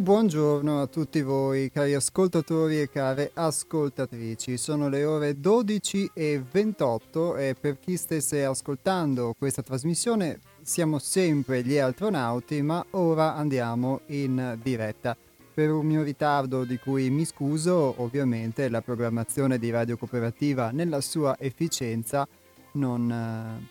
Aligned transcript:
buongiorno 0.00 0.80
a 0.80 0.86
tutti 0.86 1.22
voi 1.22 1.70
cari 1.70 1.94
ascoltatori 1.94 2.80
e 2.80 2.90
care 2.90 3.30
ascoltatrici. 3.32 4.56
Sono 4.56 4.88
le 4.88 5.04
ore 5.04 5.40
12 5.40 6.10
e 6.12 6.42
28 6.50 7.36
e 7.36 7.54
per 7.58 7.78
chi 7.78 7.96
stesse 7.96 8.44
ascoltando 8.44 9.34
questa 9.38 9.62
trasmissione 9.62 10.40
siamo 10.62 10.98
sempre 10.98 11.62
gli 11.62 11.78
astronauti 11.78 12.62
ma 12.62 12.84
ora 12.90 13.34
andiamo 13.34 14.00
in 14.06 14.58
diretta. 14.62 15.16
Per 15.54 15.70
un 15.70 15.86
mio 15.86 16.02
ritardo 16.02 16.64
di 16.64 16.78
cui 16.78 17.08
mi 17.10 17.24
scuso, 17.24 17.94
ovviamente 17.98 18.68
la 18.68 18.82
programmazione 18.82 19.58
di 19.58 19.70
Radio 19.70 19.96
Cooperativa 19.96 20.70
nella 20.72 21.00
sua 21.00 21.36
efficienza 21.38 22.26
non, 22.72 23.10
eh, 23.10 23.68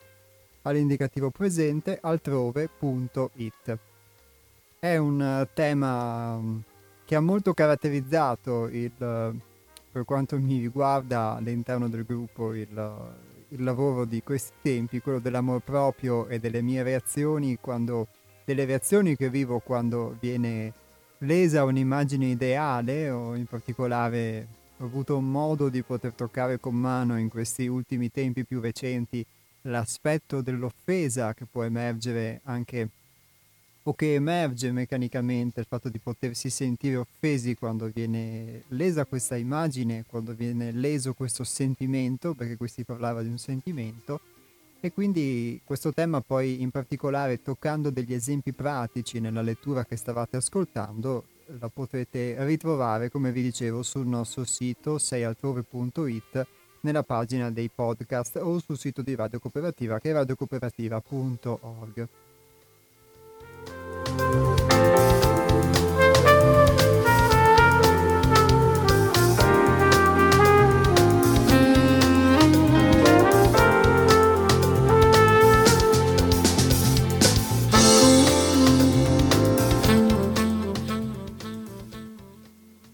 all'indicativo 0.63 1.29
presente, 1.29 1.99
altrove.it. 2.01 3.77
È 4.79 4.97
un 4.97 5.47
tema 5.53 6.41
che 7.11 7.17
ha 7.17 7.19
molto 7.19 7.53
caratterizzato 7.53 8.69
il, 8.69 8.89
per 8.95 10.05
quanto 10.05 10.39
mi 10.39 10.61
riguarda 10.61 11.35
all'interno 11.35 11.89
del 11.89 12.05
gruppo 12.05 12.53
il, 12.53 12.69
il 13.49 13.63
lavoro 13.65 14.05
di 14.05 14.23
questi 14.23 14.53
tempi, 14.61 15.01
quello 15.01 15.19
dell'amor 15.19 15.59
proprio 15.59 16.29
e 16.29 16.39
delle 16.39 16.61
mie 16.61 16.83
reazioni 16.83 17.57
quando, 17.59 18.07
delle 18.45 18.63
reazioni 18.63 19.17
che 19.17 19.29
vivo 19.29 19.59
quando 19.59 20.15
viene 20.21 20.71
lesa 21.17 21.65
un'immagine 21.65 22.27
ideale 22.27 23.09
o 23.09 23.35
in 23.35 23.45
particolare 23.45 24.47
ho 24.77 24.85
avuto 24.85 25.19
modo 25.19 25.67
di 25.67 25.83
poter 25.83 26.13
toccare 26.13 26.61
con 26.61 26.75
mano 26.75 27.19
in 27.19 27.27
questi 27.27 27.67
ultimi 27.67 28.09
tempi 28.09 28.45
più 28.45 28.61
recenti 28.61 29.25
l'aspetto 29.63 30.39
dell'offesa 30.39 31.33
che 31.33 31.45
può 31.45 31.63
emergere 31.63 32.39
anche 32.45 32.87
o 33.83 33.93
che 33.93 34.13
emerge 34.13 34.71
meccanicamente 34.71 35.59
il 35.59 35.65
fatto 35.67 35.89
di 35.89 35.99
potersi 35.99 36.49
sentire 36.49 36.97
offesi 36.97 37.55
quando 37.55 37.89
viene 37.93 38.63
lesa 38.69 39.05
questa 39.05 39.35
immagine, 39.35 40.05
quando 40.07 40.33
viene 40.33 40.71
leso 40.71 41.13
questo 41.13 41.43
sentimento, 41.43 42.33
perché 42.33 42.57
qui 42.57 42.67
si 42.67 42.83
parlava 42.83 43.21
di 43.23 43.29
un 43.29 43.39
sentimento, 43.39 44.19
e 44.79 44.91
quindi 44.91 45.61
questo 45.63 45.93
tema 45.93 46.21
poi 46.21 46.61
in 46.61 46.71
particolare 46.71 47.41
toccando 47.41 47.89
degli 47.89 48.13
esempi 48.13 48.51
pratici 48.51 49.19
nella 49.19 49.41
lettura 49.41 49.85
che 49.85 49.95
stavate 49.95 50.37
ascoltando, 50.37 51.25
la 51.59 51.69
potrete 51.69 52.35
ritrovare, 52.45 53.09
come 53.09 53.31
vi 53.31 53.41
dicevo, 53.41 53.83
sul 53.83 54.07
nostro 54.07 54.43
sito 54.43 54.97
seialtrove.it 54.97 56.47
nella 56.81 57.03
pagina 57.03 57.51
dei 57.51 57.69
podcast 57.69 58.37
o 58.37 58.57
sul 58.59 58.77
sito 58.77 59.01
di 59.01 59.13
Radio 59.15 59.39
Cooperativa 59.39 59.99
che 59.99 60.09
è 60.09 60.13
radiocooperativa.org. 60.13 62.07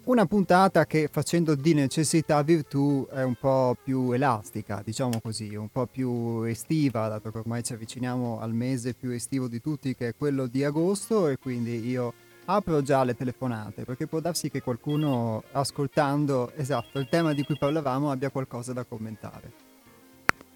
una 0.07 0.25
puntata 0.25 0.85
che 0.85 1.09
facendo 1.11 1.53
di 1.53 1.73
necessità 1.73 2.41
virtù 2.41 3.05
è 3.11 3.23
un 3.23 3.35
po' 3.35 3.75
più 3.81 4.11
elastica, 4.13 4.81
diciamo 4.81 5.19
così, 5.21 5.53
un 5.55 5.67
po' 5.69 5.85
più 5.85 6.43
estiva, 6.43 7.09
dato 7.09 7.29
che 7.29 7.37
ormai 7.37 7.61
ci 7.61 7.73
avviciniamo 7.73 8.39
al 8.39 8.53
mese 8.53 8.93
più 8.93 9.11
estivo 9.11 9.49
di 9.49 9.59
tutti 9.59 9.95
che 9.95 10.09
è 10.09 10.15
quello 10.15 10.47
di 10.47 10.63
agosto 10.63 11.27
e 11.27 11.37
quindi 11.37 11.85
io 11.85 12.13
apro 12.45 12.81
già 12.81 13.03
le 13.03 13.15
telefonate 13.15 13.83
perché 13.83 14.07
può 14.07 14.21
darsi 14.21 14.49
che 14.49 14.61
qualcuno 14.61 15.43
ascoltando, 15.51 16.51
esatto, 16.55 16.99
il 16.99 17.09
tema 17.09 17.33
di 17.33 17.43
cui 17.43 17.57
parlavamo 17.57 18.09
abbia 18.09 18.29
qualcosa 18.29 18.71
da 18.71 18.85
commentare. 18.85 19.51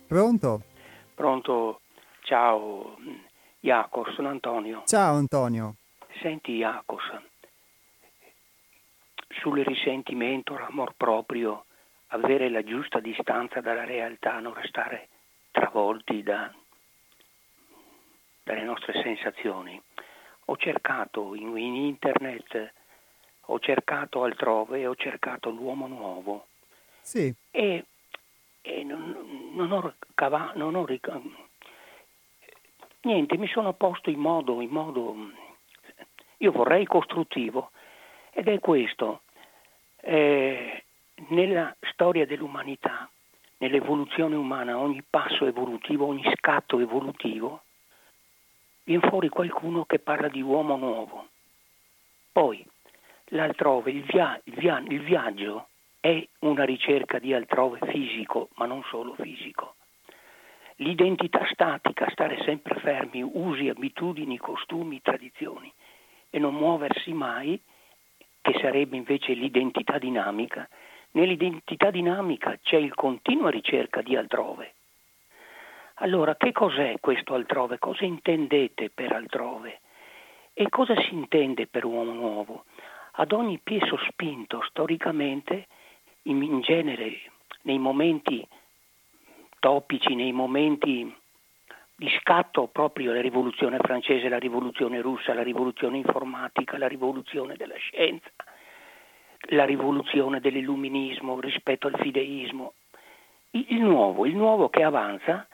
Pronto? 0.07 0.63
Pronto, 1.13 1.81
ciao 2.21 2.95
Jacob, 3.59 4.09
sono 4.13 4.29
Antonio. 4.29 4.83
Ciao 4.85 5.15
Antonio. 5.15 5.75
Senti 6.21 6.57
Jacob, 6.57 6.99
sul 9.39 9.63
risentimento, 9.63 10.57
l'amor 10.57 10.93
proprio, 10.95 11.65
avere 12.07 12.49
la 12.49 12.63
giusta 12.63 12.99
distanza 12.99 13.61
dalla 13.61 13.85
realtà, 13.85 14.39
non 14.39 14.53
restare 14.53 15.07
travolti 15.51 16.23
da, 16.23 16.51
dalle 18.43 18.63
nostre 18.63 19.01
sensazioni. 19.01 19.81
Ho 20.45 20.57
cercato 20.57 21.35
in, 21.35 21.57
in, 21.57 21.75
internet, 21.75 22.73
ho 23.45 23.59
cercato 23.59 24.23
altrove, 24.23 24.85
ho 24.85 24.95
cercato 24.95 25.49
l'uomo 25.49 25.87
nuovo. 25.87 26.47
Sì. 27.01 27.33
E, 27.51 27.85
e 28.61 28.83
non, 28.83 29.51
non, 29.53 29.71
ho 29.71 29.93
cava, 30.13 30.51
non 30.55 30.75
ho 30.75 30.85
niente, 33.01 33.37
mi 33.37 33.47
sono 33.47 33.73
posto 33.73 34.09
in 34.09 34.19
modo, 34.19 34.61
in 34.61 34.69
modo, 34.69 35.15
io 36.37 36.51
vorrei 36.51 36.85
costruttivo, 36.85 37.71
ed 38.31 38.47
è 38.47 38.59
questo. 38.59 39.21
Eh, 40.01 40.83
nella 41.29 41.75
storia 41.91 42.25
dell'umanità, 42.25 43.09
nell'evoluzione 43.57 44.35
umana, 44.35 44.77
ogni 44.77 45.03
passo 45.07 45.45
evolutivo, 45.45 46.07
ogni 46.07 46.23
scatto 46.35 46.79
evolutivo, 46.79 47.63
viene 48.83 49.07
fuori 49.07 49.29
qualcuno 49.29 49.85
che 49.85 49.99
parla 49.99 50.27
di 50.27 50.41
uomo 50.41 50.75
nuovo. 50.75 51.27
Poi, 52.31 52.65
l'altrove, 53.25 53.91
il, 53.91 54.03
via- 54.03 54.39
il, 54.45 54.53
via- 54.55 54.83
il 54.87 55.01
viaggio 55.01 55.67
è 55.99 56.27
una 56.39 56.63
ricerca 56.63 57.19
di 57.19 57.33
altrove 57.33 57.79
fisico, 57.91 58.49
ma 58.55 58.65
non 58.65 58.83
solo 58.89 59.13
fisico. 59.13 59.75
L'identità 60.77 61.45
statica, 61.51 62.09
stare 62.09 62.41
sempre 62.43 62.79
fermi, 62.79 63.21
usi, 63.21 63.69
abitudini, 63.69 64.39
costumi, 64.39 64.99
tradizioni 65.01 65.71
e 66.31 66.39
non 66.39 66.55
muoversi 66.55 67.13
mai, 67.13 67.61
che 68.41 68.57
sarebbe 68.59 68.97
invece 68.97 69.33
l'identità 69.33 69.97
dinamica, 69.97 70.67
nell'identità 71.11 71.91
dinamica 71.91 72.57
c'è 72.61 72.77
il 72.77 72.93
continua 72.93 73.49
ricerca 73.49 74.01
di 74.01 74.15
altrove. 74.15 74.73
Allora, 75.95 76.35
che 76.35 76.51
cos'è 76.51 76.95
questo 76.99 77.35
altrove? 77.35 77.77
Cosa 77.77 78.05
intendete 78.05 78.89
per 78.89 79.13
altrove? 79.13 79.81
E 80.53 80.67
cosa 80.69 80.99
si 81.01 81.13
intende 81.13 81.67
per 81.67 81.85
uomo 81.85 82.11
nuovo? 82.11 82.65
ad 83.13 83.31
ogni 83.31 83.59
piè 83.59 83.79
sospinto 83.87 84.61
storicamente, 84.69 85.67
in 86.23 86.61
genere 86.61 87.19
nei 87.63 87.79
momenti 87.79 88.47
topici, 89.59 90.15
nei 90.15 90.31
momenti 90.31 91.13
di 92.01 92.09
scatto 92.19 92.65
proprio 92.65 93.13
la 93.13 93.21
rivoluzione 93.21 93.77
francese, 93.77 94.27
la 94.27 94.39
rivoluzione 94.39 95.01
russa, 95.01 95.35
la 95.35 95.43
rivoluzione 95.43 95.97
informatica, 95.97 96.79
la 96.79 96.87
rivoluzione 96.87 97.55
della 97.55 97.75
scienza, 97.75 98.27
la 99.49 99.65
rivoluzione 99.65 100.39
dell'illuminismo 100.39 101.39
rispetto 101.39 101.85
al 101.85 101.99
fideismo. 101.99 102.73
Il 103.51 103.83
nuovo, 103.83 104.25
il 104.25 104.35
nuovo 104.35 104.69
che 104.69 104.81
avanza, 104.81 105.47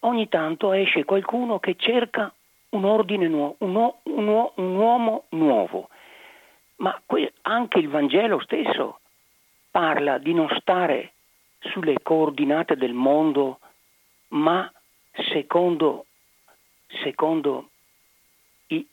ogni 0.00 0.28
tanto 0.28 0.72
esce 0.72 1.04
qualcuno 1.04 1.60
che 1.60 1.76
cerca 1.76 2.34
un 2.70 2.84
ordine 2.84 3.28
nuovo, 3.28 3.54
un, 3.60 3.76
un, 3.76 4.50
un 4.56 4.74
uomo 4.74 5.26
nuovo. 5.28 5.88
Ma 6.78 7.00
anche 7.42 7.78
il 7.78 7.88
Vangelo 7.88 8.40
stesso 8.40 8.98
parla 9.70 10.18
di 10.18 10.34
non 10.34 10.48
stare 10.58 11.12
sulle 11.60 11.94
coordinate 12.02 12.74
del 12.74 12.92
mondo, 12.92 13.60
ma 14.30 14.68
secondo, 15.30 16.06
secondo, 17.02 17.70
i, 18.68 18.86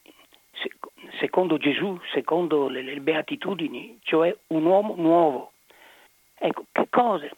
secondo 1.20 1.58
Gesù, 1.58 2.00
secondo 2.14 2.68
le, 2.68 2.82
le, 2.82 3.00
beatitudini, 3.00 4.00
cioè 4.04 4.36
un 4.48 4.66
uomo 4.66 4.96
nuovo. 4.96 5.52
Ecco, 6.38 6.66
che 6.72 6.88
cosa, 6.90 7.30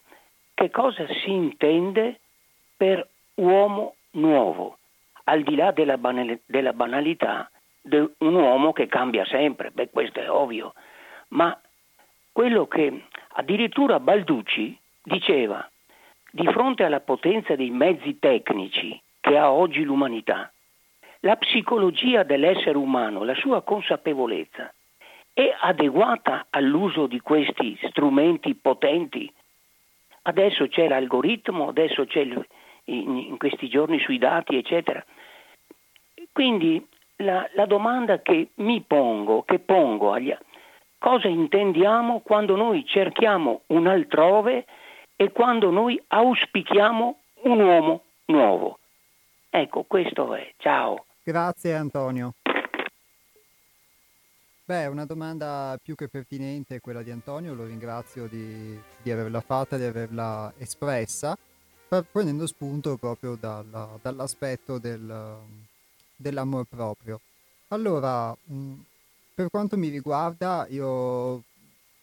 che 0.53 0.69
cosa 0.69 1.05
si 1.23 1.31
intende 1.31 2.19
per 2.75 3.07
uomo 3.35 3.95
nuovo? 4.11 4.77
Al 5.25 5.43
di 5.43 5.55
là 5.55 5.71
della, 5.71 5.97
banal, 5.97 6.39
della 6.45 6.73
banalità 6.73 7.49
di 7.81 7.97
un 7.97 8.35
uomo 8.35 8.73
che 8.73 8.87
cambia 8.87 9.25
sempre, 9.25 9.71
beh 9.71 9.89
questo 9.89 10.19
è 10.19 10.29
ovvio, 10.29 10.73
ma 11.29 11.59
quello 12.31 12.67
che 12.67 13.05
addirittura 13.29 13.99
Balducci 13.99 14.77
diceva 15.03 15.69
di 16.31 16.45
fronte 16.47 16.83
alla 16.83 16.99
potenza 16.99 17.55
dei 17.55 17.69
mezzi 17.69 18.19
tecnici 18.19 18.99
che 19.19 19.37
ha 19.37 19.51
oggi 19.51 19.83
l'umanità, 19.83 20.51
la 21.21 21.35
psicologia 21.35 22.23
dell'essere 22.23 22.77
umano, 22.77 23.23
la 23.23 23.35
sua 23.35 23.61
consapevolezza, 23.61 24.71
è 25.33 25.55
adeguata 25.61 26.47
all'uso 26.49 27.07
di 27.07 27.19
questi 27.19 27.77
strumenti 27.89 28.55
potenti? 28.55 29.31
Adesso 30.23 30.67
c'è 30.67 30.87
l'algoritmo, 30.87 31.69
adesso 31.69 32.05
c'è 32.05 32.21
il, 32.21 32.47
in, 32.85 33.17
in, 33.17 33.37
questi 33.37 33.69
giorni 33.69 33.99
sui 33.99 34.17
dati, 34.17 34.57
eccetera. 34.57 35.03
Quindi 36.31 36.85
la, 37.17 37.47
la 37.53 37.65
domanda 37.65 38.21
che 38.21 38.49
mi 38.55 38.81
pongo, 38.81 39.43
che 39.43 39.59
pongo 39.59 40.11
agli 40.11 40.35
cosa 40.97 41.27
intendiamo 41.27 42.21
quando 42.21 42.55
noi 42.55 42.85
cerchiamo 42.85 43.61
un 43.67 43.87
altrove 43.87 44.65
e 45.17 45.31
quando 45.31 45.71
noi 45.71 46.01
auspichiamo 46.07 47.19
un 47.43 47.59
uomo 47.59 48.03
nuovo. 48.25 48.79
Ecco, 49.49 49.83
questo 49.83 50.33
è. 50.35 50.53
Ciao. 50.57 51.05
Grazie 51.23 51.73
Antonio. 51.73 52.35
Beh, 54.63 54.85
una 54.85 55.05
domanda 55.05 55.79
più 55.81 55.95
che 55.95 56.07
pertinente 56.07 56.79
quella 56.81 57.01
di 57.01 57.09
Antonio, 57.09 57.53
lo 57.53 57.65
ringrazio 57.65 58.27
di, 58.27 58.79
di 59.01 59.11
averla 59.11 59.41
fatta, 59.41 59.77
di 59.77 59.85
averla 59.85 60.53
espressa, 60.57 61.37
prendendo 62.11 62.45
spunto 62.45 62.97
proprio 62.97 63.37
dalla, 63.39 63.97
dall'aspetto 64.01 64.77
del, 64.77 65.37
dell'amor 66.15 66.65
proprio. 66.65 67.21
Allora, 67.69 68.35
per 69.33 69.49
quanto 69.49 69.77
mi 69.77 69.87
riguarda, 69.87 70.67
io 70.69 71.43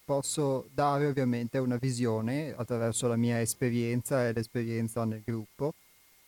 posso 0.04 0.68
dare 0.72 1.06
ovviamente 1.06 1.58
una 1.58 1.76
visione 1.76 2.54
attraverso 2.56 3.08
la 3.08 3.16
mia 3.16 3.40
esperienza 3.40 4.26
e 4.26 4.32
l'esperienza 4.32 5.04
nel 5.04 5.22
gruppo 5.24 5.72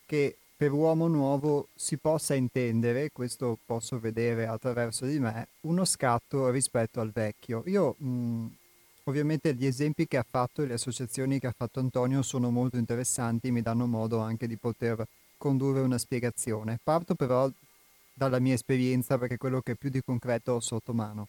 che 0.06 0.36
per 0.56 0.72
uomo 0.72 1.06
nuovo 1.06 1.68
si 1.74 1.98
possa 1.98 2.34
intendere, 2.34 3.10
questo 3.12 3.58
posso 3.66 4.00
vedere 4.00 4.46
attraverso 4.46 5.04
di 5.04 5.18
me, 5.18 5.48
uno 5.62 5.84
scatto 5.84 6.48
rispetto 6.48 7.00
al 7.00 7.10
vecchio. 7.10 7.62
Io 7.66 7.94
mh, 7.98 8.46
ovviamente 9.04 9.54
gli 9.54 9.66
esempi 9.66 10.06
che 10.06 10.16
ha 10.16 10.24
fatto 10.28 10.62
e 10.62 10.66
le 10.66 10.74
associazioni 10.74 11.38
che 11.38 11.48
ha 11.48 11.54
fatto 11.54 11.80
Antonio 11.80 12.22
sono 12.22 12.50
molto 12.50 12.78
interessanti, 12.78 13.50
mi 13.50 13.60
danno 13.60 13.86
modo 13.86 14.20
anche 14.20 14.46
di 14.46 14.56
poter 14.56 15.06
condurre 15.36 15.80
una 15.80 15.98
spiegazione. 15.98 16.78
Parto 16.82 17.14
però 17.14 17.50
dalla 18.14 18.38
mia 18.38 18.54
esperienza 18.54 19.18
perché 19.18 19.34
è 19.34 19.38
quello 19.38 19.60
che 19.60 19.76
più 19.76 19.90
di 19.90 20.00
concreto 20.02 20.52
ho 20.52 20.60
sotto 20.60 20.94
mano. 20.94 21.28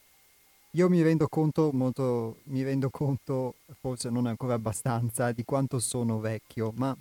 Io 0.72 0.90
mi 0.90 1.02
rendo 1.02 1.28
conto 1.28 1.72
molto, 1.74 2.38
mi 2.46 2.62
rendo 2.62 2.90
conto, 2.90 3.56
forse 3.80 4.10
non 4.10 4.28
ancora 4.28 4.54
abbastanza, 4.54 5.32
di 5.32 5.44
quanto 5.44 5.80
sono 5.80 6.20
vecchio, 6.20 6.72
ma 6.76 6.96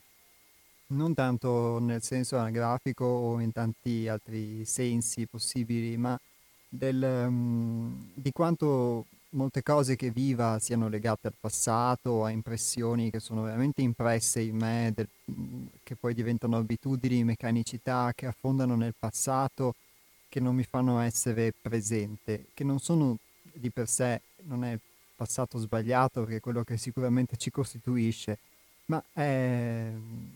non 0.89 1.15
tanto 1.15 1.79
nel 1.81 2.03
senso 2.03 2.37
anagrafico 2.37 3.05
o 3.05 3.41
in 3.41 3.53
tanti 3.53 4.09
altri 4.09 4.65
sensi 4.65 5.27
possibili, 5.27 5.97
ma 5.97 6.19
del, 6.69 7.25
um, 7.27 8.11
di 8.15 8.31
quanto 8.33 9.07
molte 9.31 9.63
cose 9.63 9.97
che 9.97 10.11
viva 10.11 10.59
siano 10.59 10.89
legate 10.89 11.27
al 11.27 11.35
passato, 11.39 12.25
a 12.25 12.31
impressioni 12.31 13.11
che 13.11 13.21
sono 13.21 13.43
veramente 13.43 13.83
impresse 13.83 14.41
in 14.41 14.57
me, 14.57 14.93
del, 14.95 15.09
che 15.83 15.97
poi 15.97 16.15
diventano 16.15 16.57
abitudini, 16.57 17.25
meccanicità, 17.25 18.13
che 18.15 18.27
affondano 18.27 18.77
nel 18.77 18.95
passato, 18.99 19.75
che 20.29 20.41
non 20.41 20.55
mi 20.55 20.65
fanno 20.65 21.01
essere 21.01 21.53
presente, 21.61 22.47
che 22.55 22.65
non 22.65 22.79
sono 22.79 23.19
di 23.59 23.71
per 23.71 23.89
sé 23.89 24.21
non 24.45 24.65
è 24.65 24.79
passato 25.17 25.59
sbagliato, 25.59 26.21
perché 26.21 26.37
è 26.37 26.41
quello 26.41 26.63
che 26.63 26.77
sicuramente 26.77 27.37
ci 27.37 27.51
costituisce, 27.51 28.39
ma 28.87 29.03
è, 29.13 29.91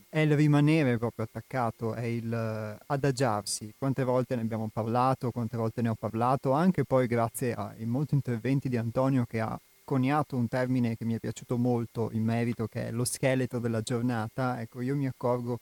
è 0.08 0.18
il 0.18 0.34
rimanere 0.34 0.98
proprio 0.98 1.24
attaccato, 1.26 1.94
è 1.94 2.04
il 2.04 2.78
adagiarsi. 2.86 3.72
Quante 3.78 4.02
volte 4.04 4.34
ne 4.34 4.42
abbiamo 4.42 4.68
parlato, 4.72 5.30
quante 5.30 5.56
volte 5.56 5.82
ne 5.82 5.90
ho 5.90 5.94
parlato, 5.94 6.52
anche 6.52 6.84
poi 6.84 7.06
grazie 7.06 7.54
ai 7.54 7.84
molti 7.84 8.14
interventi 8.14 8.68
di 8.68 8.76
Antonio 8.76 9.24
che 9.24 9.40
ha 9.40 9.58
coniato 9.84 10.36
un 10.36 10.48
termine 10.48 10.96
che 10.96 11.04
mi 11.04 11.14
è 11.14 11.18
piaciuto 11.18 11.56
molto 11.56 12.10
in 12.12 12.22
merito, 12.22 12.66
che 12.66 12.88
è 12.88 12.90
lo 12.90 13.04
scheletro 13.04 13.58
della 13.58 13.82
giornata. 13.82 14.60
Ecco, 14.60 14.80
io 14.80 14.96
mi 14.96 15.06
accorgo 15.06 15.58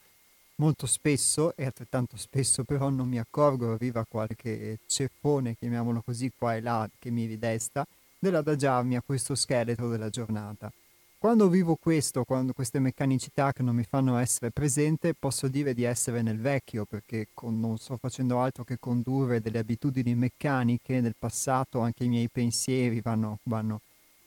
molto 0.58 0.86
spesso, 0.86 1.54
e 1.56 1.64
altrettanto 1.64 2.16
spesso 2.16 2.64
però 2.64 2.88
non 2.88 3.08
mi 3.08 3.18
accorgo, 3.18 3.72
arriva 3.72 4.04
qualche 4.04 4.78
ceffone, 4.86 5.56
chiamiamolo 5.56 6.02
così, 6.02 6.30
qua 6.36 6.56
e 6.56 6.60
là, 6.60 6.88
che 6.98 7.10
mi 7.10 7.26
ridesta, 7.26 7.86
dell'adagiarmi 8.18 8.96
a 8.96 9.02
questo 9.02 9.34
scheletro 9.34 9.88
della 9.88 10.10
giornata. 10.10 10.72
Quando 11.16 11.48
vivo 11.48 11.74
questo, 11.74 12.22
quando 12.22 12.52
queste 12.52 12.78
meccanicità 12.78 13.52
che 13.52 13.64
non 13.64 13.74
mi 13.74 13.82
fanno 13.82 14.18
essere 14.18 14.52
presente, 14.52 15.14
posso 15.14 15.48
dire 15.48 15.74
di 15.74 15.82
essere 15.82 16.22
nel 16.22 16.38
vecchio, 16.38 16.84
perché 16.84 17.28
con, 17.34 17.58
non 17.58 17.76
sto 17.78 17.96
facendo 17.96 18.38
altro 18.38 18.62
che 18.62 18.78
condurre 18.78 19.40
delle 19.40 19.58
abitudini 19.58 20.14
meccaniche 20.14 21.00
nel 21.00 21.16
passato, 21.18 21.80
anche 21.80 22.04
i 22.04 22.08
miei 22.08 22.28
pensieri 22.28 23.00
vanno, 23.00 23.38
vanno, 23.44 23.80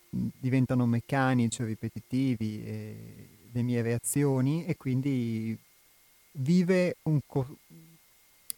diventano 0.10 0.86
meccanici, 0.86 1.64
ripetitivi, 1.64 2.64
le 3.54 3.62
mie 3.62 3.82
reazioni, 3.82 4.66
e 4.66 4.76
quindi 4.76 5.58
vive 6.34 6.98
co- 7.26 7.58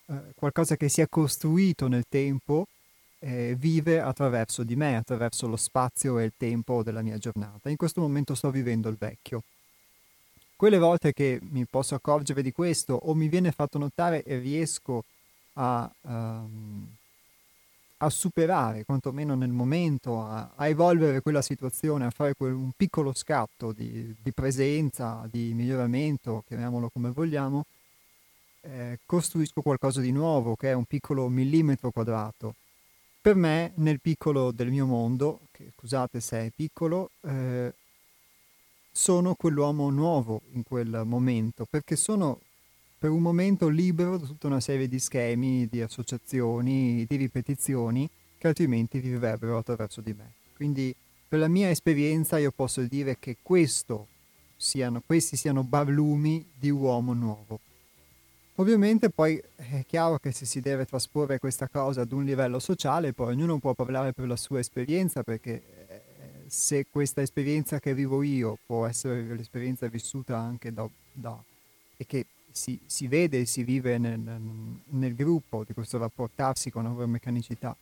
eh, 0.07 0.33
qualcosa 0.35 0.75
che 0.75 0.89
si 0.89 1.01
è 1.01 1.07
costruito 1.09 1.87
nel 1.87 2.05
tempo, 2.07 2.67
eh, 3.19 3.55
vive 3.57 4.01
attraverso 4.01 4.63
di 4.63 4.75
me, 4.75 4.95
attraverso 4.97 5.47
lo 5.47 5.55
spazio 5.55 6.19
e 6.19 6.25
il 6.25 6.33
tempo 6.35 6.83
della 6.83 7.01
mia 7.01 7.17
giornata. 7.17 7.69
In 7.69 7.77
questo 7.77 8.01
momento 8.01 8.35
sto 8.35 8.51
vivendo 8.51 8.89
il 8.89 8.97
vecchio. 8.97 9.43
Quelle 10.55 10.77
volte 10.77 11.13
che 11.13 11.39
mi 11.41 11.65
posso 11.65 11.95
accorgere 11.95 12.41
di 12.41 12.51
questo 12.51 12.93
o 12.93 13.13
mi 13.13 13.27
viene 13.27 13.51
fatto 13.51 13.77
notare 13.77 14.23
e 14.23 14.37
riesco 14.37 15.03
a, 15.53 15.89
um, 16.01 16.87
a 18.03 18.09
superare, 18.09 18.83
quantomeno 18.83 19.33
nel 19.33 19.51
momento, 19.51 20.21
a, 20.21 20.51
a, 20.55 20.67
evolvere 20.67 21.21
quella 21.21 21.41
situazione, 21.41 22.05
a 22.05 22.09
fare 22.09 22.33
quel, 22.35 22.53
un 22.53 22.71
piccolo 22.75 23.13
scatto 23.13 23.71
di, 23.71 24.13
di, 24.21 24.31
presenza, 24.33 25.25
di 25.31 25.53
miglioramento, 25.53 26.43
chiamiamolo 26.45 26.89
come 26.89 27.11
vogliamo, 27.11 27.65
eh, 28.61 28.99
costruisco 29.05 29.61
qualcosa 29.61 30.01
di 30.01 30.11
nuovo, 30.11 30.55
che 30.55 30.71
è 30.71 30.73
un 30.73 30.83
piccolo 30.83 31.29
millimetro 31.29 31.91
quadrato. 31.91 32.55
Per 33.21 33.35
me, 33.35 33.71
nel 33.75 34.01
piccolo 34.01 34.51
del 34.51 34.69
mio 34.69 34.85
mondo, 34.85 35.39
che 35.51 35.71
scusate 35.77 36.19
se 36.19 36.45
è 36.45 36.51
piccolo, 36.53 37.11
eh, 37.21 37.73
sono 38.91 39.33
quell'uomo 39.33 39.89
nuovo 39.89 40.41
in 40.51 40.63
quel 40.63 41.03
momento, 41.05 41.65
perché 41.69 41.95
sono 41.95 42.39
per 43.03 43.11
un 43.11 43.21
momento 43.21 43.67
libero 43.67 44.17
da 44.17 44.25
tutta 44.25 44.47
una 44.47 44.61
serie 44.61 44.87
di 44.87 44.97
schemi, 44.97 45.67
di 45.69 45.81
associazioni, 45.81 47.05
di 47.05 47.17
ripetizioni 47.17 48.09
che 48.37 48.47
altrimenti 48.47 48.99
vivrebbero 48.99 49.57
attraverso 49.57 49.99
di 49.99 50.13
me. 50.13 50.31
Quindi 50.55 50.95
per 51.27 51.39
la 51.39 51.49
mia 51.49 51.69
esperienza 51.69 52.37
io 52.37 52.51
posso 52.51 52.79
dire 52.83 53.17
che 53.19 53.35
siano, 54.55 55.01
questi 55.05 55.35
siano 55.35 55.63
barlumi 55.63 56.45
di 56.57 56.69
uomo 56.69 57.11
nuovo. 57.11 57.59
Ovviamente 58.55 59.09
poi 59.09 59.37
è 59.57 59.83
chiaro 59.85 60.17
che 60.17 60.31
se 60.31 60.45
si 60.45 60.61
deve 60.61 60.85
trasporre 60.85 61.39
questa 61.39 61.67
cosa 61.67 62.03
ad 62.03 62.11
un 62.13 62.23
livello 62.23 62.59
sociale, 62.59 63.11
poi 63.11 63.33
ognuno 63.33 63.57
può 63.57 63.73
parlare 63.73 64.13
per 64.13 64.27
la 64.27 64.37
sua 64.37 64.59
esperienza, 64.59 65.23
perché 65.23 65.61
eh, 65.89 66.01
se 66.47 66.85
questa 66.89 67.21
esperienza 67.21 67.81
che 67.81 67.93
vivo 67.93 68.23
io 68.23 68.57
può 68.65 68.85
essere 68.85 69.35
l'esperienza 69.35 69.89
vissuta 69.89 70.37
anche 70.37 70.71
da, 70.71 70.87
da 71.11 71.37
e 71.97 72.05
che 72.05 72.25
si, 72.53 72.79
si, 72.85 73.07
vede 73.07 73.41
e 73.41 73.45
si 73.45 73.63
vive 73.63 73.97
nel, 73.97 74.19
nel, 74.19 75.15
gruppo 75.15 75.63
di 75.65 75.73
questo 75.73 75.97
rapportarsi 75.97 76.69
con 76.71 76.85
una 76.85 77.05
meccanicità, 77.05 77.75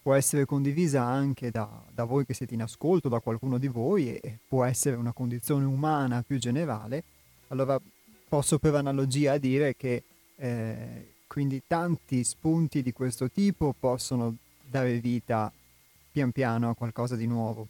può 0.00 0.14
essere 0.14 0.44
condivisa 0.44 1.02
anche 1.02 1.50
da, 1.50 1.68
da, 1.92 2.04
voi 2.04 2.24
che 2.24 2.34
siete 2.34 2.54
in 2.54 2.62
ascolto, 2.62 3.08
da 3.08 3.20
qualcuno 3.20 3.58
di 3.58 3.66
voi 3.66 4.16
e 4.16 4.38
può 4.46 4.64
essere 4.64 4.96
una 4.96 5.12
condizione 5.12 5.64
umana 5.64 6.22
più 6.22 6.38
generale, 6.38 7.02
allora 7.48 7.80
posso 8.28 8.58
per 8.58 8.74
analogia 8.74 9.38
dire 9.38 9.74
che 9.74 10.02
eh, 10.36 11.12
quindi 11.26 11.62
tanti 11.66 12.22
spunti 12.22 12.82
di 12.82 12.92
questo 12.92 13.30
tipo 13.30 13.74
possono 13.78 14.36
dare 14.68 14.98
vita 14.98 15.50
pian 16.12 16.30
piano 16.30 16.70
a 16.70 16.74
qualcosa 16.74 17.16
di 17.16 17.26
nuovo, 17.26 17.66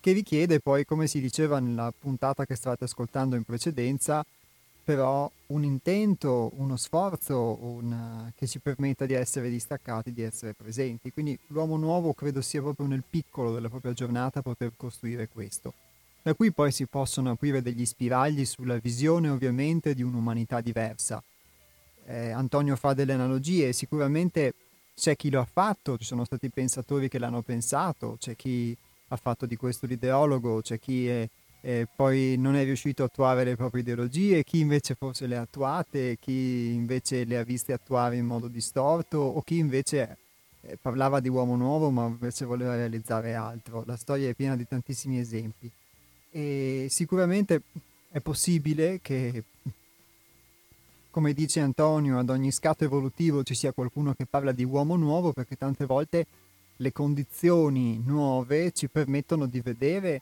che 0.00 0.12
richiede 0.12 0.60
poi, 0.60 0.84
come 0.84 1.06
si 1.06 1.20
diceva 1.20 1.60
nella 1.60 1.92
puntata 1.96 2.44
che 2.44 2.54
state 2.56 2.84
ascoltando 2.84 3.36
in 3.36 3.44
precedenza, 3.44 4.24
però 4.84 5.30
un 5.46 5.64
intento, 5.64 6.52
uno 6.56 6.76
sforzo 6.76 7.58
una, 7.60 8.30
che 8.36 8.46
ci 8.46 8.58
permetta 8.58 9.06
di 9.06 9.14
essere 9.14 9.48
distaccati, 9.48 10.12
di 10.12 10.22
essere 10.22 10.52
presenti. 10.52 11.12
Quindi 11.12 11.38
l'uomo 11.48 11.76
nuovo 11.76 12.12
credo 12.12 12.40
sia 12.40 12.60
proprio 12.60 12.86
nel 12.86 13.02
piccolo 13.08 13.52
della 13.52 13.68
propria 13.68 13.92
giornata 13.92 14.42
poter 14.42 14.72
costruire 14.76 15.28
questo. 15.28 15.72
Da 16.22 16.34
qui 16.34 16.52
poi 16.52 16.72
si 16.72 16.86
possono 16.86 17.30
aprire 17.30 17.62
degli 17.62 17.84
spiragli 17.84 18.44
sulla 18.44 18.78
visione 18.78 19.28
ovviamente 19.28 19.94
di 19.94 20.02
un'umanità 20.02 20.60
diversa, 20.60 21.22
eh, 22.06 22.30
Antonio 22.30 22.76
fa 22.76 22.92
delle 22.94 23.12
analogie, 23.12 23.72
sicuramente 23.72 24.54
c'è 24.94 25.16
chi 25.16 25.30
lo 25.30 25.40
ha 25.40 25.48
fatto, 25.50 25.96
ci 25.98 26.04
sono 26.04 26.24
stati 26.24 26.48
pensatori 26.50 27.08
che 27.08 27.18
l'hanno 27.18 27.42
pensato, 27.42 28.16
c'è 28.18 28.36
chi 28.36 28.76
ha 29.08 29.16
fatto 29.16 29.46
di 29.46 29.56
questo 29.56 29.86
l'ideologo, 29.86 30.60
c'è 30.60 30.78
chi 30.78 31.08
è, 31.08 31.28
eh, 31.66 31.88
poi 31.92 32.36
non 32.36 32.56
è 32.56 32.64
riuscito 32.64 33.02
a 33.02 33.06
attuare 33.06 33.42
le 33.42 33.56
proprie 33.56 33.80
ideologie, 33.80 34.44
chi 34.44 34.60
invece 34.60 34.94
forse 34.94 35.26
le 35.26 35.38
ha 35.38 35.40
attuate, 35.40 36.18
chi 36.20 36.74
invece 36.74 37.24
le 37.24 37.38
ha 37.38 37.42
viste 37.42 37.72
attuare 37.72 38.16
in 38.16 38.26
modo 38.26 38.48
distorto 38.48 39.16
o 39.16 39.40
chi 39.40 39.56
invece 39.56 40.18
eh, 40.60 40.76
parlava 40.78 41.20
di 41.20 41.30
uomo 41.30 41.56
nuovo 41.56 41.88
ma 41.88 42.04
invece 42.04 42.44
voleva 42.44 42.76
realizzare 42.76 43.34
altro. 43.34 43.82
La 43.86 43.96
storia 43.96 44.28
è 44.28 44.34
piena 44.34 44.56
di 44.56 44.68
tantissimi 44.68 45.18
esempi 45.18 45.70
e 46.30 46.88
sicuramente 46.90 47.62
è 48.10 48.20
possibile 48.20 49.00
che 49.00 49.44
come 51.08 51.32
dice 51.32 51.60
Antonio, 51.60 52.18
ad 52.18 52.28
ogni 52.28 52.50
scatto 52.50 52.84
evolutivo 52.84 53.42
ci 53.42 53.54
sia 53.54 53.72
qualcuno 53.72 54.12
che 54.12 54.26
parla 54.26 54.52
di 54.52 54.64
uomo 54.64 54.96
nuovo 54.96 55.32
perché 55.32 55.56
tante 55.56 55.86
volte 55.86 56.26
le 56.76 56.92
condizioni 56.92 58.02
nuove 58.04 58.72
ci 58.72 58.88
permettono 58.88 59.46
di 59.46 59.60
vedere 59.62 60.20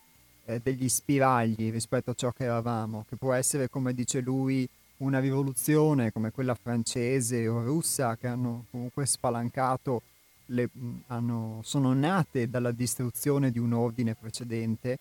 eh, 0.54 0.60
degli 0.62 0.88
spiragli 0.88 1.70
rispetto 1.70 2.10
a 2.10 2.14
ciò 2.14 2.30
che 2.30 2.44
eravamo, 2.44 3.04
che 3.08 3.16
può 3.16 3.32
essere, 3.32 3.68
come 3.68 3.94
dice 3.94 4.20
lui, 4.20 4.68
una 4.98 5.18
rivoluzione 5.18 6.12
come 6.12 6.30
quella 6.30 6.54
francese 6.54 7.48
o 7.48 7.62
russa 7.62 8.16
che 8.16 8.28
hanno 8.28 8.66
comunque 8.70 9.04
spalancato, 9.06 10.02
le, 10.46 10.68
hanno, 11.08 11.60
sono 11.62 11.92
nate 11.92 12.48
dalla 12.48 12.70
distruzione 12.70 13.50
di 13.50 13.58
un 13.58 13.72
ordine 13.72 14.14
precedente, 14.14 14.98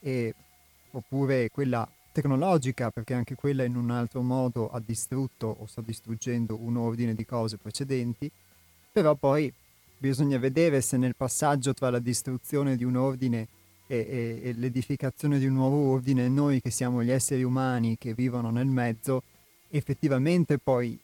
e, 0.00 0.34
oppure 0.90 1.50
quella 1.50 1.88
tecnologica, 2.12 2.90
perché 2.90 3.14
anche 3.14 3.34
quella 3.34 3.64
in 3.64 3.76
un 3.76 3.90
altro 3.90 4.22
modo 4.22 4.70
ha 4.70 4.80
distrutto 4.84 5.56
o 5.60 5.66
sta 5.66 5.80
distruggendo 5.80 6.58
un 6.60 6.76
ordine 6.76 7.14
di 7.14 7.24
cose 7.24 7.56
precedenti, 7.56 8.30
però 8.92 9.14
poi 9.14 9.52
bisogna 9.96 10.38
vedere 10.38 10.80
se 10.80 10.96
nel 10.96 11.16
passaggio 11.16 11.74
tra 11.74 11.90
la 11.90 11.98
distruzione 11.98 12.76
di 12.76 12.84
un 12.84 12.96
ordine 12.96 13.48
e, 13.88 13.96
e, 13.96 14.40
e 14.48 14.52
l'edificazione 14.52 15.38
di 15.38 15.46
un 15.46 15.54
nuovo 15.54 15.90
ordine, 15.90 16.28
noi 16.28 16.60
che 16.60 16.70
siamo 16.70 17.02
gli 17.02 17.10
esseri 17.10 17.42
umani 17.42 17.96
che 17.98 18.14
vivono 18.14 18.50
nel 18.50 18.66
mezzo, 18.66 19.22
effettivamente 19.70 20.58
poi 20.58 20.96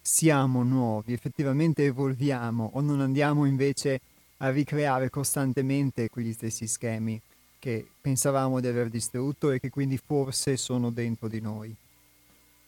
siamo 0.00 0.62
nuovi, 0.62 1.12
effettivamente 1.12 1.84
evolviamo 1.84 2.70
o 2.72 2.80
non 2.80 3.00
andiamo 3.00 3.44
invece 3.44 4.00
a 4.38 4.50
ricreare 4.50 5.10
costantemente 5.10 6.08
quegli 6.08 6.32
stessi 6.32 6.66
schemi 6.66 7.20
che 7.58 7.86
pensavamo 8.00 8.58
di 8.58 8.66
aver 8.66 8.88
distrutto 8.88 9.50
e 9.50 9.60
che 9.60 9.68
quindi 9.68 9.98
forse 9.98 10.56
sono 10.56 10.90
dentro 10.90 11.28
di 11.28 11.40
noi. 11.40 11.74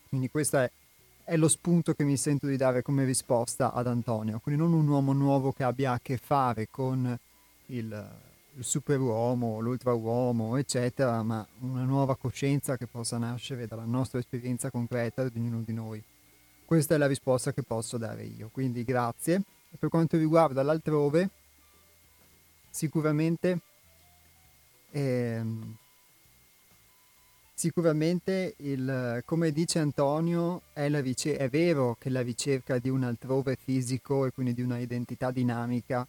Quindi 0.07 0.29
questo 0.29 0.59
è, 0.59 0.71
è, 1.23 1.35
lo 1.35 1.47
spunto 1.47 1.95
che 1.95 2.03
mi 2.03 2.15
sento 2.15 2.45
di 2.45 2.57
dare 2.57 2.83
come 2.83 3.03
risposta 3.03 3.73
ad 3.73 3.87
Antonio, 3.87 4.39
quindi 4.39 4.61
non 4.61 4.71
un 4.73 4.87
uomo 4.87 5.13
nuovo 5.13 5.51
che 5.51 5.63
abbia 5.63 5.93
a 5.93 5.99
che 5.99 6.17
fare 6.17 6.67
con 6.69 7.17
il, 7.67 8.09
il 8.55 8.63
superuomo, 8.63 9.59
l'ultrauomo, 9.59 10.57
eccetera, 10.57 11.21
ma 11.23 11.45
una 11.59 11.83
nuova 11.83 12.15
coscienza 12.15 12.77
che 12.77 12.87
possa 12.87 13.17
nascere 13.17 13.67
dalla 13.67 13.85
nostra 13.85 14.19
esperienza 14.19 14.69
concreta 14.69 15.27
di 15.27 15.39
ognuno 15.39 15.61
di 15.61 15.73
noi. 15.73 16.03
Questa 16.65 16.95
è 16.95 16.97
la 16.97 17.07
risposta 17.07 17.53
che 17.53 17.63
posso 17.63 17.97
dare 17.97 18.23
io, 18.23 18.49
quindi 18.51 18.83
grazie. 18.83 19.41
Per 19.77 19.89
quanto 19.89 20.17
riguarda 20.17 20.61
l'altrove, 20.61 21.29
sicuramente 22.69 23.59
Ehm, 24.95 25.75
sicuramente, 27.53 28.53
il, 28.57 29.21
come 29.25 29.51
dice 29.51 29.79
Antonio, 29.79 30.61
è, 30.73 30.87
ricer- 31.01 31.37
è, 31.37 31.49
vero 31.49 31.95
che 31.99 32.09
la 32.09 32.21
ricerca 32.21 32.77
di 32.77 32.89
un 32.89 33.03
altrove 33.03 33.57
fisico 33.61 34.25
e 34.25 34.31
quindi 34.31 34.53
di 34.53 34.61
una 34.61 34.77
identità 34.77 35.31
dinamica 35.31 36.07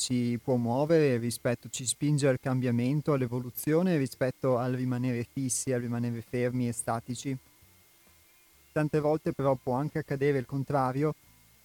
ci 0.00 0.40
può 0.42 0.56
muovere 0.56 1.18
rispetto, 1.18 1.68
ci 1.68 1.84
spinge 1.84 2.26
al 2.26 2.40
cambiamento, 2.40 3.12
all'evoluzione 3.12 3.98
rispetto 3.98 4.56
al 4.56 4.72
rimanere 4.72 5.26
fissi, 5.30 5.74
al 5.74 5.82
rimanere 5.82 6.22
fermi 6.22 6.66
e 6.66 6.72
statici. 6.72 7.36
Tante 8.72 8.98
volte 8.98 9.32
però 9.34 9.54
può 9.62 9.74
anche 9.74 9.98
accadere 9.98 10.38
il 10.38 10.46
contrario, 10.46 11.14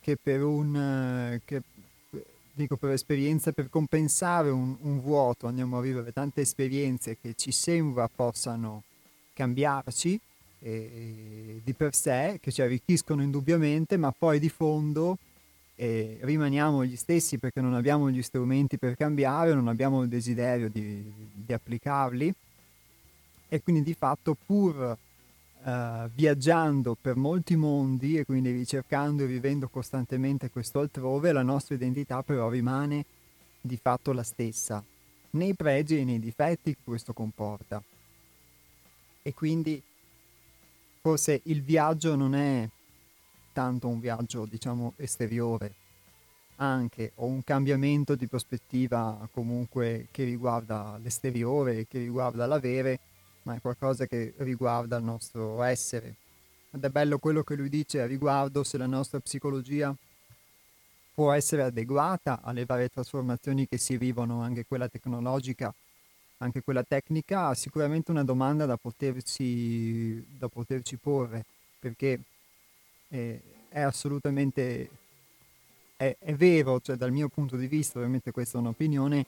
che 0.02 0.18
per 0.22 0.44
un, 0.44 1.40
che 1.46 1.62
dico 2.52 2.76
per 2.76 2.92
esperienza, 2.92 3.54
per 3.54 3.70
compensare 3.70 4.50
un, 4.50 4.76
un, 4.82 5.00
vuoto 5.00 5.48
andiamo 5.48 5.78
a 5.78 5.82
vivere 5.82 6.12
tante 6.12 6.42
esperienze 6.42 7.18
che 7.18 7.36
ci 7.36 7.54
sembra 7.54 8.10
possano 8.14 8.84
cambiarci 9.34 10.20
eh, 10.60 11.62
di 11.64 11.74
per 11.74 11.96
sé, 11.96 12.40
che 12.42 12.52
ci 12.52 12.62
arricchiscono 12.62 13.24
indubbiamente, 13.24 13.96
ma 13.96 14.12
poi 14.12 14.40
di 14.40 14.50
fondo 14.50 15.18
eh, 15.76 16.18
rimaniamo 16.22 16.86
gli 16.86 16.96
stessi 16.96 17.38
perché 17.38 17.62
non 17.62 17.74
abbiamo 17.74 18.10
gli 18.10 18.22
strumenti 18.22 18.78
per 18.78 18.96
cambiare, 18.96 19.54
non 19.54 19.68
abbiamo 19.68 20.02
il 20.04 20.10
desiderio 20.10 20.70
di, 20.70 21.12
di 21.34 21.54
applicarli 21.54 22.34
e 23.50 23.62
quindi 23.62 23.84
di 23.84 23.94
fatto 23.94 24.36
pur 24.46 24.98
uh, 25.66 26.10
viaggiando 26.14 26.98
per 27.00 27.16
molti 27.16 27.56
mondi 27.56 28.18
e 28.18 28.26
quindi 28.26 28.52
ricercando 28.52 29.24
e 29.24 29.28
vivendo 29.28 29.68
costantemente 29.68 30.50
questo 30.50 30.80
altrove, 30.80 31.32
la 31.32 31.44
nostra 31.44 31.76
identità 31.76 32.24
però 32.24 32.50
rimane 32.50 33.06
di 33.62 33.78
fatto 33.78 34.14
la 34.14 34.24
stessa, 34.24 34.84
nei 35.32 35.54
pregi 35.56 36.00
e 36.00 36.04
nei 36.06 36.20
difetti 36.20 36.74
che 36.74 36.82
questo 36.84 37.14
comporta. 37.14 37.82
E 39.22 39.34
quindi 39.34 39.82
forse 41.02 41.42
il 41.46 41.62
viaggio 41.62 42.16
non 42.16 42.36
è 42.36 42.68
tanto 43.56 43.88
un 43.88 44.02
viaggio, 44.02 44.44
diciamo, 44.44 44.96
esteriore, 44.98 45.74
anche 46.58 47.14
o 47.16 47.26
un 47.26 47.42
cambiamento 47.42 48.16
di 48.16 48.28
prospettiva 48.28 49.26
comunque 49.32 50.08
che 50.12 50.26
riguarda 50.26 51.00
l'esteriore, 51.02 51.88
che 51.88 52.00
riguarda 52.00 52.46
l'avere, 52.46 53.00
ma 53.44 53.56
è 53.56 53.62
qualcosa 53.62 54.08
che 54.08 54.34
riguarda 54.40 54.98
il 54.98 55.06
nostro 55.06 55.64
essere. 55.64 56.16
Ed 56.70 56.84
è 56.84 56.90
bello 56.90 57.18
quello 57.18 57.44
che 57.44 57.56
lui 57.56 57.70
dice 57.70 58.02
a 58.02 58.06
riguardo 58.06 58.66
se 58.66 58.78
la 58.78 58.88
nostra 58.88 59.22
psicologia 59.22 59.96
può 61.14 61.32
essere 61.32 61.64
adeguata 61.64 62.42
alle 62.44 62.66
varie 62.66 62.90
trasformazioni 62.90 63.70
che 63.70 63.78
si 63.78 63.96
vivono, 63.96 64.42
anche 64.42 64.66
quella 64.66 64.90
tecnologica, 64.90 65.74
anche 66.40 66.62
quella 66.62 66.84
tecnica, 66.84 67.54
sicuramente 67.54 68.12
una 68.12 68.26
domanda 68.26 68.66
da 68.66 68.76
poterci, 68.76 70.38
da 70.38 70.50
poterci 70.50 70.98
porre, 70.98 71.46
perché 71.80 72.20
è, 73.08 73.40
è 73.70 73.82
assolutamente, 73.82 74.90
è, 75.96 76.16
è 76.20 76.34
vero, 76.34 76.80
cioè 76.82 76.96
dal 76.96 77.12
mio 77.12 77.30
punto 77.30 77.58
di 77.58 77.68
vista, 77.68 77.98
ovviamente 77.98 78.32
questa 78.32 78.58
è 78.58 78.62
un'opinione, 78.62 79.26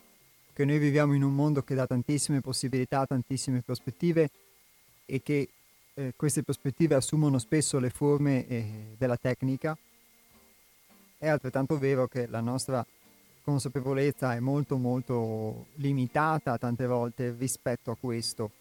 che 0.53 0.65
noi 0.65 0.79
viviamo 0.79 1.13
in 1.13 1.23
un 1.23 1.35
mondo 1.35 1.61
che 1.61 1.75
dà 1.75 1.85
tantissime 1.85 2.41
possibilità, 2.41 3.05
tantissime 3.05 3.61
prospettive 3.61 4.29
e 5.05 5.21
che 5.21 5.49
eh, 5.93 6.13
queste 6.15 6.43
prospettive 6.43 6.95
assumono 6.95 7.37
spesso 7.39 7.79
le 7.79 7.89
forme 7.89 8.47
eh, 8.47 8.95
della 8.97 9.17
tecnica. 9.17 9.77
È 11.17 11.27
altrettanto 11.27 11.77
vero 11.77 12.07
che 12.07 12.27
la 12.27 12.41
nostra 12.41 12.85
consapevolezza 13.43 14.35
è 14.35 14.39
molto 14.39 14.77
molto 14.77 15.67
limitata 15.75 16.57
tante 16.57 16.85
volte 16.85 17.33
rispetto 17.37 17.91
a 17.91 17.97
questo 17.97 18.51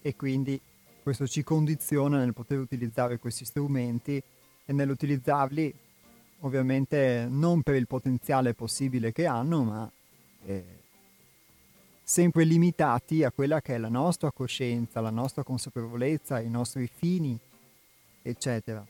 e 0.00 0.16
quindi 0.16 0.58
questo 1.02 1.26
ci 1.26 1.42
condiziona 1.42 2.18
nel 2.18 2.32
poter 2.32 2.58
utilizzare 2.58 3.18
questi 3.18 3.44
strumenti 3.44 4.22
e 4.64 4.72
nell'utilizzarli 4.72 5.74
ovviamente 6.40 7.26
non 7.28 7.62
per 7.62 7.74
il 7.74 7.86
potenziale 7.86 8.54
possibile 8.54 9.12
che 9.12 9.26
hanno, 9.26 9.62
ma 9.64 9.90
eh, 10.44 10.64
sempre 12.02 12.44
limitati 12.44 13.24
a 13.24 13.30
quella 13.30 13.60
che 13.60 13.74
è 13.74 13.78
la 13.78 13.88
nostra 13.88 14.30
coscienza, 14.30 15.00
la 15.00 15.10
nostra 15.10 15.42
consapevolezza, 15.42 16.40
i 16.40 16.50
nostri 16.50 16.88
fini, 16.92 17.38
eccetera. 18.22 18.84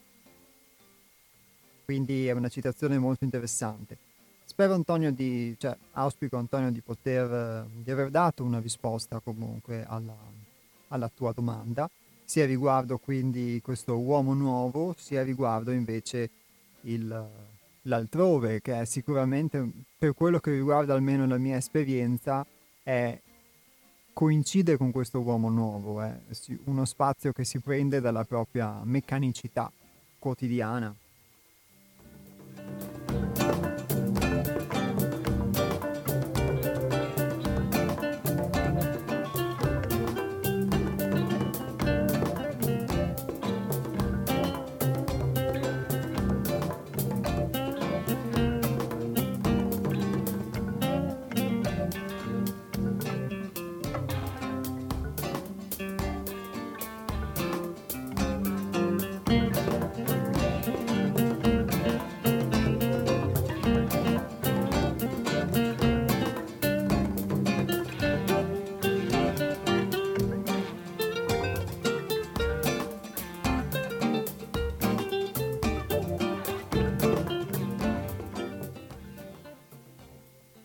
Quindi 1.84 2.26
è 2.26 2.32
una 2.32 2.48
citazione 2.48 2.98
molto 2.98 3.24
interessante. 3.24 3.96
Spero 4.44 4.74
Antonio 4.74 5.12
di, 5.12 5.54
cioè 5.58 5.76
auspico 5.92 6.36
Antonio 6.36 6.70
di 6.70 6.80
poter, 6.80 7.66
di 7.70 7.90
aver 7.90 8.10
dato 8.10 8.44
una 8.44 8.60
risposta 8.60 9.18
comunque 9.20 9.84
alla, 9.86 10.16
alla 10.88 11.10
tua 11.14 11.32
domanda, 11.32 11.90
sia 12.32 12.46
riguardo 12.46 12.96
quindi 12.96 13.60
questo 13.62 13.98
uomo 13.98 14.32
nuovo, 14.32 14.94
sia 14.96 15.22
riguardo 15.22 15.70
invece 15.70 16.30
il, 16.84 17.28
l'altrove, 17.82 18.62
che 18.62 18.80
è 18.80 18.84
sicuramente, 18.86 19.70
per 19.98 20.14
quello 20.14 20.38
che 20.38 20.50
riguarda 20.50 20.94
almeno 20.94 21.26
la 21.26 21.36
mia 21.36 21.58
esperienza, 21.58 22.46
è, 22.82 23.20
coincide 24.14 24.78
con 24.78 24.92
questo 24.92 25.20
uomo 25.20 25.50
nuovo, 25.50 26.00
è 26.00 26.18
uno 26.64 26.86
spazio 26.86 27.32
che 27.32 27.44
si 27.44 27.58
prende 27.58 28.00
dalla 28.00 28.24
propria 28.24 28.80
meccanicità 28.82 29.70
quotidiana. 30.18 30.96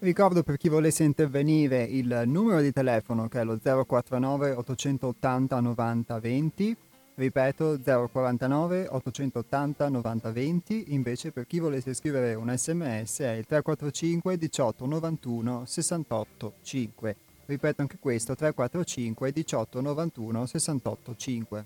Ricordo 0.07 0.41
per 0.41 0.55
chi 0.55 0.69
volesse 0.69 1.03
intervenire 1.03 1.83
il 1.83 2.23
numero 2.27 2.61
di 2.61 2.71
telefono 2.71 3.27
che 3.27 3.41
è 3.41 3.43
lo 3.43 3.59
049 3.59 4.53
880 4.53 5.59
90 5.59 6.19
20, 6.21 6.77
ripeto 7.15 7.77
049 7.83 8.87
880 8.89 9.89
90 9.89 10.31
20, 10.31 10.93
invece 10.93 11.33
per 11.33 11.45
chi 11.45 11.59
volesse 11.59 11.93
scrivere 11.93 12.35
un 12.35 12.49
sms 12.55 13.19
è 13.19 13.31
il 13.31 13.45
345 13.45 14.37
18 14.37 14.85
91 14.85 15.65
68 15.65 16.53
5. 16.61 17.15
Ripeto 17.45 17.81
anche 17.81 17.97
questo 17.99 18.33
345 18.33 19.31
18 19.33 19.81
91 19.81 20.45
68 20.45 21.15
5. 21.17 21.65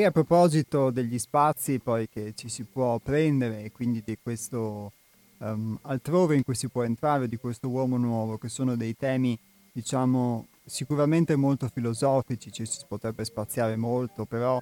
E 0.00 0.06
a 0.06 0.10
proposito 0.12 0.88
degli 0.88 1.18
spazi 1.18 1.78
poi 1.78 2.08
che 2.08 2.32
ci 2.34 2.48
si 2.48 2.64
può 2.64 2.98
prendere 3.00 3.64
e 3.64 3.70
quindi 3.70 4.02
di 4.02 4.16
questo 4.22 4.92
um, 5.40 5.78
altrove 5.82 6.36
in 6.36 6.42
cui 6.42 6.54
si 6.54 6.68
può 6.68 6.84
entrare, 6.84 7.28
di 7.28 7.36
questo 7.36 7.68
uomo 7.68 7.98
nuovo, 7.98 8.38
che 8.38 8.48
sono 8.48 8.76
dei 8.76 8.96
temi, 8.96 9.38
diciamo, 9.70 10.46
sicuramente 10.64 11.36
molto 11.36 11.68
filosofici, 11.68 12.50
ci 12.50 12.64
si 12.64 12.82
potrebbe 12.88 13.26
spaziare 13.26 13.76
molto, 13.76 14.24
però 14.24 14.58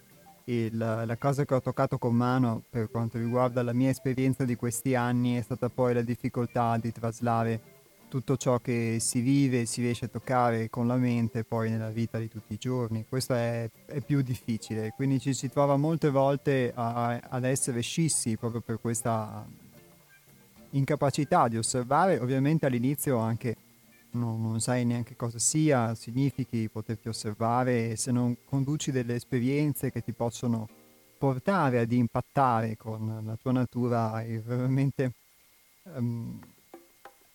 il, 0.46 0.76
la 0.76 1.16
cosa 1.16 1.44
che 1.44 1.54
ho 1.54 1.62
toccato 1.62 1.98
con 1.98 2.16
mano 2.16 2.64
per 2.68 2.90
quanto 2.90 3.16
riguarda 3.18 3.62
la 3.62 3.72
mia 3.72 3.90
esperienza 3.90 4.44
di 4.44 4.56
questi 4.56 4.96
anni 4.96 5.36
è 5.36 5.42
stata 5.42 5.68
poi 5.68 5.94
la 5.94 6.02
difficoltà 6.02 6.76
di 6.78 6.90
traslare 6.90 7.60
tutto 8.08 8.36
ciò 8.36 8.58
che 8.58 8.96
si 9.00 9.20
vive, 9.20 9.66
si 9.66 9.82
riesce 9.82 10.06
a 10.06 10.08
toccare 10.08 10.70
con 10.70 10.86
la 10.86 10.96
mente 10.96 11.44
poi 11.44 11.70
nella 11.70 11.90
vita 11.90 12.18
di 12.18 12.28
tutti 12.28 12.54
i 12.54 12.56
giorni. 12.58 13.04
Questo 13.08 13.34
è, 13.34 13.68
è 13.86 14.00
più 14.00 14.22
difficile, 14.22 14.92
quindi 14.96 15.20
ci 15.20 15.34
si 15.34 15.48
trova 15.50 15.76
molte 15.76 16.10
volte 16.10 16.72
a, 16.74 17.20
ad 17.22 17.44
essere 17.44 17.80
scissi 17.80 18.36
proprio 18.36 18.60
per 18.60 18.80
questa 18.80 19.46
incapacità 20.70 21.48
di 21.48 21.58
osservare. 21.58 22.18
Ovviamente 22.18 22.66
all'inizio 22.66 23.18
anche 23.18 23.56
non, 24.12 24.40
non 24.40 24.60
sai 24.60 24.84
neanche 24.84 25.14
cosa 25.14 25.38
sia, 25.38 25.94
significhi 25.94 26.68
poterti 26.68 27.08
osservare 27.08 27.96
se 27.96 28.10
non 28.10 28.36
conduci 28.44 28.90
delle 28.90 29.14
esperienze 29.14 29.92
che 29.92 30.02
ti 30.02 30.12
possono 30.12 30.66
portare 31.18 31.80
ad 31.80 31.92
impattare 31.92 32.76
con 32.76 33.22
la 33.24 33.36
tua 33.36 33.52
natura 33.52 34.12
hai 34.12 34.38
veramente... 34.38 35.12
Um, 35.82 36.40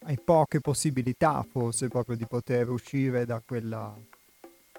hai 0.05 0.19
poche 0.23 0.59
possibilità 0.59 1.45
forse 1.49 1.87
proprio 1.87 2.15
di 2.15 2.25
poter 2.25 2.69
uscire 2.69 3.25
da, 3.25 3.41
quella, 3.45 3.95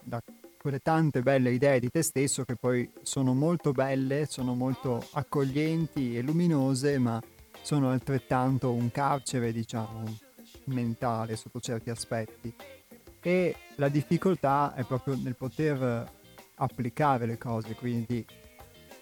da 0.00 0.22
quelle 0.60 0.80
tante 0.80 1.22
belle 1.22 1.50
idee 1.50 1.80
di 1.80 1.90
te 1.90 2.02
stesso 2.02 2.44
che 2.44 2.56
poi 2.56 2.90
sono 3.02 3.34
molto 3.34 3.72
belle, 3.72 4.26
sono 4.26 4.54
molto 4.54 5.04
accoglienti 5.12 6.16
e 6.16 6.22
luminose, 6.22 6.98
ma 6.98 7.20
sono 7.62 7.90
altrettanto 7.90 8.72
un 8.72 8.90
carcere, 8.90 9.52
diciamo, 9.52 10.04
mentale 10.64 11.37
sotto 11.37 11.60
certi 11.60 11.90
aspetti. 11.90 12.54
E 13.20 13.56
la 13.76 13.88
difficoltà 13.88 14.74
è 14.74 14.84
proprio 14.84 15.16
nel 15.22 15.37
poter 15.37 16.10
applicare 16.56 17.26
le 17.26 17.38
cose, 17.38 17.74
quindi 17.74 18.24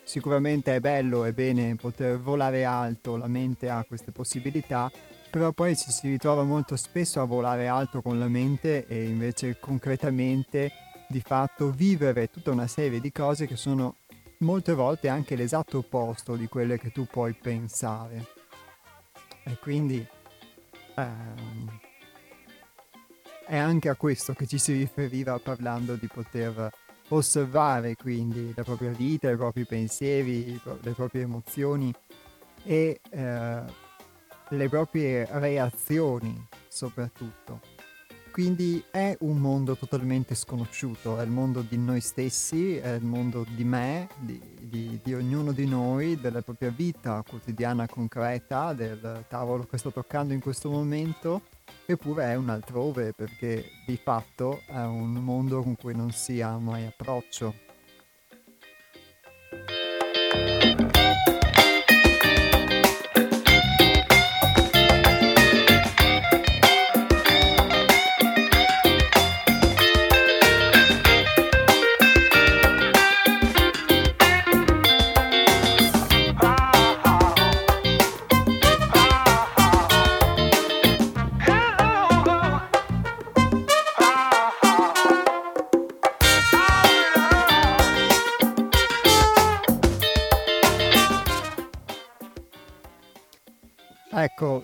sicuramente 0.05 0.75
è 0.75 0.81
bello 0.81 1.25
e 1.25 1.33
bene 1.33 1.77
poter 1.77 2.19
volare 2.19 2.65
alto, 2.65 3.17
la 3.17 3.29
mente 3.29 3.69
ha 3.69 3.85
queste 3.85 4.11
possibilità, 4.11 4.91
però 5.33 5.53
poi 5.53 5.75
ci 5.75 5.91
si 5.91 6.09
ritrova 6.09 6.43
molto 6.43 6.77
spesso 6.77 7.19
a 7.23 7.25
volare 7.25 7.67
alto 7.67 8.03
con 8.03 8.19
la 8.19 8.29
mente 8.29 8.87
e 8.87 9.05
invece 9.05 9.59
concretamente 9.59 10.71
di 11.09 11.23
fatto 11.23 11.71
vivere 11.71 12.29
tutta 12.29 12.51
una 12.51 12.67
serie 12.67 13.01
di 13.01 13.11
cose 13.11 13.47
che 13.47 13.57
sono 13.57 13.97
molte 14.41 14.75
volte 14.75 15.09
anche 15.09 15.35
l'esatto 15.35 15.79
opposto 15.79 16.37
di 16.37 16.49
quelle 16.49 16.79
che 16.79 16.93
tu 16.93 17.07
puoi 17.07 17.33
pensare. 17.33 18.27
E 19.45 19.57
quindi 19.59 20.07
ehm, 20.97 21.81
è 23.47 23.57
anche 23.57 23.89
a 23.89 23.95
questo 23.95 24.35
che 24.35 24.47
ci 24.47 24.59
si 24.59 24.75
riferiva 24.75 25.39
parlando 25.39 25.95
di 25.95 26.09
poter 26.09 26.69
osservare 27.09 27.97
quindi 27.97 28.53
la 28.55 28.65
propria 28.65 28.91
vita, 28.91 29.31
i 29.31 29.37
propri 29.37 29.65
pensieri, 29.65 30.61
le 30.83 30.93
proprie 30.93 31.23
emozioni 31.23 31.91
e 32.65 33.01
eh, 33.11 33.82
le 34.53 34.69
proprie 34.69 35.27
reazioni 35.31 36.47
soprattutto. 36.69 37.61
Quindi 38.31 38.83
è 38.91 39.15
un 39.21 39.37
mondo 39.37 39.77
totalmente 39.77 40.35
sconosciuto, 40.35 41.19
è 41.21 41.23
il 41.23 41.31
mondo 41.31 41.61
di 41.61 41.77
noi 41.77 42.01
stessi, 42.01 42.77
è 42.77 42.95
il 42.95 43.05
mondo 43.05 43.45
di 43.47 43.63
me, 43.63 44.09
di, 44.19 44.41
di, 44.59 44.99
di 45.03 45.13
ognuno 45.13 45.53
di 45.53 45.67
noi, 45.67 46.19
della 46.19 46.41
propria 46.41 46.71
vita 46.71 47.23
quotidiana 47.29 47.87
concreta, 47.87 48.73
del 48.73 49.27
tavolo 49.29 49.65
che 49.65 49.77
sto 49.77 49.93
toccando 49.93 50.33
in 50.33 50.41
questo 50.41 50.71
momento, 50.71 51.43
eppure 51.85 52.25
è 52.25 52.35
un 52.35 52.49
altrove 52.49 53.13
perché 53.13 53.67
di 53.87 53.99
fatto 54.03 54.63
è 54.67 54.81
un 54.81 55.13
mondo 55.13 55.63
con 55.63 55.77
cui 55.77 55.95
non 55.95 56.11
si 56.11 56.41
ha 56.41 56.57
mai 56.57 56.87
approccio. 56.87 57.72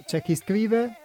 C'è 0.09 0.23
chi 0.23 0.35
scrive 0.35 0.97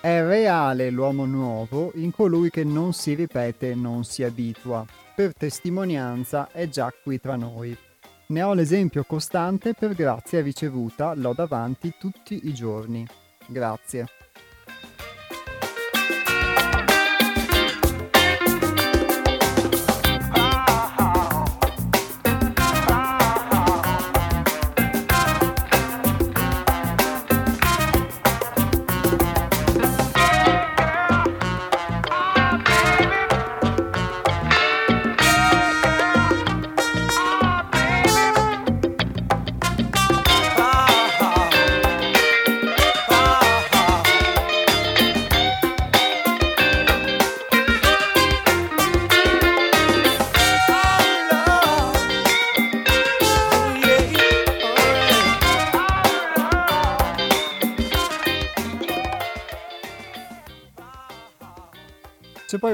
è 0.00 0.22
reale 0.22 0.88
l'uomo 0.88 1.26
nuovo 1.26 1.92
in 1.96 2.10
colui 2.10 2.48
che 2.48 2.64
non 2.64 2.94
si 2.94 3.12
ripete 3.12 3.74
non 3.74 4.02
si 4.04 4.22
abitua. 4.22 4.82
Per 5.14 5.34
testimonianza 5.34 6.48
è 6.50 6.66
già 6.70 6.90
qui 7.02 7.20
tra 7.20 7.36
noi. 7.36 7.76
Ne 8.28 8.42
ho 8.42 8.54
l'esempio 8.54 9.04
costante 9.04 9.74
per 9.74 9.92
grazia 9.92 10.40
ricevuta, 10.40 11.12
l'ho 11.12 11.34
davanti 11.34 11.96
tutti 11.98 12.48
i 12.48 12.54
giorni. 12.54 13.06
Grazie. 13.46 14.23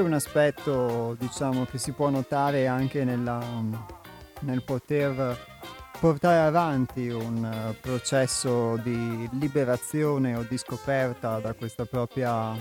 Un 0.01 0.13
aspetto, 0.13 1.15
diciamo, 1.19 1.65
che 1.65 1.77
si 1.77 1.91
può 1.91 2.09
notare 2.09 2.67
anche 2.67 3.03
nella, 3.03 3.41
nel 4.41 4.63
poter 4.63 5.37
portare 5.99 6.39
avanti 6.39 7.09
un 7.09 7.43
uh, 7.43 7.79
processo 7.79 8.75
di 8.77 9.29
liberazione 9.33 10.35
o 10.35 10.41
di 10.41 10.57
scoperta 10.57 11.39
da 11.39 11.53
questa 11.53 11.85
propria 11.85 12.57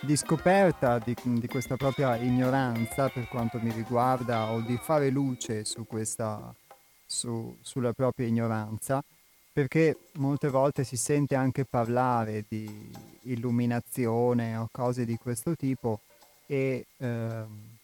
di 0.00 0.16
scoperta 0.16 0.98
di, 0.98 1.14
di, 1.22 1.46
questa 1.46 1.76
propria 1.76 2.16
ignoranza 2.16 3.10
per 3.10 3.28
quanto 3.28 3.58
mi 3.60 3.70
riguarda 3.70 4.52
o 4.52 4.62
di 4.62 4.78
fare 4.78 5.10
luce 5.10 5.66
su 5.66 5.86
questa 5.86 6.54
su, 7.04 7.54
sulla 7.60 7.92
propria 7.92 8.26
ignoranza 8.26 9.04
perché 9.52 9.98
molte 10.12 10.48
volte 10.48 10.82
si 10.84 10.96
sente 10.96 11.34
anche 11.34 11.66
parlare 11.66 12.46
di 12.48 12.90
illuminazione 13.24 14.56
o 14.56 14.68
cose 14.72 15.04
di 15.04 15.18
questo 15.18 15.54
tipo 15.54 16.00
e 16.50 16.86
ehm, 16.96 17.78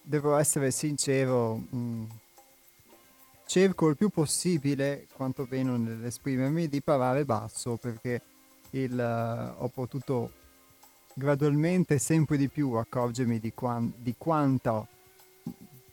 devo 0.00 0.36
essere 0.36 0.70
sincero, 0.70 1.56
mh, 1.56 1.76
mm, 1.76 2.04
cerco 3.44 3.88
il 3.90 3.96
più 3.98 4.08
possibile, 4.08 5.06
quantomeno 5.12 5.76
nell'esprimermi, 5.76 6.66
di 6.66 6.80
parlare 6.80 7.26
basso 7.26 7.76
perché 7.76 8.22
il, 8.70 8.94
uh, 8.94 9.62
ho 9.62 9.68
potuto 9.68 10.32
gradualmente 11.12 11.98
sempre 11.98 12.38
di 12.38 12.48
più 12.48 12.72
accorgermi 12.72 13.38
di, 13.38 13.52
quan- 13.52 13.92
di 13.98 14.14
quanto 14.16 14.88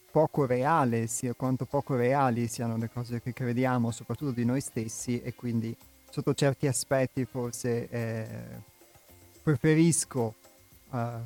poco 0.09 0.45
reale 0.45 1.07
sia, 1.07 1.33
quanto 1.33 1.65
poco 1.65 1.95
reali 1.97 2.47
siano 2.47 2.77
le 2.77 2.89
cose 2.89 3.21
che 3.21 3.33
crediamo, 3.33 3.91
soprattutto 3.91 4.31
di 4.31 4.45
noi 4.45 4.61
stessi 4.61 5.21
e 5.21 5.35
quindi 5.35 5.75
sotto 6.09 6.33
certi 6.33 6.67
aspetti 6.67 7.25
forse 7.25 7.89
eh, 7.89 8.25
preferisco 9.43 10.45
uh, 10.89 11.21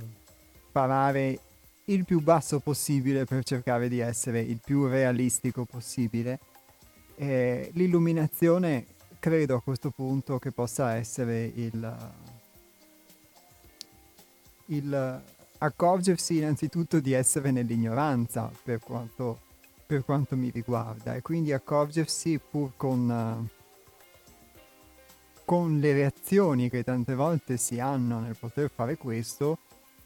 parare 0.71 1.39
il 1.85 2.05
più 2.05 2.21
basso 2.21 2.59
possibile 2.59 3.25
per 3.25 3.43
cercare 3.43 3.89
di 3.89 3.99
essere 3.99 4.41
il 4.41 4.59
più 4.63 4.87
realistico 4.87 5.65
possibile. 5.65 6.39
E 7.15 7.69
l'illuminazione 7.73 8.87
credo 9.19 9.55
a 9.55 9.61
questo 9.61 9.91
punto 9.91 10.39
che 10.39 10.51
possa 10.51 10.95
essere 10.95 11.43
il, 11.43 11.97
il 14.67 15.21
accorgersi 15.63 16.37
innanzitutto 16.37 16.99
di 16.99 17.13
essere 17.13 17.51
nell'ignoranza 17.51 18.51
per 18.63 18.79
quanto, 18.79 19.39
per 19.85 20.03
quanto 20.03 20.35
mi 20.35 20.49
riguarda 20.49 21.15
e 21.15 21.21
quindi 21.21 21.53
accorgersi 21.53 22.39
pur 22.39 22.71
con, 22.75 23.47
con 25.51 25.79
le 25.79 25.91
reazioni 25.91 26.69
che 26.69 26.81
tante 26.81 27.13
volte 27.13 27.57
si 27.57 27.77
hanno 27.77 28.21
nel 28.21 28.37
poter 28.39 28.71
fare 28.73 28.95
questo 28.95 29.57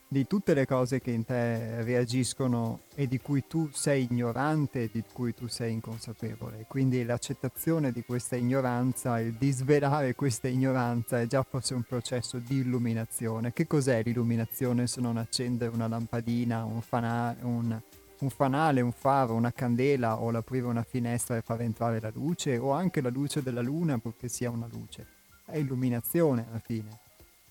di 0.07 0.25
tutte 0.25 0.55
le 0.55 0.65
cose 0.65 0.99
che 0.99 1.11
in 1.11 1.23
te 1.23 1.83
reagiscono 1.83 2.79
e 2.95 3.07
di 3.07 3.19
cui 3.19 3.43
tu 3.47 3.69
sei 3.71 4.07
ignorante 4.09 4.81
e 4.81 4.89
di 4.91 5.03
cui 5.13 5.35
tu 5.35 5.45
sei 5.45 5.73
inconsapevole. 5.73 6.65
Quindi 6.67 7.05
l'accettazione 7.05 7.91
di 7.91 8.03
questa 8.03 8.35
ignoranza, 8.35 9.19
il 9.19 9.33
disvelare 9.33 10.15
questa 10.15 10.47
ignoranza 10.47 11.21
è 11.21 11.27
già 11.27 11.43
forse 11.43 11.75
un 11.75 11.83
processo 11.83 12.39
di 12.39 12.61
illuminazione. 12.61 13.53
Che 13.53 13.67
cos'è 13.67 14.01
l'illuminazione 14.01 14.87
se 14.87 14.99
non 14.99 15.15
accendere 15.15 15.71
una 15.71 15.87
lampadina, 15.87 16.63
un, 16.63 16.81
fana- 16.81 17.37
un, 17.41 17.79
un 18.17 18.29
fanale, 18.31 18.81
un 18.81 18.93
faro, 18.93 19.35
una 19.35 19.51
candela 19.51 20.19
o 20.19 20.31
l'aprire 20.31 20.65
una 20.65 20.81
finestra 20.81 21.37
e 21.37 21.41
far 21.41 21.61
entrare 21.61 21.99
la 21.99 22.09
luce 22.11 22.57
o 22.57 22.71
anche 22.71 22.99
la 22.99 23.09
luce 23.09 23.43
della 23.43 23.61
luna 23.61 23.99
purché 23.99 24.27
sia 24.27 24.49
una 24.49 24.67
luce? 24.71 25.14
È 25.45 25.57
illuminazione 25.57 26.45
alla 26.49 26.59
fine. 26.59 26.99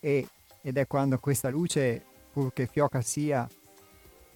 E, 0.00 0.28
ed 0.60 0.76
è 0.76 0.86
quando 0.86 1.18
questa 1.18 1.48
luce 1.48 2.02
pur 2.32 2.52
che 2.52 2.66
fioca 2.66 3.00
sia, 3.00 3.48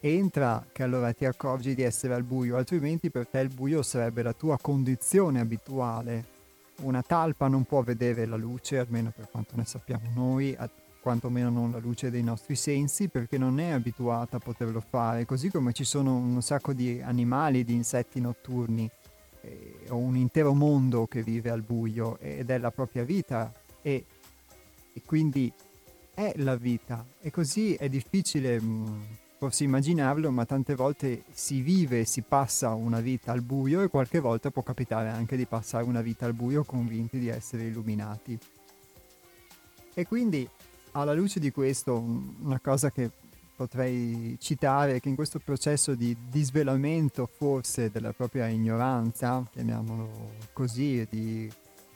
entra 0.01 0.65
che 0.71 0.83
allora 0.83 1.13
ti 1.13 1.25
accorgi 1.25 1.75
di 1.75 1.83
essere 1.83 2.15
al 2.15 2.23
buio, 2.23 2.57
altrimenti 2.57 3.11
per 3.11 3.27
te 3.27 3.41
il 3.41 3.53
buio 3.53 3.83
sarebbe 3.83 4.23
la 4.23 4.33
tua 4.33 4.57
condizione 4.59 5.41
abituale. 5.41 6.37
Una 6.83 7.03
talpa 7.03 7.49
non 7.49 7.65
può 7.65 7.83
vedere 7.83 8.25
la 8.25 8.37
luce, 8.37 8.79
almeno 8.79 9.13
per 9.15 9.29
quanto 9.29 9.57
ne 9.57 9.65
sappiamo 9.65 10.11
noi, 10.15 10.57
quantomeno 11.01 11.51
non 11.51 11.73
la 11.73 11.79
luce 11.79 12.11
dei 12.11 12.23
nostri 12.23 12.55
sensi, 12.55 13.09
perché 13.09 13.39
non 13.39 13.59
è 13.59 13.71
abituata 13.71 14.37
a 14.37 14.41
poterlo 14.41 14.81
fare, 14.81 15.25
così 15.25 15.51
come 15.51 15.73
ci 15.73 15.83
sono 15.83 16.15
un 16.15 16.41
sacco 16.43 16.73
di 16.73 17.01
animali, 17.03 17.65
di 17.65 17.75
insetti 17.75 18.21
notturni, 18.21 18.89
eh, 19.49 19.91
o 19.91 19.97
un 19.97 20.17
intero 20.17 20.55
mondo 20.55 21.07
che 21.07 21.23
vive 21.23 21.51
al 21.51 21.63
buio 21.63 22.19
ed 22.19 22.51
è 22.51 22.59
la 22.59 22.71
propria 22.71 23.05
vita 23.05 23.53
e, 23.83 24.05
e 24.93 25.03
quindi 25.05 25.53
è 26.15 26.33
la 26.37 26.57
vita 26.57 27.07
e 27.21 27.31
così 27.31 27.75
è 27.75 27.89
difficile 27.89 28.61
mh, 28.61 28.67
mm, 28.67 29.03
forse 29.39 29.63
immaginarlo, 29.63 30.33
ma 30.33 30.45
tante 30.45 30.75
volte 30.75 31.23
si 31.31 31.61
vive, 31.61 32.05
si 32.05 32.23
passa 32.23 32.75
una 32.75 33.01
vita 33.01 33.31
al 33.31 33.43
buio 33.43 33.83
e 33.83 33.89
qualche 33.89 34.19
volta 34.19 34.51
può 34.51 34.63
capitare 34.63 35.11
anche 35.11 35.37
di 35.37 35.47
passare 35.47 35.85
una 35.85 36.01
vita 36.01 36.27
al 36.27 36.35
buio 36.35 36.65
convinti 36.65 37.21
di 37.21 37.29
essere 37.29 37.65
illuminati. 37.65 38.37
E 39.95 40.07
quindi 40.07 40.49
alla 40.93 41.13
luce 41.13 41.39
di 41.39 41.53
questo 41.53 41.97
una 41.99 42.59
cosa 42.59 42.91
che 42.91 43.11
potrei 43.59 44.37
citare 44.39 45.01
che 45.01 45.09
in 45.09 45.17
questo 45.17 45.41
processo 45.41 45.97
di 45.97 46.17
disvelamento 46.31 47.27
forse 47.27 47.91
della 47.91 48.13
propria 48.13 48.47
ignoranza, 48.47 49.45
chiamiamolo 49.51 50.31
così, 50.53 51.05
di 51.11 51.53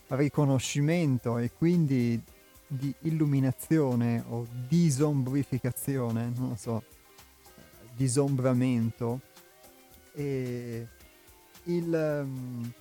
riconoscimento 0.09 1.39
e 1.39 1.53
quindi 1.53 2.21
di 2.67 2.93
illuminazione 3.03 4.25
o 4.31 4.45
disombrificazione, 4.67 6.33
non 6.35 6.49
lo 6.49 6.57
so, 6.57 6.83
disombramento. 7.95 9.21
E 10.15 10.85
il, 11.67 12.23
um, 12.25 12.73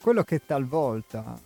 quello 0.00 0.22
che 0.22 0.46
talvolta 0.46 1.36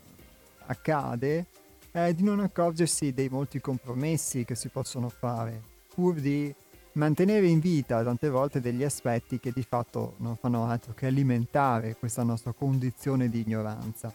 accade 0.67 1.47
è 1.91 2.13
di 2.13 2.23
non 2.23 2.41
accorgersi 2.41 3.15
dei 3.15 3.31
molti 3.31 3.63
compromessi 3.63 4.45
che 4.45 4.55
si 4.55 4.69
possono 4.69 5.09
fare, 5.09 5.73
pur 5.95 6.21
di 6.21 6.53
mantenere 6.93 7.47
in 7.47 7.61
vita 7.61 8.03
tante 8.03 8.29
volte 8.29 8.61
degli 8.61 8.83
aspetti 8.83 9.39
che 9.39 9.53
di 9.53 9.63
fatto 9.63 10.15
non 10.19 10.37
fanno 10.37 10.67
altro 10.67 10.93
che 10.93 11.07
alimentare 11.07 11.97
questa 11.97 12.23
nostra 12.23 12.53
condizione 12.53 13.29
di 13.29 13.41
ignoranza. 13.41 14.13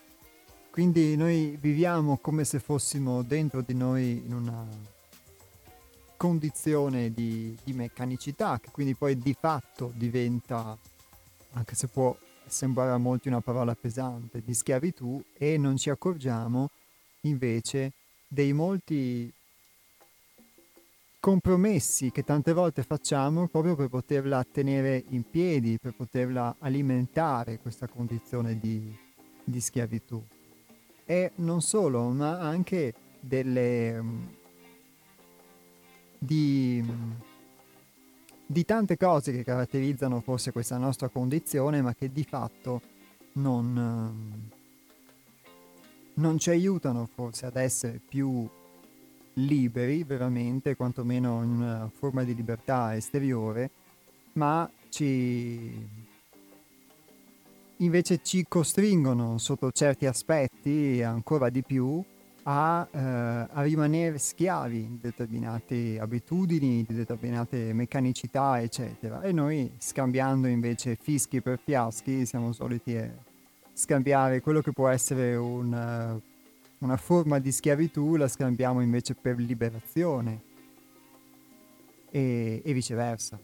Quindi 0.70 1.16
noi 1.16 1.58
viviamo 1.60 2.18
come 2.18 2.44
se 2.44 2.60
fossimo 2.60 3.24
dentro 3.24 3.62
di 3.62 3.74
noi 3.74 4.22
in 4.26 4.34
una 4.34 4.66
condizione 6.16 7.12
di, 7.12 7.58
di 7.64 7.74
meccanicità, 7.74 8.60
che 8.60 8.70
quindi 8.72 8.94
poi 8.94 9.18
di 9.18 9.36
fatto 9.38 9.92
diventa, 9.96 10.78
anche 11.54 11.76
se 11.76 11.88
può 11.88 12.16
sembrare 12.46 12.92
a 12.92 12.98
molti 12.98 13.30
una 13.30 13.42
parola 13.42 13.74
pesante, 13.74 14.42
di 14.44 14.54
schiavitù 14.54 15.22
e 15.38 15.58
non 15.58 15.78
ci 15.78 15.90
accorgiamo 15.90 16.70
invece 17.22 17.94
dei 18.28 18.54
molti 18.54 19.32
compromessi 21.20 22.12
che 22.12 22.24
tante 22.24 22.54
volte 22.54 22.84
facciamo 22.84 23.48
proprio 23.48 23.76
per 23.76 23.90
poterla 23.90 24.44
tenere 24.50 25.04
in 25.10 25.30
piedi, 25.30 25.78
per 25.78 25.94
poterla 25.94 26.56
alimentare 26.60 27.60
questa 27.60 27.88
condizione 27.88 28.58
di, 28.58 28.96
di 29.44 29.60
schiavitù. 29.60 30.24
e 31.06 31.32
non 31.36 31.62
solo, 31.62 32.10
ma 32.10 32.40
anche 32.40 32.94
delle... 33.20 34.02
Mm, 34.02 34.28
di, 36.22 36.84
mm, 36.84 37.12
di 38.46 38.66
tante 38.66 38.98
cose 38.98 39.32
che 39.32 39.44
caratterizzano 39.44 40.22
forse 40.22 40.52
questa 40.52 40.78
nostra 40.78 41.08
condizione, 41.10 41.82
ma 41.82 41.94
che 41.94 42.12
di 42.12 42.24
fatto 42.24 42.82
non, 43.34 44.50
non 46.16 46.38
ci 46.38 46.50
aiutano 46.50 47.08
forse 47.12 47.46
ad 47.46 47.56
essere 47.56 48.00
più 48.06 48.48
liberi 49.46 50.04
veramente, 50.04 50.76
quantomeno 50.76 51.44
in 51.44 51.50
una 51.50 51.92
forma 51.94 52.24
di 52.24 52.36
libertà 52.36 52.96
esteriore, 52.96 53.70
ma 54.34 54.70
ci 54.90 55.88
invece 57.78 58.20
ci 58.24 58.46
costringono 58.48 59.38
sotto 59.38 59.72
certi 59.72 60.06
aspetti 60.06 61.02
ancora 61.02 61.50
di 61.50 61.64
più 61.64 62.04
a, 62.44 62.88
eh, 62.92 62.98
a, 63.00 63.62
rimanere 63.62 64.18
schiavi 64.18 64.88
di 64.88 65.00
determinate 65.02 66.00
abitudini, 66.00 66.84
di 66.88 66.94
determinate 66.94 67.74
meccanicità, 67.74 68.62
eccetera. 68.62 69.22
E 69.22 69.32
noi 69.32 69.72
scambiando 69.78 70.48
invece 70.48 70.98
fischi 71.00 71.42
per 71.42 71.60
fiaschi 71.64 72.26
siamo 72.26 72.52
soliti 72.52 72.96
eh, 72.96 73.12
scambiare 73.74 74.42
quello 74.42 74.62
che 74.62 74.72
può 74.72 74.90
essere 74.90 75.36
un, 75.36 76.20
una 76.80 76.98
forma 76.98 77.40
di 77.40 77.52
schiavitù, 77.52 78.16
la 78.16 78.28
scambiamo 78.28 78.82
invece 78.82 79.16
per 79.16 79.38
liberazione 79.38 80.42
e, 82.10 82.62
e 82.64 82.74
viceversa. 82.74 83.40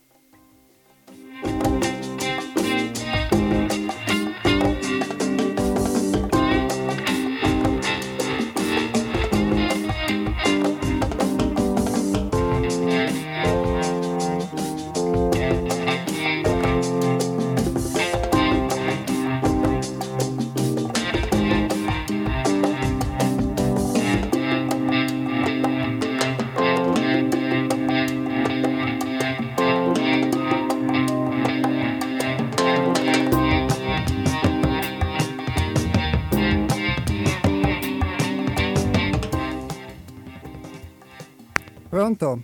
Pronto? 42.15 42.43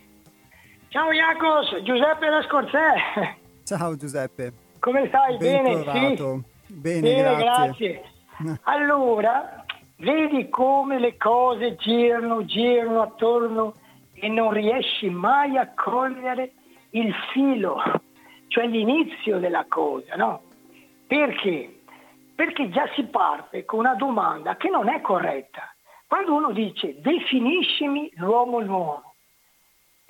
Ciao 0.89 1.11
Jacos, 1.11 1.81
Giuseppe 1.83 2.29
da 2.29 2.41
Scorzè. 2.43 3.37
Ciao 3.63 3.95
Giuseppe. 3.95 4.53
Come 4.79 5.07
stai? 5.07 5.37
Ben 5.37 5.63
Bene? 5.63 6.15
Sì. 6.17 6.73
Bene, 6.73 7.01
Bene, 7.01 7.35
grazie. 7.37 8.01
grazie. 8.37 8.59
Allora, 8.63 9.63
vedi 9.97 10.49
come 10.49 10.99
le 10.99 11.15
cose 11.17 11.75
girano, 11.75 12.43
girano 12.43 13.01
attorno 13.01 13.75
e 14.13 14.27
non 14.27 14.51
riesci 14.51 15.09
mai 15.09 15.57
a 15.57 15.71
cogliere 15.73 16.53
il 16.91 17.13
filo, 17.31 17.77
cioè 18.47 18.65
l'inizio 18.65 19.37
della 19.39 19.65
cosa, 19.69 20.15
no? 20.15 20.41
Perché? 21.07 21.81
Perché 22.35 22.69
già 22.69 22.89
si 22.95 23.03
parte 23.03 23.63
con 23.63 23.79
una 23.79 23.93
domanda 23.93 24.57
che 24.57 24.69
non 24.69 24.89
è 24.89 25.01
corretta. 25.01 25.73
Quando 26.07 26.33
uno 26.33 26.51
dice 26.51 26.99
definiscimi 26.99 28.11
l'uomo 28.15 28.59
nuovo, 28.61 29.10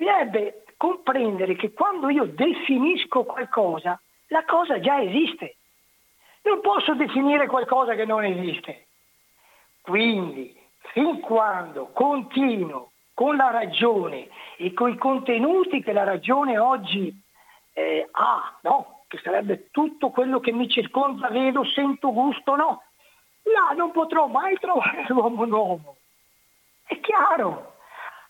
bisognerebbe 0.02 0.64
comprendere 0.76 1.54
che 1.54 1.72
quando 1.72 2.10
io 2.10 2.24
definisco 2.24 3.22
qualcosa, 3.22 4.00
la 4.28 4.44
cosa 4.44 4.80
già 4.80 5.00
esiste. 5.00 5.56
Non 6.42 6.60
posso 6.60 6.94
definire 6.94 7.46
qualcosa 7.46 7.94
che 7.94 8.04
non 8.04 8.24
esiste. 8.24 8.86
Quindi, 9.80 10.56
fin 10.92 11.20
quando 11.20 11.90
continuo 11.92 12.90
con 13.14 13.36
la 13.36 13.50
ragione 13.50 14.28
e 14.56 14.72
con 14.72 14.90
i 14.90 14.96
contenuti 14.96 15.82
che 15.82 15.92
la 15.92 16.02
ragione 16.02 16.58
oggi 16.58 17.14
eh, 17.74 18.08
ha, 18.10 18.58
no? 18.62 19.04
che 19.06 19.18
sarebbe 19.22 19.68
tutto 19.70 20.10
quello 20.10 20.40
che 20.40 20.50
mi 20.50 20.68
circonda, 20.68 21.28
vedo, 21.28 21.64
sento, 21.64 22.12
gusto, 22.12 22.56
no, 22.56 22.82
là 23.42 23.74
non 23.76 23.92
potrò 23.92 24.26
mai 24.26 24.56
trovare 24.58 25.04
l'uomo 25.08 25.44
nuovo. 25.44 25.96
È 26.84 26.98
chiaro. 26.98 27.71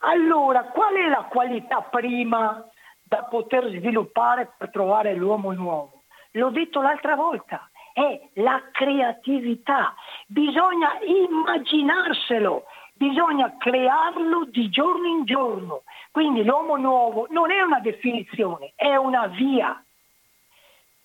Allora, 0.04 0.64
qual 0.64 0.94
è 0.94 1.08
la 1.08 1.26
qualità 1.28 1.82
prima 1.82 2.64
da 3.02 3.22
poter 3.24 3.68
sviluppare 3.68 4.52
per 4.56 4.70
trovare 4.70 5.14
l'uomo 5.14 5.52
nuovo? 5.52 6.02
L'ho 6.32 6.50
detto 6.50 6.80
l'altra 6.80 7.14
volta, 7.14 7.68
è 7.92 8.20
la 8.34 8.62
creatività. 8.72 9.94
Bisogna 10.26 10.98
immaginarselo, 11.00 12.64
bisogna 12.94 13.56
crearlo 13.58 14.46
di 14.46 14.68
giorno 14.70 15.06
in 15.06 15.24
giorno. 15.24 15.82
Quindi 16.10 16.42
l'uomo 16.42 16.76
nuovo 16.76 17.26
non 17.30 17.52
è 17.52 17.60
una 17.60 17.78
definizione, 17.78 18.72
è 18.74 18.96
una 18.96 19.26
via. 19.28 19.82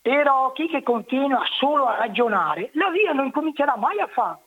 Però 0.01 0.51
chi 0.53 0.67
che 0.69 0.81
continua 0.81 1.43
solo 1.60 1.86
a 1.86 1.97
ragionare, 1.97 2.71
la 2.73 2.89
via 2.89 3.12
non 3.12 3.29
comincerà 3.31 3.75
mai 3.75 3.99
a 3.99 4.07
farla. 4.07 4.46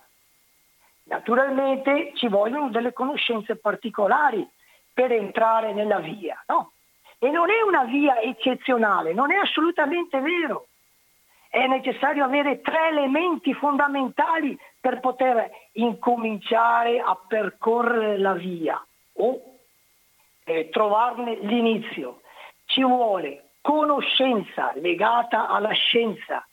Naturalmente 1.10 2.12
ci 2.14 2.28
vogliono 2.28 2.70
delle 2.70 2.92
conoscenze 2.92 3.56
particolari 3.56 4.48
per 4.94 5.10
entrare 5.10 5.72
nella 5.72 5.98
via, 5.98 6.40
no? 6.46 6.70
E 7.18 7.30
non 7.30 7.50
è 7.50 7.60
una 7.62 7.82
via 7.82 8.20
eccezionale, 8.20 9.12
non 9.12 9.32
è 9.32 9.36
assolutamente 9.36 10.20
vero. 10.20 10.68
È 11.48 11.66
necessario 11.66 12.22
avere 12.22 12.60
tre 12.60 12.90
elementi 12.90 13.52
fondamentali 13.54 14.56
per 14.78 15.00
poter 15.00 15.50
incominciare 15.72 17.00
a 17.00 17.18
percorrere 17.26 18.16
la 18.16 18.34
via 18.34 18.80
o 19.14 19.40
eh, 20.44 20.68
trovarne 20.68 21.38
l'inizio. 21.40 22.20
Ci 22.66 22.84
vuole 22.84 23.48
conoscenza 23.60 24.70
legata 24.76 25.48
alla 25.48 25.72
scienza, 25.72 26.46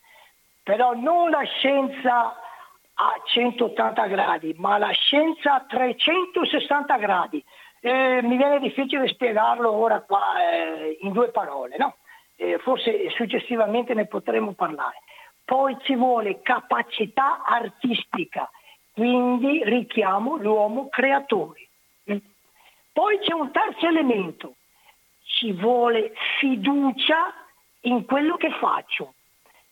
però 0.64 0.94
non 0.94 1.30
la 1.30 1.44
scienza 1.44 2.34
a 3.00 3.20
180 3.24 4.06
gradi, 4.06 4.54
ma 4.58 4.78
la 4.78 4.90
scienza 4.90 5.54
a 5.54 5.64
360 5.66 6.96
gradi. 6.96 7.44
Eh, 7.80 8.20
mi 8.22 8.36
viene 8.36 8.58
difficile 8.58 9.06
spiegarlo 9.06 9.70
ora 9.70 10.00
qua 10.00 10.34
eh, 10.42 10.98
in 11.00 11.12
due 11.12 11.30
parole, 11.30 11.76
no? 11.78 11.96
eh, 12.38 12.58
forse 12.58 13.10
successivamente 13.10 13.94
ne 13.94 14.06
potremo 14.06 14.52
parlare. 14.52 15.02
Poi 15.44 15.76
ci 15.82 15.94
vuole 15.94 16.40
capacità 16.40 17.42
artistica, 17.44 18.50
quindi 18.92 19.62
richiamo 19.64 20.36
l'uomo 20.36 20.88
creatore. 20.88 21.68
Mm. 22.10 22.18
Poi 22.92 23.18
c'è 23.20 23.32
un 23.32 23.50
terzo 23.50 23.86
elemento, 23.86 24.54
ci 25.22 25.52
vuole 25.52 26.12
fiducia 26.38 27.32
in 27.82 28.04
quello 28.04 28.36
che 28.36 28.50
faccio, 28.58 29.14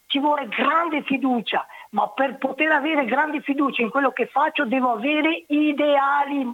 ci 0.07 0.19
vuole 0.19 0.49
grande 0.49 1.03
fiducia, 1.03 1.67
ma 1.97 2.09
per 2.09 2.37
poter 2.37 2.71
avere 2.73 3.07
grande 3.07 3.41
fiducia 3.41 3.81
in 3.81 3.89
quello 3.89 4.11
che 4.11 4.27
faccio 4.27 4.67
devo 4.67 4.93
avere 4.93 5.45
ideali, 5.49 6.47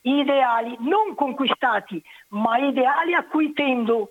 ideali 0.00 0.76
non 0.80 1.14
conquistati, 1.14 2.02
ma 2.30 2.58
ideali 2.58 3.14
a 3.14 3.24
cui 3.24 3.52
tendo. 3.52 4.10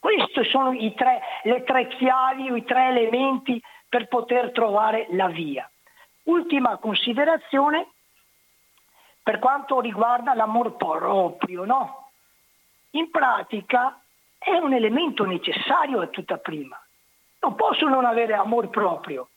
Queste 0.00 0.42
sono 0.42 0.76
tre, 0.96 1.20
le 1.44 1.62
tre 1.62 1.86
chiavi 1.86 2.50
o 2.50 2.56
i 2.56 2.64
tre 2.64 2.88
elementi 2.88 3.62
per 3.88 4.08
poter 4.08 4.50
trovare 4.50 5.06
la 5.10 5.28
via. 5.28 5.70
Ultima 6.24 6.78
considerazione 6.78 7.86
per 9.22 9.38
quanto 9.38 9.78
riguarda 9.78 10.34
l'amor 10.34 10.74
proprio, 10.74 11.64
no? 11.64 12.08
In 12.94 13.08
pratica 13.08 14.02
è 14.36 14.56
un 14.56 14.72
elemento 14.72 15.24
necessario 15.24 16.00
a 16.00 16.08
tutta 16.08 16.38
prima. 16.38 16.76
Non 17.42 17.54
posso 17.54 17.86
non 17.86 18.04
avere 18.04 18.34
amor 18.34 18.68
proprio. 18.68 19.28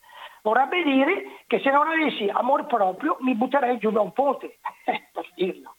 Vorrebbe 0.46 0.84
dire 0.84 1.42
che 1.48 1.60
se 1.60 1.72
non 1.72 1.88
avessi 1.88 2.30
amor 2.32 2.68
proprio 2.68 3.18
mi 3.22 3.34
butterei 3.34 3.80
giù 3.80 3.90
da 3.90 4.02
un 4.02 4.14
ponte, 4.14 4.60
per 4.86 5.28
dirlo. 5.34 5.78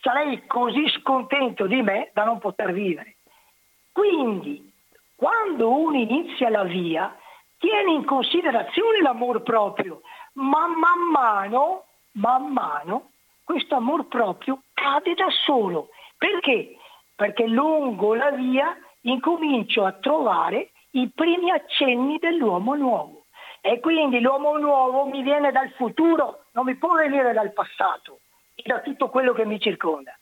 Sarei 0.00 0.46
così 0.46 0.88
scontento 0.90 1.66
di 1.66 1.82
me 1.82 2.12
da 2.14 2.22
non 2.22 2.38
poter 2.38 2.72
vivere. 2.72 3.16
Quindi, 3.90 4.72
quando 5.16 5.76
uno 5.76 5.96
inizia 5.96 6.48
la 6.48 6.62
via, 6.62 7.12
tiene 7.58 7.90
in 7.90 8.04
considerazione 8.04 9.02
l'amor 9.02 9.42
proprio, 9.42 10.02
ma 10.34 10.68
man 10.68 11.10
mano, 11.10 11.86
man 12.12 12.52
mano, 12.52 13.10
questo 13.42 13.74
amor 13.74 14.06
proprio 14.06 14.62
cade 14.74 15.14
da 15.14 15.26
solo. 15.44 15.88
Perché? 16.16 16.76
Perché 17.16 17.48
lungo 17.48 18.14
la 18.14 18.30
via 18.30 18.76
incomincio 19.00 19.84
a 19.84 19.90
trovare 19.90 20.70
i 20.92 21.10
primi 21.12 21.50
accenni 21.50 22.18
dell'uomo 22.18 22.76
nuovo. 22.76 23.17
E 23.60 23.80
quindi 23.80 24.20
l'uomo 24.20 24.56
nuovo 24.56 25.06
mi 25.06 25.22
viene 25.22 25.50
dal 25.52 25.70
futuro, 25.70 26.44
non 26.52 26.64
mi 26.64 26.76
può 26.76 26.94
venire 26.94 27.32
dal 27.32 27.52
passato 27.52 28.20
e 28.54 28.62
da 28.64 28.80
tutto 28.80 29.08
quello 29.08 29.32
che 29.32 29.44
mi 29.44 29.60
circonda. 29.60 30.16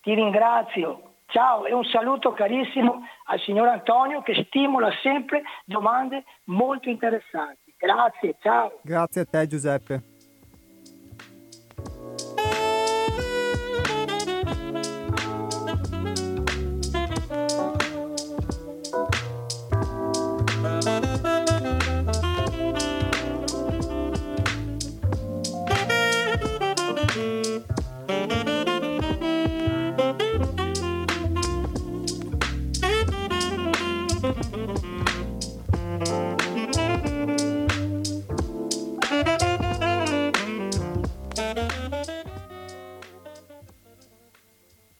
Ti 0.00 0.14
ringrazio, 0.14 1.14
ciao 1.26 1.66
e 1.66 1.72
un 1.72 1.84
saluto 1.84 2.32
carissimo 2.32 3.06
al 3.24 3.40
signor 3.40 3.68
Antonio 3.68 4.22
che 4.22 4.44
stimola 4.46 4.90
sempre 5.02 5.42
domande 5.64 6.24
molto 6.44 6.88
interessanti. 6.88 7.74
Grazie, 7.76 8.36
ciao. 8.40 8.78
Grazie 8.82 9.20
a 9.22 9.24
te 9.24 9.46
Giuseppe. 9.46 10.15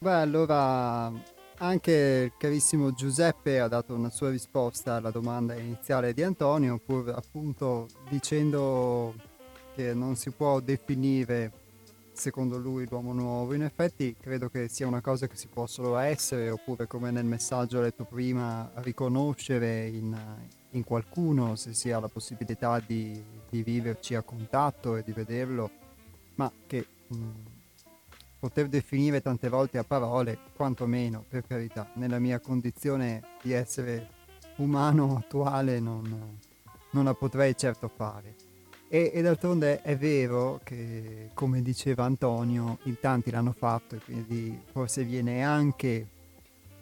Beh, 0.06 0.12
allora 0.12 1.12
anche 1.56 1.92
il 2.26 2.32
carissimo 2.38 2.92
Giuseppe 2.92 3.58
ha 3.58 3.66
dato 3.66 3.92
una 3.92 4.08
sua 4.08 4.30
risposta 4.30 4.94
alla 4.94 5.10
domanda 5.10 5.56
iniziale 5.56 6.14
di 6.14 6.22
Antonio, 6.22 6.78
pur 6.78 7.08
appunto 7.08 7.88
dicendo 8.08 9.16
che 9.74 9.94
non 9.94 10.14
si 10.14 10.30
può 10.30 10.60
definire 10.60 11.50
secondo 12.12 12.56
lui 12.56 12.86
l'uomo 12.88 13.12
nuovo. 13.12 13.52
In 13.52 13.64
effetti 13.64 14.14
credo 14.16 14.48
che 14.48 14.68
sia 14.68 14.86
una 14.86 15.00
cosa 15.00 15.26
che 15.26 15.34
si 15.34 15.48
può 15.48 15.66
solo 15.66 15.96
essere, 15.96 16.50
oppure 16.50 16.86
come 16.86 17.10
nel 17.10 17.24
messaggio 17.24 17.80
letto 17.80 18.04
prima, 18.04 18.70
riconoscere 18.74 19.88
in, 19.88 20.16
in 20.70 20.84
qualcuno 20.84 21.56
se 21.56 21.74
si 21.74 21.90
ha 21.90 21.98
la 21.98 22.06
possibilità 22.06 22.78
di, 22.78 23.20
di, 23.50 23.64
viverci 23.64 24.14
a 24.14 24.22
contatto 24.22 24.94
e 24.94 25.02
di 25.02 25.10
vederlo, 25.10 25.68
ma 26.36 26.48
che... 26.64 26.86
Mh, 27.08 27.54
poter 28.46 28.68
definire 28.68 29.20
tante 29.20 29.48
volte 29.48 29.76
a 29.76 29.82
parole, 29.82 30.38
quantomeno, 30.54 31.24
per 31.28 31.44
carità, 31.44 31.90
nella 31.94 32.20
mia 32.20 32.38
condizione 32.38 33.22
di 33.42 33.50
essere 33.50 34.08
umano 34.58 35.16
attuale 35.16 35.80
non, 35.80 36.38
non 36.90 37.04
la 37.04 37.14
potrei 37.14 37.56
certo 37.56 37.88
fare. 37.88 38.36
E, 38.88 39.10
e, 39.12 39.20
d'altronde 39.20 39.82
è 39.82 39.96
vero 39.96 40.60
che, 40.62 41.30
come 41.34 41.60
diceva 41.60 42.04
Antonio, 42.04 42.78
in 42.84 43.00
tanti 43.00 43.32
l'hanno 43.32 43.52
fatto 43.52 43.96
e 43.96 43.98
quindi 43.98 44.56
forse 44.70 45.02
viene 45.02 45.42
anche, 45.42 46.06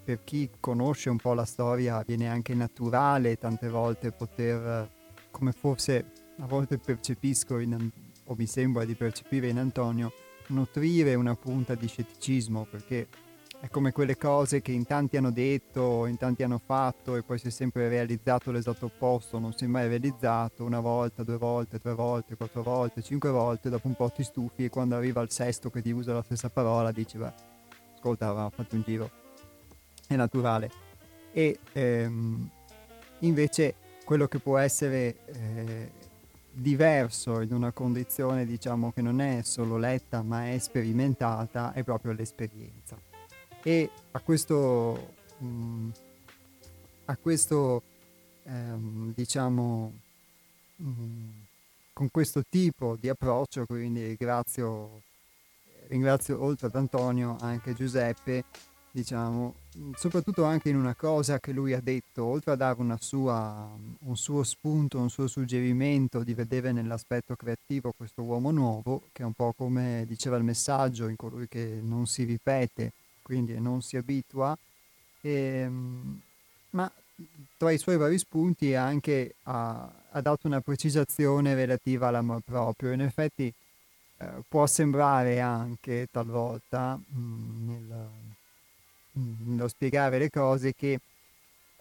per 0.04 0.22
chi 0.22 0.50
conosce 0.60 1.08
un 1.08 1.16
po' 1.16 1.32
la 1.32 1.46
storia, 1.46 2.04
viene 2.06 2.28
anche 2.28 2.52
naturale 2.52 3.38
tante 3.38 3.70
volte 3.70 4.12
poter, 4.12 4.86
come 5.30 5.52
forse 5.52 6.04
a 6.40 6.46
volte 6.46 6.76
percepisco 6.76 7.58
in, 7.58 7.88
o 8.24 8.34
mi 8.36 8.46
sembra 8.46 8.84
di 8.84 8.94
percepire 8.94 9.48
in 9.48 9.56
Antonio, 9.56 10.12
nutrire 10.48 11.14
una 11.14 11.34
punta 11.34 11.74
di 11.74 11.86
scetticismo 11.86 12.66
perché 12.70 13.08
è 13.64 13.70
come 13.70 13.92
quelle 13.92 14.18
cose 14.18 14.60
che 14.60 14.72
in 14.72 14.84
tanti 14.84 15.16
hanno 15.16 15.30
detto, 15.30 16.04
in 16.04 16.18
tanti 16.18 16.42
hanno 16.42 16.60
fatto 16.62 17.16
e 17.16 17.22
poi 17.22 17.38
si 17.38 17.46
è 17.46 17.50
sempre 17.50 17.88
realizzato 17.88 18.50
l'esatto 18.50 18.86
opposto, 18.86 19.38
non 19.38 19.54
si 19.54 19.64
è 19.64 19.66
mai 19.66 19.88
realizzato 19.88 20.64
una 20.64 20.80
volta, 20.80 21.22
due 21.22 21.38
volte, 21.38 21.80
tre 21.80 21.94
volte, 21.94 22.36
quattro 22.36 22.62
volte, 22.62 23.00
cinque 23.00 23.30
volte, 23.30 23.70
dopo 23.70 23.86
un 23.86 23.94
po' 23.94 24.10
ti 24.10 24.22
stufi 24.22 24.64
e 24.64 24.68
quando 24.68 24.96
arriva 24.96 25.22
il 25.22 25.30
sesto 25.30 25.70
che 25.70 25.80
ti 25.80 25.92
usa 25.92 26.12
la 26.12 26.22
stessa 26.22 26.50
parola 26.50 26.92
dici 26.92 27.16
beh, 27.16 27.32
ascolta, 27.94 28.26
avevamo 28.26 28.50
fatto 28.50 28.74
un 28.74 28.82
giro, 28.82 29.10
è 30.06 30.14
naturale. 30.14 30.70
E 31.32 31.58
ehm, 31.72 32.50
invece 33.20 33.76
quello 34.04 34.26
che 34.26 34.40
può 34.40 34.58
essere 34.58 35.24
eh, 35.24 35.90
diverso 36.54 37.40
in 37.40 37.52
una 37.52 37.72
condizione 37.72 38.46
diciamo 38.46 38.92
che 38.92 39.02
non 39.02 39.20
è 39.20 39.42
solo 39.42 39.76
letta 39.76 40.22
ma 40.22 40.50
è 40.50 40.58
sperimentata 40.58 41.72
è 41.72 41.82
proprio 41.82 42.12
l'esperienza. 42.12 42.96
E 43.62 43.90
a 44.12 44.20
questo 44.20 45.14
mh, 45.38 45.46
mm, 45.46 45.90
a 47.06 47.16
questo 47.16 47.82
ehm, 48.44 49.12
diciamo 49.14 49.92
mh, 50.76 50.88
mm, 50.88 51.30
con 51.92 52.10
questo 52.10 52.42
tipo 52.48 52.96
di 53.00 53.08
approccio 53.08 53.66
quindi 53.66 54.06
ringrazio 54.06 55.02
ringrazio 55.88 56.42
oltre 56.42 56.66
ad 56.68 56.74
Antonio 56.76 57.36
anche 57.40 57.74
Giuseppe 57.74 58.44
diciamo, 58.94 59.54
soprattutto 59.96 60.44
anche 60.44 60.68
in 60.68 60.76
una 60.76 60.94
cosa 60.94 61.38
che 61.38 61.52
lui 61.52 61.72
ha 61.72 61.80
detto, 61.80 62.24
oltre 62.24 62.52
a 62.52 62.56
dare 62.56 62.76
sua, 63.00 63.68
un 64.00 64.16
suo 64.16 64.42
spunto, 64.42 64.98
un 64.98 65.10
suo 65.10 65.26
suggerimento 65.26 66.22
di 66.22 66.34
vedere 66.34 66.72
nell'aspetto 66.72 67.34
creativo 67.36 67.92
questo 67.96 68.22
uomo 68.22 68.50
nuovo, 68.50 69.02
che 69.12 69.22
è 69.22 69.26
un 69.26 69.32
po' 69.32 69.52
come 69.56 70.04
diceva 70.06 70.36
il 70.36 70.44
messaggio, 70.44 71.08
in 71.08 71.16
colui 71.16 71.48
che 71.48 71.80
non 71.82 72.06
si 72.06 72.24
ripete, 72.24 72.92
quindi 73.22 73.58
non 73.60 73.82
si 73.82 73.96
abitua, 73.96 74.56
e, 75.20 75.30
ehm, 75.30 76.20
ma 76.70 76.90
tra 77.56 77.70
i 77.70 77.78
suoi 77.78 77.96
vari 77.96 78.18
spunti 78.18 78.74
anche 78.74 79.36
ha, 79.44 79.90
ha 80.10 80.20
dato 80.20 80.46
una 80.46 80.60
precisazione 80.60 81.54
relativa 81.54 82.08
all'amor 82.08 82.40
proprio. 82.44 82.92
In 82.92 83.00
effetti 83.00 83.52
eh, 84.18 84.26
può 84.48 84.66
sembrare 84.66 85.40
anche 85.40 86.08
talvolta 86.10 86.96
mh, 86.96 87.18
mm, 87.18 87.68
nel, 87.68 88.08
nello 89.14 89.68
spiegare 89.68 90.18
le 90.18 90.30
cose 90.30 90.74
che 90.74 91.00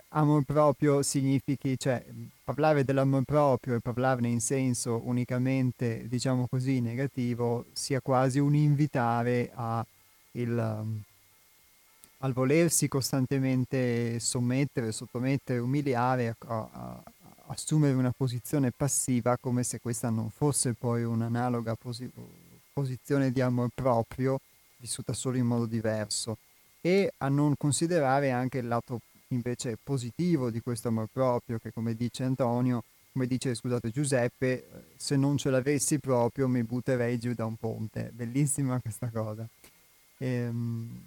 amor 0.10 0.43
proprio 0.43 1.02
significhi, 1.02 1.78
cioè 1.78 2.04
parlare 2.43 2.84
dell'amor 2.84 3.24
proprio 3.24 3.76
e 3.76 3.80
parlarne 3.80 4.28
in 4.28 4.41
senso 4.41 5.02
unicamente, 5.06 6.08
diciamo 6.08 6.48
così, 6.48 6.80
negativo, 6.82 7.65
sia 7.74 8.00
quasi 8.00 8.39
un 8.39 8.56
invitare 8.56 9.52
a 9.54 9.86
il, 10.34 10.50
um, 10.50 11.02
al 12.19 12.34
volersi 12.34 12.88
costantemente 12.88 14.19
sommettere, 14.19 14.91
sottomettere, 14.91 15.60
umiliare, 15.60 16.36
a, 16.48 16.69
a, 16.72 17.04
assumere 17.48 17.93
una 17.93 18.13
posizione 18.15 18.72
passiva 18.72 19.38
come 19.38 19.63
se 19.63 19.80
questa 19.80 20.10
non 20.10 20.30
fosse 20.30 20.74
poi 20.74 21.04
un'analoga 21.04 21.76
posi- 21.76 22.10
posizione 22.72 23.32
di 23.32 23.41
amor 23.41 23.69
proprio 23.74 24.39
vissuta 24.78 25.13
solo 25.13 25.38
in 25.38 25.46
modo 25.46 25.65
diverso 25.65 26.38
e 26.86 27.13
a 27.19 27.30
non 27.30 27.56
considerare 27.58 28.32
anche 28.32 28.58
il 28.58 28.67
lato 28.67 29.00
invece 29.30 29.78
positivo 29.82 30.50
di 30.50 30.60
questo 30.60 30.89
amor 30.89 31.08
proprio 31.10 31.58
che 31.58 31.72
come 31.72 31.96
dice 31.96 32.24
Antonio, 32.24 32.84
come 33.13 33.26
dice 33.26 33.56
scusate 33.56 33.89
Giuseppe, 33.89 34.48
eh, 34.52 34.65
se 34.98 35.15
non 35.15 35.38
ce 35.38 35.50
l'avessi 35.50 36.00
proprio 36.00 36.50
mi 36.50 36.62
butterei 36.62 37.17
giù 37.17 37.34
da 37.34 37.46
un 37.46 37.56
ponte. 37.56 38.12
Bellissima 38.13 38.82
questa 38.82 39.10
cosa. 39.10 39.48
Ehm, 40.17 41.04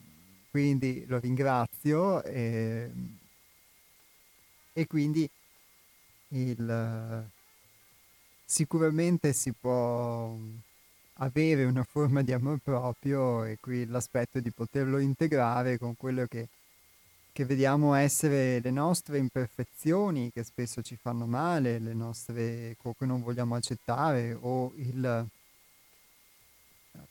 quindi 0.50 1.04
lo 1.06 1.18
ringrazio 1.18 2.24
e, 2.24 2.90
e 4.72 4.86
quindi 4.86 5.28
il, 6.28 7.28
sicuramente 8.46 9.34
si 9.34 9.52
può 9.52 10.34
avere 11.18 11.64
una 11.64 11.85
forma 11.85 12.22
di 12.22 12.33
amor 12.33 12.59
proprio 12.62 13.44
e 13.44 13.59
qui 13.61 13.87
l'aspetto 13.87 14.40
di 14.40 14.50
poterlo 14.50 14.98
integrare 14.98 15.79
con 15.79 15.96
quello 15.96 16.26
che, 16.26 16.48
che 17.33 17.44
vediamo 17.44 17.94
essere 17.94 18.61
le 18.61 18.70
nostre 18.70 19.18
imperfezioni 19.18 20.31
che 20.33 20.44
spesso 20.44 20.83
ci 20.83 20.96
fanno 21.00 21.26
male, 21.26 21.79
le 21.79 21.94
nostre 21.94 22.76
che 22.81 23.07
non 23.07 23.22
vogliamo 23.22 23.55
accettare 23.55 24.37
o 24.38 24.72
il 24.76 25.26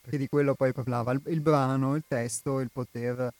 perché 0.01 0.17
di 0.17 0.27
quello 0.27 0.55
poi 0.55 0.73
parlava 0.73 1.11
il, 1.11 1.21
il 1.27 1.41
brano, 1.41 1.95
il 1.95 2.03
testo, 2.07 2.59
il 2.59 2.69
poter 2.71 3.31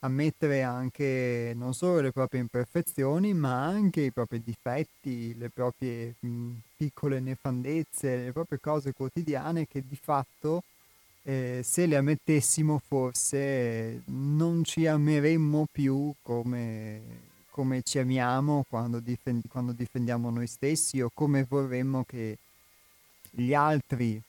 ammettere 0.00 0.62
anche 0.62 1.52
non 1.56 1.74
solo 1.74 2.00
le 2.00 2.12
proprie 2.12 2.40
imperfezioni, 2.40 3.34
ma 3.34 3.64
anche 3.64 4.02
i 4.02 4.12
propri 4.12 4.42
difetti, 4.42 5.36
le 5.36 5.50
proprie 5.50 6.14
mh, 6.20 6.50
piccole 6.76 7.20
nefandezze, 7.20 8.16
le 8.16 8.32
proprie 8.32 8.60
cose 8.60 8.92
quotidiane 8.92 9.66
che 9.66 9.82
di 9.86 9.98
fatto 10.00 10.62
eh, 11.22 11.60
se 11.62 11.86
le 11.86 11.96
ammettessimo 11.96 12.80
forse 12.84 14.02
non 14.06 14.64
ci 14.64 14.86
ameremmo 14.86 15.66
più 15.70 16.12
come, 16.22 17.02
come 17.50 17.82
ci 17.82 17.98
amiamo 17.98 18.64
quando, 18.68 19.00
difend- 19.00 19.46
quando 19.48 19.72
difendiamo 19.72 20.30
noi 20.30 20.46
stessi 20.46 21.00
o 21.00 21.10
come 21.12 21.44
vorremmo 21.44 22.04
che 22.04 22.38
gli 23.30 23.52
altri 23.52 24.20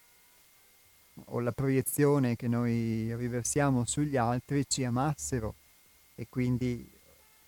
o 1.25 1.39
la 1.39 1.51
proiezione 1.51 2.35
che 2.35 2.47
noi 2.47 3.15
riversiamo 3.15 3.85
sugli 3.85 4.17
altri 4.17 4.65
ci 4.67 4.83
amassero 4.83 5.55
e 6.21 6.27
quindi 6.29 6.87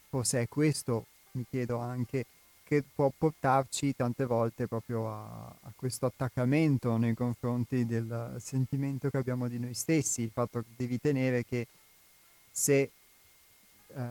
forse 0.10 0.42
è 0.42 0.48
questo, 0.48 1.06
mi 1.34 1.46
chiedo 1.48 1.78
anche, 1.78 2.26
che 2.64 2.82
può 2.82 3.12
portarci 3.16 3.96
tante 3.96 4.26
volte 4.26 4.66
proprio 4.66 5.08
a, 5.08 5.46
a, 5.62 5.74
questo 5.76 6.08
attaccamento 6.08 6.98
nei 6.98 7.14
confronti 7.14 7.86
del 7.86 8.38
sentimento 8.40 9.12
che 9.12 9.18
abbiamo 9.18 9.48
di 9.48 9.60
noi 9.60 9.76
stessi, 9.76 10.24
il 10.24 10.32
fatto 10.32 10.62
che 10.62 10.70
devi 10.76 11.00
tenere 11.00 11.46
che 11.46 11.68
se 12.50 12.90
eh, 13.90 14.02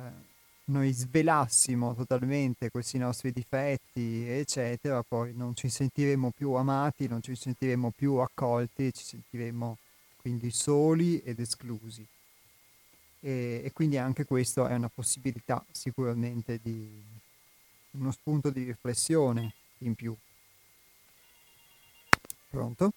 noi 0.66 0.92
svelassimo 0.92 1.92
totalmente 1.96 2.70
questi 2.70 2.98
nostri 2.98 3.32
difetti, 3.32 4.28
eccetera, 4.28 5.02
poi 5.02 5.34
non 5.34 5.56
ci 5.56 5.68
sentiremo 5.68 6.30
più 6.30 6.52
amati, 6.52 7.08
non 7.08 7.20
ci 7.20 7.34
sentiremo 7.34 7.90
più 7.90 8.14
accolti, 8.14 8.92
ci 8.92 9.02
sentiremo 9.02 9.76
quindi 10.18 10.52
soli 10.52 11.18
ed 11.18 11.40
esclusi. 11.40 12.06
E, 13.24 13.62
e 13.64 13.72
quindi 13.72 13.98
anche 13.98 14.24
questo 14.24 14.66
è 14.66 14.74
una 14.74 14.90
possibilità 14.92 15.64
sicuramente 15.70 16.58
di 16.60 17.00
uno 17.92 18.10
spunto 18.10 18.50
di 18.50 18.64
riflessione 18.64 19.54
in 19.78 19.94
più. 19.94 20.14
Pronto? 22.50 22.92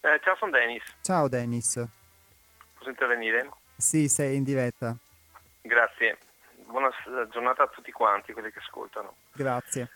Eh, 0.00 0.20
ciao, 0.22 0.36
sono 0.36 0.50
Dennis. 0.50 0.82
Ciao 1.00 1.28
Dennis. 1.28 1.82
Posso 2.76 2.90
intervenire? 2.90 3.50
Sì, 3.76 4.08
sei 4.08 4.36
in 4.36 4.44
diretta. 4.44 4.94
Grazie. 5.62 6.18
Buona 6.66 6.90
giornata 7.30 7.62
a 7.62 7.68
tutti 7.68 7.90
quanti, 7.90 8.32
quelli 8.32 8.52
che 8.52 8.58
ascoltano. 8.58 9.16
Grazie. 9.32 9.90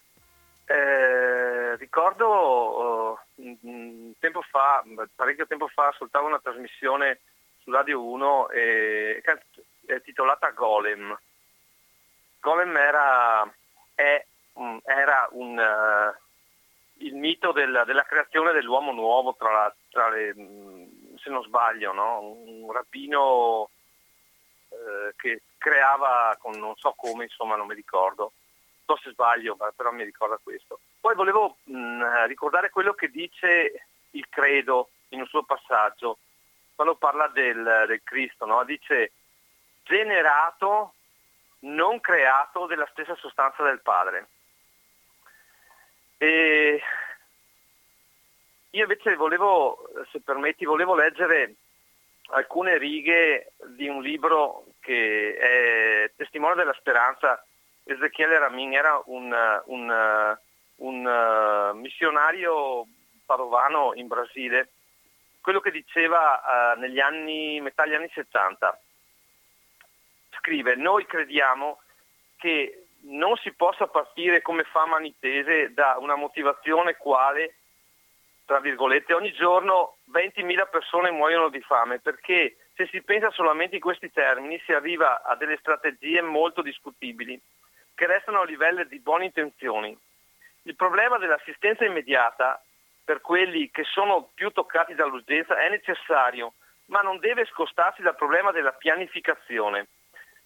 Eh, 0.64 1.76
ricordo 1.76 3.18
uh, 3.36 4.14
tempo 4.18 4.42
fa, 4.42 4.82
parecchio 5.14 5.46
tempo 5.46 5.68
fa, 5.68 5.88
ascoltavo 5.88 6.26
una 6.26 6.40
trasmissione 6.40 7.20
su 7.62 7.70
Radio 7.70 8.02
1 8.02 8.50
eh, 8.50 9.22
titolata 10.02 10.50
Golem. 10.50 11.16
Golem 12.40 12.76
era 12.76 13.48
è, 13.94 14.24
um, 14.54 14.80
era 14.84 15.28
un, 15.32 15.56
uh, 15.56 17.04
il 17.04 17.14
mito 17.14 17.52
del, 17.52 17.82
della 17.86 18.02
creazione 18.02 18.52
dell'uomo 18.52 18.92
nuovo, 18.92 19.34
tra, 19.36 19.50
la, 19.50 19.74
tra 19.90 20.08
le, 20.08 20.32
um, 20.34 21.16
se 21.16 21.30
non 21.30 21.42
sbaglio, 21.42 21.92
no? 21.92 22.20
un 22.20 22.72
rabbino 22.72 23.70
uh, 24.68 25.12
che 25.16 25.42
creava 25.56 26.36
con 26.40 26.58
non 26.58 26.74
so 26.76 26.92
come, 26.96 27.24
insomma 27.24 27.54
non 27.54 27.66
mi 27.68 27.74
ricordo, 27.74 28.32
so 28.84 28.96
se 28.96 29.10
sbaglio, 29.10 29.56
però 29.76 29.92
mi 29.92 30.04
ricorda 30.04 30.38
questo. 30.42 30.80
Poi 31.00 31.14
volevo 31.14 31.58
mh, 31.64 31.76
mm, 31.76 32.24
ricordare 32.26 32.70
quello 32.70 32.94
che 32.94 33.08
dice 33.08 33.86
il 34.10 34.28
credo 34.28 34.90
in 35.10 35.20
un 35.20 35.26
suo 35.26 35.44
passaggio, 35.44 36.18
quando 36.74 36.94
parla 36.96 37.28
del, 37.28 37.84
del 37.86 38.00
Cristo, 38.02 38.46
no? 38.46 38.64
dice 38.64 39.12
generato 39.84 40.94
non 41.60 42.00
creato 42.00 42.66
della 42.66 42.88
stessa 42.90 43.14
sostanza 43.16 43.62
del 43.62 43.80
padre. 43.80 44.28
E 46.18 46.82
io 48.70 48.82
invece 48.82 49.16
volevo, 49.16 49.88
se 50.10 50.20
permetti, 50.20 50.64
volevo 50.64 50.94
leggere 50.94 51.54
alcune 52.30 52.78
righe 52.78 53.52
di 53.76 53.88
un 53.88 54.02
libro 54.02 54.64
che 54.80 55.36
è 55.36 56.10
testimone 56.16 56.54
della 56.54 56.74
speranza. 56.74 57.44
Ezechiele 57.84 58.38
Ramin 58.38 58.72
era 58.72 59.00
un, 59.06 59.34
un, 59.66 60.38
un 60.76 61.04
uh, 61.06 61.76
missionario 61.76 62.86
padovano 63.26 63.92
in 63.94 64.06
Brasile, 64.06 64.70
quello 65.42 65.60
che 65.60 65.70
diceva 65.70 66.74
uh, 66.74 66.78
negli 66.80 67.00
anni, 67.00 67.60
metà 67.60 67.84
degli 67.84 67.94
anni 67.94 68.10
70 68.14 68.80
scrive 70.42 70.74
noi 70.74 71.06
crediamo 71.06 71.80
che 72.36 72.86
non 73.04 73.36
si 73.36 73.52
possa 73.52 73.86
partire 73.86 74.42
come 74.42 74.64
fa 74.64 74.86
Manitese 74.86 75.72
da 75.72 75.96
una 75.98 76.16
motivazione 76.16 76.96
quale, 76.96 77.54
tra 78.44 78.60
virgolette, 78.60 79.14
ogni 79.14 79.32
giorno 79.32 79.96
20.000 80.12 80.68
persone 80.70 81.10
muoiono 81.10 81.48
di 81.48 81.60
fame, 81.60 82.00
perché 82.00 82.56
se 82.74 82.86
si 82.88 83.02
pensa 83.02 83.30
solamente 83.30 83.76
in 83.76 83.80
questi 83.80 84.10
termini 84.10 84.60
si 84.64 84.72
arriva 84.72 85.22
a 85.22 85.36
delle 85.36 85.56
strategie 85.58 86.20
molto 86.22 86.62
discutibili, 86.62 87.40
che 87.94 88.06
restano 88.06 88.40
a 88.40 88.44
livello 88.44 88.84
di 88.84 88.98
buone 89.00 89.26
intenzioni. 89.26 89.96
Il 90.62 90.76
problema 90.76 91.18
dell'assistenza 91.18 91.84
immediata 91.84 92.62
per 93.04 93.20
quelli 93.20 93.70
che 93.70 93.84
sono 93.84 94.30
più 94.34 94.50
toccati 94.50 94.94
dall'urgenza 94.94 95.58
è 95.58 95.68
necessario, 95.68 96.54
ma 96.86 97.00
non 97.00 97.18
deve 97.18 97.44
scostarsi 97.46 98.02
dal 98.02 98.16
problema 98.16 98.52
della 98.52 98.72
pianificazione. 98.72 99.88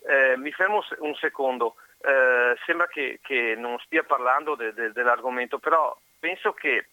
Eh, 0.07 0.36
mi 0.36 0.52
fermo 0.52 0.84
un 0.98 1.14
secondo, 1.16 1.76
eh, 2.00 2.57
sembra 2.64 2.86
che, 2.86 3.18
che, 3.22 3.54
non 3.57 3.78
stia 3.80 4.04
parlando 4.04 4.54
de, 4.54 4.72
de, 4.72 4.92
dell'argomento, 4.92 5.59
però 5.59 5.96
penso 6.18 6.52
che, 6.52 6.88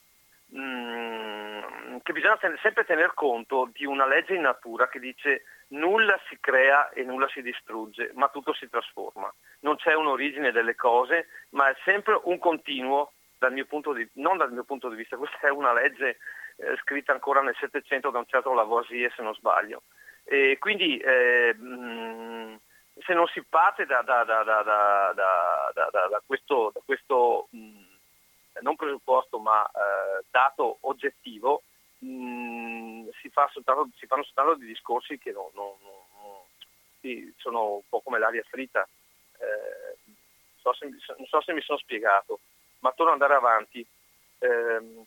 mh, 0.47 0.59
mm, 0.59 1.97
che 2.01 2.13
bisogna 2.13 2.37
ten- 2.37 2.57
sempre 2.61 2.85
tener 2.85 3.13
conto 3.13 3.69
di 3.71 3.85
una 3.85 4.07
legge 4.07 4.33
in 4.33 4.41
natura 4.41 4.87
che 4.87 4.99
dice 4.99 5.43
nulla 5.69 6.19
si 6.27 6.37
crea 6.39 6.89
e 6.89 7.03
nulla 7.03 7.27
si 7.29 7.41
distrugge, 7.41 8.11
ma 8.15 8.29
tutto 8.29 8.53
si 8.53 8.67
trasforma. 8.69 9.31
Non 9.59 9.75
c'è 9.75 9.93
un'origine 9.93 10.51
delle 10.51 10.75
cose, 10.75 11.27
ma 11.49 11.69
è 11.69 11.75
sempre 11.83 12.19
un 12.23 12.39
continuo, 12.39 13.13
dal 13.43 13.51
mio 13.51 13.65
punto 13.65 13.91
di, 13.91 14.07
non 14.13 14.37
dal 14.37 14.53
mio 14.53 14.63
punto 14.63 14.87
di 14.87 14.95
vista, 14.95 15.17
questa 15.17 15.47
è 15.47 15.49
una 15.49 15.73
legge 15.73 16.17
eh, 16.55 16.77
scritta 16.77 17.11
ancora 17.11 17.41
nel 17.41 17.55
Settecento 17.59 18.09
da 18.09 18.19
un 18.19 18.25
certo 18.25 18.53
Lavoisier, 18.53 19.11
se 19.13 19.21
non 19.21 19.35
sbaglio. 19.35 19.83
E 20.23 20.57
quindi 20.57 20.97
eh, 20.97 21.53
mh, 21.53 22.59
se 23.05 23.13
non 23.13 23.27
si 23.27 23.43
parte 23.43 23.85
da, 23.85 24.01
da, 24.01 24.23
da, 24.23 24.43
da 25.13 26.23
questo, 26.25 26.71
questo 26.85 27.47
mh, 27.49 27.83
non 28.61 28.77
presupposto 28.77 29.39
ma 29.39 29.65
eh, 29.65 30.23
dato 30.31 30.77
oggettivo, 30.81 31.63
mh, 31.99 33.09
si, 33.19 33.29
fa 33.29 33.49
soltanto, 33.51 33.89
si, 33.97 34.05
fanno 34.05 34.23
soltanto 34.23 34.55
dei 34.55 34.67
discorsi 34.67 35.17
che 35.17 35.33
non, 35.33 35.49
non, 35.53 35.73
non, 35.81 36.39
sì, 37.01 37.33
sono 37.37 37.75
un 37.75 37.81
po' 37.89 37.99
come 37.99 38.19
l'aria 38.19 38.43
fritta. 38.43 38.87
Eh, 39.37 39.97
non 40.63 41.25
so 41.27 41.41
se 41.41 41.51
mi 41.51 41.61
sono 41.61 41.77
spiegato, 41.77 42.39
ma 42.83 42.91
torno 42.91 43.13
ad 43.13 43.21
andare 43.21 43.37
avanti. 43.37 43.85
Eh, 44.39 45.05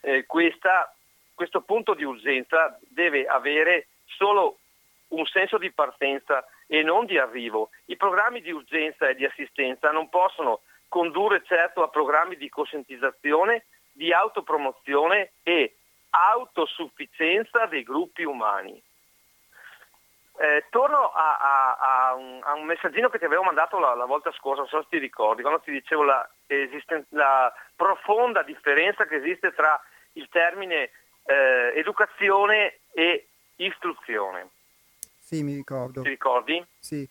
eh, 0.00 0.26
questa, 0.26 0.92
questo 1.34 1.60
punto 1.60 1.94
di 1.94 2.02
urgenza 2.02 2.78
deve 2.88 3.26
avere 3.26 3.88
solo 4.06 4.58
un 5.08 5.24
senso 5.26 5.58
di 5.58 5.70
partenza 5.70 6.44
e 6.66 6.82
non 6.82 7.04
di 7.04 7.18
arrivo. 7.18 7.70
I 7.86 7.96
programmi 7.96 8.40
di 8.40 8.50
urgenza 8.50 9.08
e 9.08 9.14
di 9.14 9.24
assistenza 9.24 9.90
non 9.90 10.08
possono 10.08 10.62
condurre 10.88 11.44
certo 11.44 11.82
a 11.82 11.88
programmi 11.88 12.36
di 12.36 12.48
coscientizzazione, 12.48 13.66
di 13.92 14.12
autopromozione 14.12 15.32
e 15.42 15.76
autosufficienza 16.10 17.66
dei 17.66 17.82
gruppi 17.82 18.24
umani. 18.24 18.82
Eh, 20.40 20.66
torno 20.70 21.10
a, 21.10 21.36
a, 21.36 21.76
a, 22.10 22.14
un, 22.14 22.40
a, 22.44 22.54
un, 22.54 22.64
messaggino 22.64 23.08
che 23.08 23.18
ti 23.18 23.24
avevo 23.24 23.42
mandato 23.42 23.80
la, 23.80 23.94
la, 23.94 24.04
volta 24.04 24.30
scorsa, 24.30 24.60
non 24.60 24.70
so 24.70 24.82
se 24.82 24.88
ti 24.88 24.98
ricordi, 24.98 25.42
quando 25.42 25.60
ti 25.60 25.72
dicevo 25.72 26.04
la, 26.04 26.28
esisten- 26.46 27.06
la 27.10 27.52
profonda 27.74 28.42
differenza 28.42 29.04
che 29.06 29.16
esiste 29.16 29.52
tra 29.52 29.80
il 30.12 30.28
termine 30.30 30.90
eh, 31.24 31.72
educazione 31.74 32.78
e 32.92 33.26
istruzione. 33.56 34.50
Sì, 35.18 35.42
mi 35.42 35.56
ricordo. 35.56 36.02
Ti 36.02 36.08
ricordi? 36.08 36.64
Sì. 36.78 37.08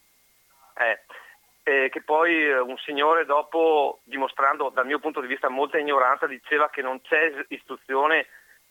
Eh, 0.77 0.99
eh, 1.63 1.89
che 1.89 2.01
poi 2.01 2.45
eh, 2.45 2.59
un 2.59 2.77
signore 2.77 3.25
dopo, 3.25 3.99
dimostrando 4.05 4.69
dal 4.69 4.85
mio 4.85 4.99
punto 4.99 5.19
di 5.19 5.27
vista 5.27 5.49
molta 5.49 5.77
ignoranza, 5.77 6.27
diceva 6.27 6.69
che 6.69 6.81
non 6.81 7.01
c'è 7.01 7.45
istruzione, 7.49 8.27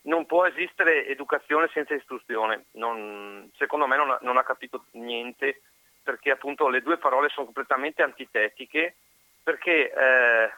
non 0.06 0.26
può 0.26 0.46
esistere 0.46 1.06
educazione 1.06 1.68
senza 1.72 1.94
istruzione. 1.94 2.66
Non, 2.72 3.50
secondo 3.56 3.86
me 3.86 3.96
non 3.96 4.10
ha, 4.10 4.18
non 4.22 4.36
ha 4.36 4.42
capito 4.42 4.86
niente 4.92 5.62
perché 6.02 6.30
appunto 6.30 6.68
le 6.68 6.82
due 6.82 6.98
parole 6.98 7.28
sono 7.28 7.46
completamente 7.46 8.02
antitetiche, 8.02 8.94
perché 9.42 9.92
eh, 9.92 10.50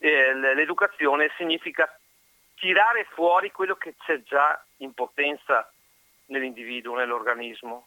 eh, 0.00 0.34
l'educazione 0.34 1.30
significa 1.36 1.94
tirare 2.54 3.04
fuori 3.10 3.50
quello 3.50 3.74
che 3.76 3.94
c'è 3.98 4.22
già 4.22 4.62
in 4.78 4.94
potenza 4.94 5.70
nell'individuo, 6.26 6.96
nell'organismo. 6.96 7.86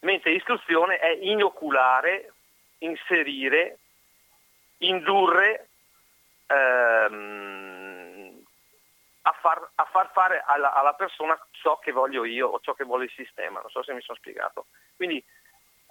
Mentre 0.00 0.32
istruzione 0.32 0.98
è 0.98 1.18
inoculare, 1.20 2.32
inserire, 2.78 3.78
indurre 4.78 5.68
ehm, 6.46 7.69
a, 9.22 9.32
far, 9.40 9.70
a, 9.74 9.84
far, 9.84 10.10
fare 10.12 10.42
alla, 10.46 10.72
alla, 10.72 10.94
persona 10.94 11.38
ciò 11.50 11.78
che 11.78 11.92
voglio 11.92 12.24
io 12.24 12.48
o 12.48 12.60
ciò 12.60 12.74
che 12.74 12.84
vuole 12.84 13.04
il 13.04 13.12
sistema. 13.14 13.60
Non 13.60 13.70
so 13.70 13.82
se 13.82 13.92
mi 13.92 14.00
sono 14.00 14.18
spiegato. 14.18 14.66
Quindi, 14.96 15.22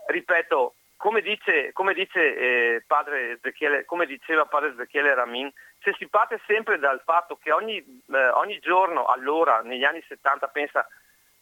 ripeto, 0.07 0.75
come, 0.97 1.21
dice, 1.21 1.71
come, 1.73 1.93
dice, 1.93 2.35
eh, 2.35 2.83
padre 2.85 3.39
come 3.85 4.05
diceva 4.05 4.45
padre 4.45 4.71
Ezechiele 4.71 5.13
Ramin, 5.13 5.51
se 5.81 5.93
si 5.97 6.07
parte 6.07 6.41
sempre 6.45 6.77
dal 6.79 7.01
fatto 7.05 7.37
che 7.37 7.51
ogni, 7.51 7.77
eh, 7.77 8.27
ogni 8.29 8.59
giorno, 8.59 9.05
allora, 9.05 9.61
negli 9.61 9.83
anni 9.83 10.03
70, 10.07 10.47
pensa 10.47 10.85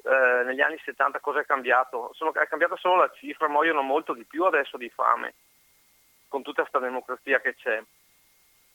eh, 0.04 0.44
negli 0.44 0.62
anni 0.62 0.80
70 0.84 1.20
cosa 1.20 1.40
è 1.40 1.46
cambiato? 1.46 2.12
Sono, 2.14 2.34
è 2.34 2.48
cambiata 2.48 2.76
solo 2.78 2.98
la 2.98 3.12
cifra, 3.16 3.48
muoiono 3.48 3.82
molto 3.82 4.14
di 4.14 4.26
più 4.26 4.44
adesso 4.44 4.78
di 4.78 4.90
fame. 4.90 5.34
con 6.28 6.44
tutta 6.44 6.62
questa 6.62 6.80
democrazia 6.80 7.40
che 7.40 7.56
c'è. 7.56 7.82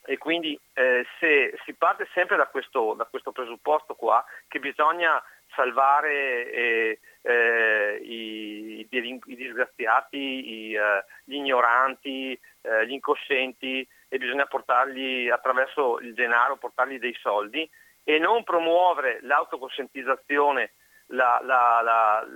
E 0.04 0.18
quindi 0.18 0.58
eh, 0.72 1.06
se 1.20 1.56
si 1.64 1.74
parte 1.74 2.08
sempre 2.12 2.36
da 2.36 2.46
questo, 2.46 2.94
da 2.94 3.04
questo, 3.04 3.30
presupposto 3.30 3.94
qua, 3.94 4.24
che 4.48 4.58
bisogna 4.58 5.22
salvare 5.54 6.50
eh, 6.50 7.00
eh, 7.22 8.00
i, 8.02 8.86
i, 8.90 9.20
i, 9.26 9.36
disgraziati, 9.36 10.16
i, 10.18 10.74
eh, 10.74 11.04
gli 11.24 11.34
ignoranti, 11.34 12.38
eh, 12.62 12.86
gli 12.86 12.92
incoscienti 12.92 13.86
e 14.08 14.18
bisogna 14.18 14.46
portargli 14.46 15.28
attraverso 15.28 15.98
il 16.00 16.14
denaro, 16.14 16.56
portargli 16.56 16.98
dei 16.98 17.14
soldi 17.20 17.68
e 18.04 18.18
non 18.18 18.42
promuovere 18.42 19.20
l'autocoscientizzazione, 19.22 20.72
la, 21.06 21.40
la, 21.44 21.80
la, 21.82 22.26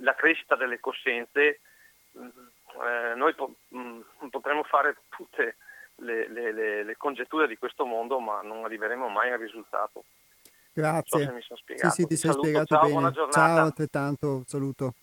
la 0.00 0.14
crescita 0.14 0.56
delle 0.56 0.78
coscienze, 0.80 1.60
mm, 2.18 2.28
eh, 2.84 3.14
noi 3.14 3.34
po- 3.34 3.54
mm, 3.74 4.00
potremmo 4.30 4.64
fare 4.64 4.96
tutte 5.08 5.56
le, 5.96 6.28
le, 6.28 6.52
le, 6.52 6.84
le, 6.84 6.96
congetture 6.96 7.46
di 7.46 7.56
questo 7.56 7.84
mondo, 7.84 8.18
ma 8.20 8.40
non 8.42 8.64
arriveremo 8.64 9.08
mai 9.08 9.30
al 9.30 9.38
risultato. 9.38 10.04
Grazie. 10.72 11.42
So 11.46 11.54
sì, 11.64 11.90
sì, 11.90 12.06
ti 12.06 12.16
sei 12.16 12.30
saluto, 12.30 12.42
spiegato 12.42 12.74
ciao, 12.74 12.88
bene. 12.88 13.12
Ciao, 13.30 13.58
altrettanto, 13.58 14.42
saluto. 14.46 14.94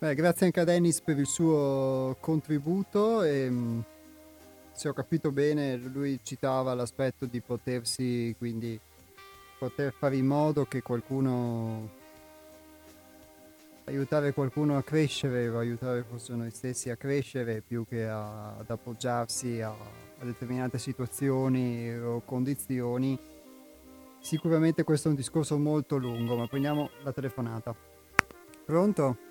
Beh, 0.00 0.14
grazie 0.14 0.46
anche 0.46 0.60
a 0.60 0.64
Dennis 0.64 1.00
per 1.00 1.18
il 1.18 1.26
suo 1.26 2.16
contributo. 2.20 3.24
E, 3.24 3.50
mm, 3.50 3.80
se 4.70 4.88
ho 4.88 4.92
capito 4.92 5.32
bene, 5.32 5.76
lui 5.76 6.20
citava 6.22 6.72
l'aspetto 6.72 7.26
di 7.26 7.40
potersi, 7.40 8.32
quindi 8.38 8.78
poter 9.58 9.92
fare 9.92 10.14
in 10.14 10.26
modo 10.26 10.66
che 10.66 10.82
qualcuno 10.82 11.96
aiutare 13.86 14.32
qualcuno 14.32 14.76
a 14.76 14.82
crescere 14.82 15.48
o 15.48 15.58
aiutare 15.58 16.04
forse 16.08 16.34
noi 16.34 16.50
stessi 16.50 16.90
a 16.90 16.96
crescere 16.96 17.62
più 17.66 17.86
che 17.88 18.06
a, 18.06 18.54
ad 18.56 18.68
appoggiarsi 18.68 19.60
a, 19.62 19.70
a, 19.70 20.24
determinate 20.24 20.78
situazioni 20.78 21.92
o 21.98 22.20
condizioni. 22.24 23.18
Sicuramente 24.20 24.84
questo 24.84 25.08
è 25.08 25.10
un 25.10 25.16
discorso 25.16 25.58
molto 25.58 25.96
lungo, 25.96 26.36
ma 26.36 26.46
prendiamo 26.46 26.90
la 27.02 27.12
telefonata. 27.12 27.74
Pronto? 28.64 29.27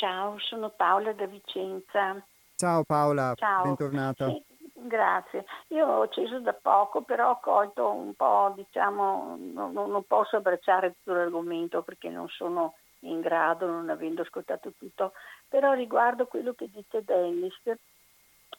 Ciao, 0.00 0.38
sono 0.38 0.70
Paola 0.70 1.12
da 1.12 1.26
Vicenza. 1.26 2.24
Ciao 2.56 2.84
Paola, 2.84 3.34
Ciao. 3.36 3.64
bentornata. 3.64 4.28
Sì, 4.30 4.42
grazie. 4.72 5.44
Io 5.68 5.86
ho 5.86 6.00
acceso 6.00 6.40
da 6.40 6.54
poco, 6.54 7.02
però 7.02 7.32
ho 7.32 7.38
colto 7.38 7.90
un 7.90 8.14
po', 8.14 8.50
diciamo, 8.56 9.36
non, 9.38 9.72
non 9.74 10.04
posso 10.06 10.36
abbracciare 10.36 10.94
tutto 10.94 11.12
l'argomento 11.12 11.82
perché 11.82 12.08
non 12.08 12.26
sono 12.28 12.76
in 13.00 13.20
grado, 13.20 13.66
non 13.66 13.90
avendo 13.90 14.22
ascoltato 14.22 14.72
tutto, 14.78 15.12
però 15.46 15.74
riguardo 15.74 16.24
quello 16.24 16.54
che 16.54 16.70
dice 16.72 17.04
Dennis, 17.04 17.60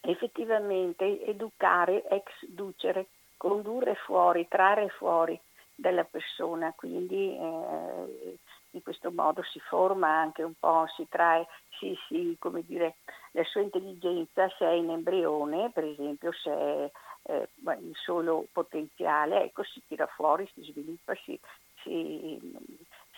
effettivamente 0.00 1.24
educare, 1.24 2.06
ex 2.06 2.30
ducere, 2.46 3.08
condurre 3.36 3.96
fuori, 3.96 4.46
trarre 4.46 4.90
fuori 4.90 5.36
dalla 5.74 6.04
persona, 6.04 6.72
quindi 6.76 7.36
eh, 7.36 8.38
in 8.72 8.82
questo 8.82 9.10
modo 9.10 9.42
si 9.42 9.60
forma 9.60 10.08
anche 10.08 10.42
un 10.42 10.54
po', 10.58 10.86
si 10.96 11.06
trae, 11.08 11.46
si, 11.78 11.96
si, 12.06 12.36
come 12.38 12.62
dire, 12.64 12.96
la 13.32 13.44
sua 13.44 13.60
intelligenza 13.60 14.48
se 14.58 14.66
è 14.66 14.72
in 14.72 14.90
embrione, 14.90 15.70
per 15.70 15.84
esempio 15.84 16.32
se 16.32 16.50
è 16.50 16.90
eh, 17.24 17.48
in 17.78 17.94
solo 17.94 18.46
potenziale, 18.52 19.44
ecco, 19.44 19.62
si 19.64 19.82
tira 19.86 20.06
fuori, 20.06 20.48
si 20.54 20.62
sviluppa, 20.62 21.14
si, 21.24 21.38
si, 21.82 22.38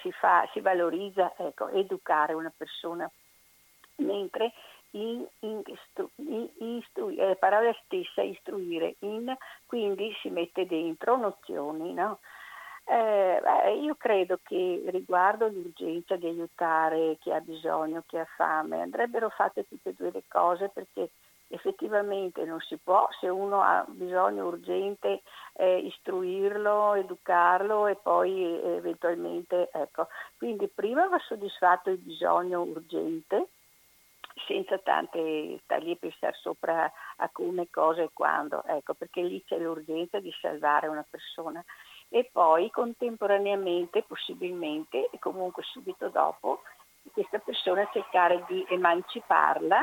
si, 0.00 0.12
fa, 0.12 0.48
si 0.52 0.60
valorizza, 0.60 1.34
ecco, 1.36 1.68
educare 1.68 2.34
una 2.34 2.52
persona. 2.54 3.10
Mentre 3.96 4.52
in, 4.90 5.24
in, 5.40 5.62
in, 6.16 6.48
instru, 6.58 7.10
eh, 7.16 7.36
parola 7.36 7.74
stessa, 7.84 8.22
istruire, 8.22 8.96
in, 9.00 9.34
quindi 9.66 10.12
si 10.20 10.30
mette 10.30 10.66
dentro 10.66 11.16
nozioni, 11.16 11.92
no? 11.92 12.18
Eh, 12.86 13.40
io 13.80 13.94
credo 13.96 14.38
che 14.42 14.82
riguardo 14.86 15.48
l'urgenza 15.48 16.16
di 16.16 16.26
aiutare 16.26 17.16
chi 17.20 17.32
ha 17.32 17.40
bisogno, 17.40 18.04
chi 18.06 18.18
ha 18.18 18.26
fame, 18.36 18.82
andrebbero 18.82 19.30
fatte 19.30 19.66
tutte 19.66 19.90
e 19.90 19.94
due 19.96 20.10
le 20.10 20.22
cose 20.28 20.68
perché 20.68 21.10
effettivamente 21.48 22.44
non 22.44 22.60
si 22.60 22.76
può, 22.76 23.08
se 23.20 23.28
uno 23.28 23.62
ha 23.62 23.84
bisogno 23.88 24.46
urgente, 24.46 25.22
eh, 25.54 25.78
istruirlo, 25.78 26.94
educarlo 26.94 27.86
e 27.86 27.96
poi 27.96 28.42
eventualmente, 28.42 29.70
ecco, 29.72 30.08
quindi 30.36 30.68
prima 30.68 31.06
va 31.08 31.18
soddisfatto 31.18 31.90
il 31.90 31.98
bisogno 31.98 32.62
urgente 32.62 33.48
senza 34.46 34.78
tante 34.78 35.60
star 35.62 35.82
lì 35.82 35.92
a 35.92 35.96
pensare 35.96 36.36
sopra 36.40 36.90
a 37.16 37.28
come, 37.30 37.70
cosa 37.70 38.02
e 38.02 38.10
quando, 38.12 38.64
ecco, 38.64 38.94
perché 38.94 39.22
lì 39.22 39.42
c'è 39.44 39.58
l'urgenza 39.58 40.18
di 40.18 40.32
salvare 40.40 40.88
una 40.88 41.06
persona 41.08 41.64
e 42.14 42.30
poi 42.30 42.70
contemporaneamente, 42.70 44.04
possibilmente 44.04 45.08
e 45.10 45.18
comunque 45.18 45.64
subito 45.64 46.10
dopo, 46.10 46.62
questa 47.12 47.40
persona 47.40 47.88
cercare 47.92 48.44
di 48.46 48.64
emanciparla, 48.68 49.82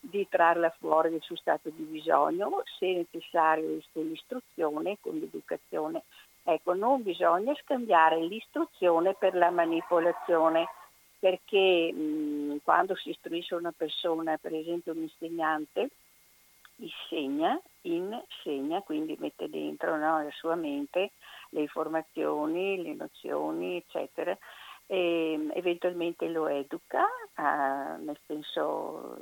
di 0.00 0.26
trarla 0.26 0.70
fuori 0.78 1.10
del 1.10 1.20
suo 1.20 1.36
stato 1.36 1.68
di 1.68 1.82
bisogno, 1.82 2.62
se 2.78 2.94
necessario 2.94 3.82
con 3.92 4.04
l'istruzione, 4.04 4.96
con 5.02 5.18
l'educazione. 5.18 6.04
Ecco, 6.44 6.72
non 6.72 7.02
bisogna 7.02 7.54
scambiare 7.56 8.22
l'istruzione 8.22 9.12
per 9.12 9.34
la 9.34 9.50
manipolazione, 9.50 10.66
perché 11.18 11.92
mh, 11.92 12.60
quando 12.64 12.96
si 12.96 13.10
istruisce 13.10 13.54
una 13.54 13.74
persona, 13.76 14.38
per 14.38 14.54
esempio 14.54 14.92
un 14.92 15.02
insegnante, 15.02 15.90
insegna, 16.76 17.60
insegna, 17.94 18.80
quindi 18.82 19.16
mette 19.18 19.48
dentro 19.48 19.96
no, 19.96 20.22
la 20.22 20.30
sua 20.32 20.54
mente 20.54 21.12
le 21.50 21.60
informazioni, 21.60 22.82
le 22.82 22.94
nozioni, 22.94 23.76
eccetera, 23.76 24.36
e 24.86 25.48
eventualmente 25.54 26.28
lo 26.28 26.46
educa 26.46 27.04
eh, 27.36 27.98
nel 27.98 28.18
senso 28.26 29.18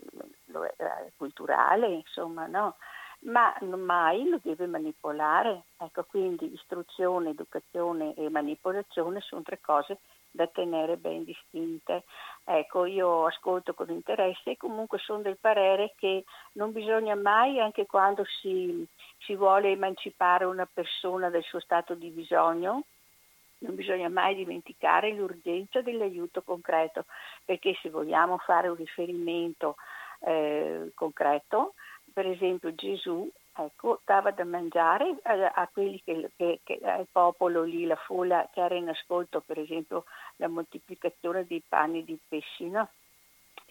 lo, 0.46 0.64
eh, 0.64 1.12
culturale, 1.16 1.88
insomma, 1.88 2.46
no? 2.46 2.76
ma 3.24 3.54
mai 3.60 4.28
lo 4.28 4.38
deve 4.42 4.66
manipolare. 4.66 5.64
Ecco, 5.78 6.04
quindi 6.04 6.52
istruzione, 6.52 7.30
educazione 7.30 8.14
e 8.14 8.28
manipolazione 8.28 9.20
sono 9.20 9.42
tre 9.42 9.60
cose 9.60 9.98
da 10.34 10.48
tenere 10.48 10.96
ben 10.96 11.22
distinte. 11.22 12.02
Ecco, 12.44 12.86
io 12.86 13.26
ascolto 13.26 13.72
con 13.72 13.88
interesse 13.90 14.50
e 14.50 14.56
comunque 14.56 14.98
sono 14.98 15.22
del 15.22 15.38
parere 15.38 15.94
che 15.96 16.24
non 16.54 16.72
bisogna 16.72 17.14
mai, 17.14 17.60
anche 17.60 17.86
quando 17.86 18.24
si, 18.24 18.84
si 19.18 19.36
vuole 19.36 19.70
emancipare 19.70 20.44
una 20.44 20.66
persona 20.66 21.30
dal 21.30 21.44
suo 21.44 21.60
stato 21.60 21.94
di 21.94 22.10
bisogno, 22.10 22.82
non 23.58 23.76
bisogna 23.76 24.08
mai 24.08 24.34
dimenticare 24.34 25.12
l'urgenza 25.12 25.82
dell'aiuto 25.82 26.42
concreto, 26.42 27.04
perché 27.44 27.78
se 27.80 27.88
vogliamo 27.88 28.36
fare 28.38 28.66
un 28.66 28.74
riferimento 28.74 29.76
eh, 30.20 30.90
concreto, 30.94 31.74
per 32.12 32.26
esempio 32.26 32.74
Gesù 32.74 33.30
ecco, 33.56 34.00
dava 34.04 34.30
da 34.30 34.44
mangiare 34.44 35.16
a, 35.22 35.52
a 35.54 35.68
quelli 35.72 36.00
che, 36.04 36.30
che, 36.36 36.60
che, 36.62 36.80
al 36.82 37.06
popolo 37.10 37.62
lì, 37.62 37.86
la 37.86 37.96
folla 37.96 38.48
che 38.52 38.60
era 38.60 38.74
in 38.74 38.88
ascolto, 38.88 39.40
per 39.40 39.58
esempio 39.58 40.04
la 40.36 40.48
moltiplicazione 40.48 41.46
dei 41.46 41.62
panni 41.66 42.04
dei 42.04 42.18
pesci, 42.28 42.68
no? 42.68 42.88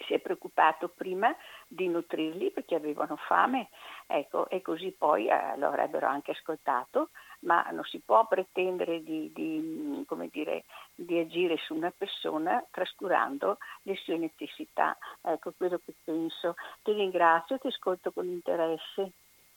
si 0.05 0.13
è 0.13 0.19
preoccupato 0.19 0.89
prima 0.89 1.35
di 1.67 1.87
nutrirli 1.87 2.51
perché 2.51 2.75
avevano 2.75 3.15
fame, 3.15 3.69
ecco, 4.07 4.49
e 4.49 4.61
così 4.61 4.91
poi 4.91 5.27
eh, 5.27 5.57
lo 5.57 5.67
avrebbero 5.67 6.07
anche 6.07 6.31
ascoltato, 6.31 7.09
ma 7.41 7.63
non 7.71 7.83
si 7.83 7.99
può 7.99 8.25
pretendere 8.27 9.03
di, 9.03 9.31
di, 9.33 10.05
dire, 10.31 10.63
di, 10.95 11.19
agire 11.19 11.57
su 11.57 11.75
una 11.75 11.93
persona 11.95 12.63
trascurando 12.71 13.57
le 13.83 13.95
sue 13.97 14.17
necessità. 14.17 14.97
Ecco 15.21 15.53
quello 15.55 15.79
che 15.83 15.93
penso. 16.03 16.55
Ti 16.81 16.91
ringrazio, 16.93 17.57
ti 17.59 17.67
ascolto 17.67 18.11
con 18.11 18.27
interesse. 18.27 19.11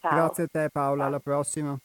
Ciao. 0.09 0.17
Grazie 0.17 0.45
a 0.45 0.49
te 0.49 0.71
Paola, 0.71 1.03
Ciao. 1.03 1.07
alla 1.07 1.21
prossima. 1.21 1.79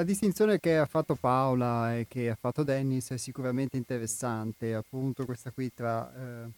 La 0.00 0.06
distinzione 0.06 0.58
che 0.60 0.78
ha 0.78 0.86
fatto 0.86 1.14
Paola 1.14 1.94
e 1.94 2.06
che 2.08 2.30
ha 2.30 2.34
fatto 2.34 2.62
Dennis 2.62 3.10
è 3.10 3.18
sicuramente 3.18 3.76
interessante, 3.76 4.72
appunto 4.72 5.26
questa 5.26 5.50
qui 5.50 5.70
tra 5.74 6.10
eh, 6.10 6.50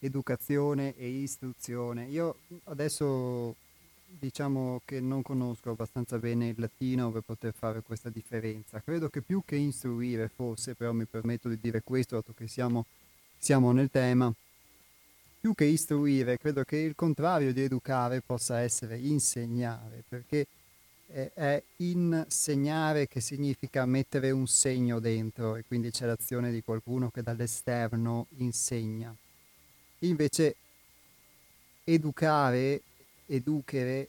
educazione 0.00 0.94
e 0.98 1.08
istruzione. 1.08 2.04
Io 2.08 2.40
adesso 2.64 3.56
diciamo 4.06 4.82
che 4.84 5.00
non 5.00 5.22
conosco 5.22 5.70
abbastanza 5.70 6.18
bene 6.18 6.48
il 6.48 6.56
latino 6.58 7.10
per 7.10 7.22
poter 7.22 7.54
fare 7.54 7.80
questa 7.80 8.10
differenza. 8.10 8.82
Credo 8.82 9.08
che 9.08 9.22
più 9.22 9.40
che 9.42 9.56
istruire, 9.56 10.28
forse, 10.28 10.74
però 10.74 10.92
mi 10.92 11.06
permetto 11.06 11.48
di 11.48 11.56
dire 11.58 11.80
questo, 11.82 12.16
dato 12.16 12.34
che 12.36 12.46
siamo, 12.46 12.84
siamo 13.38 13.72
nel 13.72 13.88
tema, 13.90 14.30
più 15.40 15.54
che 15.54 15.64
istruire, 15.64 16.36
credo 16.36 16.62
che 16.64 16.76
il 16.76 16.94
contrario 16.94 17.54
di 17.54 17.62
educare 17.62 18.20
possa 18.20 18.60
essere 18.60 18.98
insegnare, 18.98 20.04
perché 20.06 20.46
è 21.12 21.62
insegnare 21.76 23.06
che 23.06 23.20
significa 23.20 23.84
mettere 23.84 24.30
un 24.30 24.46
segno 24.46 24.98
dentro 24.98 25.56
e 25.56 25.64
quindi 25.66 25.90
c'è 25.90 26.06
l'azione 26.06 26.50
di 26.50 26.62
qualcuno 26.62 27.10
che 27.10 27.22
dall'esterno 27.22 28.26
insegna. 28.38 29.14
Invece 30.00 30.56
educare, 31.84 32.80
educere, 33.26 34.08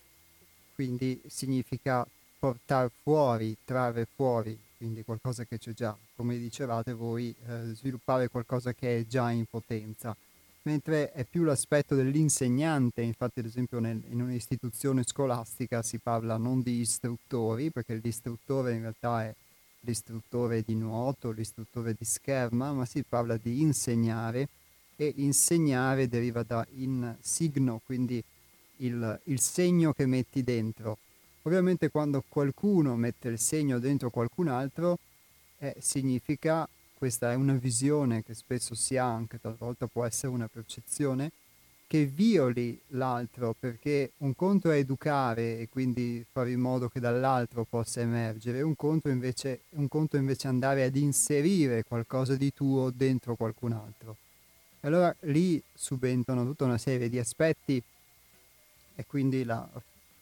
quindi 0.74 1.22
significa 1.28 2.08
portare 2.40 2.90
fuori, 3.02 3.56
trarre 3.64 4.08
fuori, 4.16 4.58
quindi 4.78 5.04
qualcosa 5.04 5.44
che 5.46 5.58
c'è 5.58 5.74
già, 5.74 5.96
come 6.16 6.38
dicevate 6.38 6.94
voi, 6.94 7.34
eh, 7.48 7.74
sviluppare 7.74 8.30
qualcosa 8.30 8.74
che 8.74 9.00
è 9.00 9.06
già 9.06 9.30
in 9.32 9.46
potenza 9.50 10.16
mentre 10.64 11.12
è 11.12 11.26
più 11.26 11.44
l'aspetto 11.44 11.96
dell'insegnante, 11.96 13.02
infatti 13.02 13.40
ad 13.40 13.46
esempio 13.46 13.80
nel, 13.80 14.02
in 14.10 14.22
un'istituzione 14.22 15.04
scolastica 15.04 15.82
si 15.82 15.98
parla 15.98 16.38
non 16.38 16.62
di 16.62 16.80
istruttori, 16.80 17.70
perché 17.70 17.96
l'istruttore 17.96 18.74
in 18.74 18.82
realtà 18.82 19.24
è 19.24 19.34
l'istruttore 19.82 20.64
di 20.66 20.76
nuoto, 20.76 21.32
l'istruttore 21.32 21.94
di 21.98 22.06
scherma, 22.06 22.72
ma 22.72 22.86
si 22.86 23.04
parla 23.04 23.38
di 23.38 23.62
insegnare 23.62 24.48
e 24.96 25.14
insegnare 25.18 26.08
deriva 26.08 26.44
da 26.44 26.66
in 26.76 27.16
signo, 27.20 27.82
quindi 27.86 28.24
il, 28.78 29.20
il 29.26 29.40
segno 29.40 29.92
che 29.94 30.06
metti 30.06 30.44
dentro. 30.44 30.98
Ovviamente 31.44 31.90
quando 31.90 32.24
qualcuno 32.28 32.96
mette 32.96 33.28
il 33.28 33.40
segno 33.40 33.80
dentro 33.80 34.10
qualcun 34.10 34.48
altro 34.48 34.98
eh, 35.58 35.76
significa 35.80 36.68
questa 37.04 37.34
è 37.34 37.36
una 37.36 37.56
visione 37.56 38.24
che 38.24 38.34
spesso 38.34 38.76
si 38.76 38.96
ha 38.96 39.04
anche, 39.04 39.38
talvolta 39.38 39.88
può 39.88 40.06
essere 40.06 40.32
una 40.32 40.48
percezione, 40.48 41.34
che 41.86 42.06
violi 42.06 42.80
l'altro, 42.92 43.54
perché 43.60 44.14
un 44.20 44.34
conto 44.38 44.72
è 44.72 44.78
educare 44.78 45.60
e 45.60 45.68
quindi 45.68 46.26
fare 46.32 46.52
in 46.52 46.62
modo 46.62 46.88
che 46.88 47.02
dall'altro 47.02 47.66
possa 47.66 48.00
emergere, 48.00 48.62
un 48.62 48.78
conto 48.78 49.10
invece, 49.10 49.64
invece 49.72 50.48
andare 50.48 50.86
ad 50.86 50.96
inserire 50.96 51.84
qualcosa 51.84 52.38
di 52.38 52.54
tuo 52.54 52.90
dentro 52.90 53.36
qualcun 53.36 53.74
altro. 53.74 54.16
E 54.80 54.88
allora 54.88 55.14
lì 55.24 55.62
subentrano 55.74 56.46
tutta 56.46 56.64
una 56.64 56.78
serie 56.78 57.10
di 57.10 57.20
aspetti 57.20 57.84
e 58.96 59.06
quindi 59.06 59.44
la, 59.44 59.68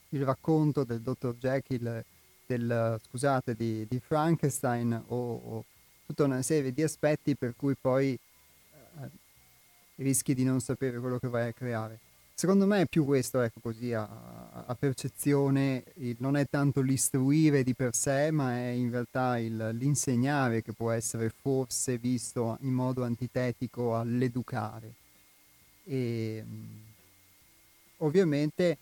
il 0.09 0.25
racconto 0.25 0.83
del 0.83 1.01
dottor 1.01 1.35
Jekyll, 1.35 2.03
del, 2.47 2.99
scusate, 3.07 3.53
di, 3.53 3.85
di 3.87 3.99
Frankenstein 3.99 4.99
o, 5.09 5.15
o 5.15 5.65
tutta 6.11 6.25
una 6.25 6.41
serie 6.41 6.73
di 6.73 6.83
aspetti 6.83 7.35
per 7.35 7.53
cui 7.55 7.73
poi 7.79 8.11
eh, 8.11 9.09
rischi 9.95 10.33
di 10.33 10.43
non 10.43 10.59
sapere 10.59 10.99
quello 10.99 11.17
che 11.17 11.29
vai 11.29 11.47
a 11.47 11.53
creare. 11.53 11.99
Secondo 12.33 12.65
me 12.65 12.81
è 12.81 12.85
più 12.85 13.05
questo, 13.05 13.39
ecco 13.41 13.59
così, 13.61 13.93
a, 13.93 14.07
a 14.65 14.75
percezione, 14.75 15.83
il, 15.95 16.15
non 16.19 16.35
è 16.35 16.47
tanto 16.49 16.81
l'istruire 16.81 17.63
di 17.63 17.73
per 17.73 17.95
sé, 17.95 18.31
ma 18.31 18.57
è 18.57 18.69
in 18.69 18.89
realtà 18.89 19.37
il, 19.37 19.69
l'insegnare 19.73 20.61
che 20.61 20.73
può 20.73 20.91
essere 20.91 21.29
forse 21.29 21.97
visto 21.97 22.57
in 22.61 22.73
modo 22.73 23.03
antitetico 23.03 23.95
all'educare. 23.95 24.93
E 25.85 26.43
ovviamente 27.97 28.77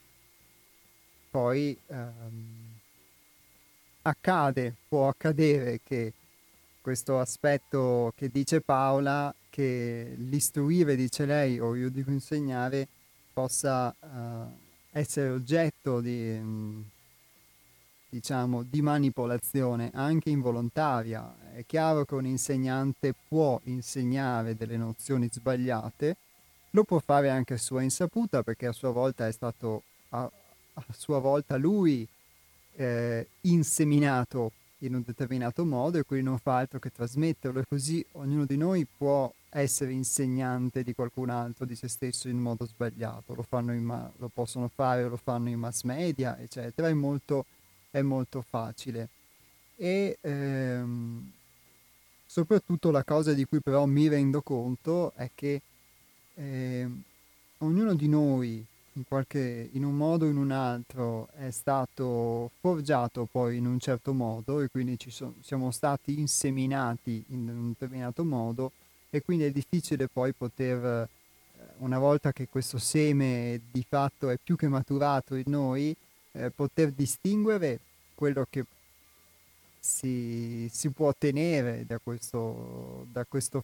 poi 1.29 1.77
ehm, 1.87 2.69
accade, 4.03 4.73
può 4.87 5.09
accadere 5.09 5.81
che 5.83 6.13
questo 6.89 7.19
aspetto 7.19 8.13
che 8.15 8.29
dice 8.29 8.61
Paola, 8.61 9.31
che 9.51 10.15
l'istruire, 10.17 10.95
dice 10.95 11.27
lei, 11.27 11.59
o 11.59 11.75
io 11.75 11.91
dico 11.91 12.09
insegnare, 12.09 12.87
possa 13.31 13.93
uh, 13.99 14.51
essere 14.89 15.29
oggetto 15.29 16.01
di, 16.01 16.35
um, 16.41 16.83
diciamo, 18.09 18.63
di 18.63 18.81
manipolazione 18.81 19.91
anche 19.93 20.31
involontaria. 20.31 21.31
È 21.53 21.63
chiaro 21.67 22.05
che 22.05 22.15
un 22.15 22.25
insegnante 22.25 23.13
può 23.27 23.61
insegnare 23.65 24.55
delle 24.55 24.75
nozioni 24.75 25.29
sbagliate, 25.31 26.15
lo 26.71 26.83
può 26.85 26.97
fare 26.97 27.29
anche 27.29 27.53
a 27.53 27.57
sua 27.57 27.83
insaputa 27.83 28.41
perché 28.41 28.65
a 28.65 28.71
sua 28.71 28.89
volta 28.89 29.27
è 29.27 29.31
stato 29.31 29.83
a, 30.09 30.23
a 30.73 30.85
sua 30.97 31.19
volta 31.19 31.55
lui 31.55 32.07
eh, 32.77 33.27
inseminato 33.41 34.53
in 34.79 34.95
un 34.95 35.03
determinato 35.05 35.65
modo 35.65 35.97
e 35.97 36.03
quindi 36.03 36.25
non 36.25 36.37
fa 36.37 36.57
altro 36.57 36.79
che 36.79 36.91
trasmetterlo. 36.91 37.59
E 37.59 37.65
così 37.67 38.05
ognuno 38.13 38.45
di 38.45 38.57
noi 38.57 38.85
può 38.85 39.31
essere 39.49 39.91
insegnante 39.91 40.83
di 40.83 40.93
qualcun 40.93 41.29
altro, 41.29 41.65
di 41.65 41.75
se 41.75 41.87
stesso 41.87 42.27
in 42.27 42.37
modo 42.37 42.65
sbagliato, 42.65 43.33
lo, 43.33 43.45
ma- 43.79 44.11
lo 44.17 44.29
possono 44.33 44.69
fare, 44.73 45.07
lo 45.07 45.17
fanno 45.17 45.49
in 45.49 45.59
mass 45.59 45.83
media, 45.83 46.37
eccetera, 46.37 46.87
è 46.87 46.93
molto, 46.93 47.45
è 47.89 48.01
molto 48.01 48.41
facile. 48.47 49.09
E 49.75 50.17
ehm, 50.21 51.31
soprattutto 52.25 52.91
la 52.91 53.03
cosa 53.03 53.33
di 53.33 53.45
cui 53.45 53.59
però 53.59 53.85
mi 53.85 54.07
rendo 54.07 54.41
conto 54.41 55.13
è 55.15 55.31
che 55.33 55.61
eh, 56.35 56.89
ognuno 57.59 57.95
di 57.95 58.07
noi 58.07 58.65
in, 58.99 59.05
qualche, 59.07 59.69
in 59.71 59.85
un 59.85 59.95
modo 59.95 60.25
o 60.25 60.29
in 60.29 60.37
un 60.37 60.51
altro 60.51 61.29
è 61.37 61.49
stato 61.51 62.51
forgiato 62.59 63.27
poi 63.31 63.57
in 63.57 63.65
un 63.65 63.79
certo 63.79 64.13
modo 64.13 64.59
e 64.59 64.67
quindi 64.67 64.99
ci 64.99 65.09
so, 65.09 65.35
siamo 65.41 65.71
stati 65.71 66.19
inseminati 66.19 67.23
in 67.29 67.47
un 67.47 67.69
determinato 67.69 68.25
modo 68.25 68.73
e 69.09 69.21
quindi 69.21 69.45
è 69.45 69.51
difficile 69.51 70.07
poi 70.07 70.33
poter, 70.33 70.85
eh, 70.85 71.07
una 71.77 71.97
volta 71.97 72.33
che 72.33 72.49
questo 72.49 72.77
seme 72.77 73.61
di 73.71 73.83
fatto 73.87 74.29
è 74.29 74.37
più 74.41 74.57
che 74.57 74.67
maturato 74.67 75.35
in 75.35 75.45
noi, 75.47 75.95
eh, 76.33 76.51
poter 76.51 76.91
distinguere 76.91 77.79
quello 78.15 78.45
che 78.49 78.65
si, 79.79 80.69
si 80.69 80.89
può 80.89 81.07
ottenere 81.07 81.85
da 81.87 81.99
questo, 82.03 83.07
da 83.11 83.23
questo 83.23 83.63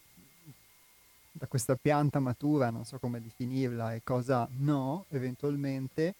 da 1.38 1.46
questa 1.46 1.76
pianta 1.76 2.18
matura, 2.18 2.70
non 2.70 2.84
so 2.84 2.98
come 2.98 3.20
definirla, 3.20 3.94
e 3.94 4.00
cosa 4.02 4.48
no, 4.58 5.04
eventualmente, 5.10 6.14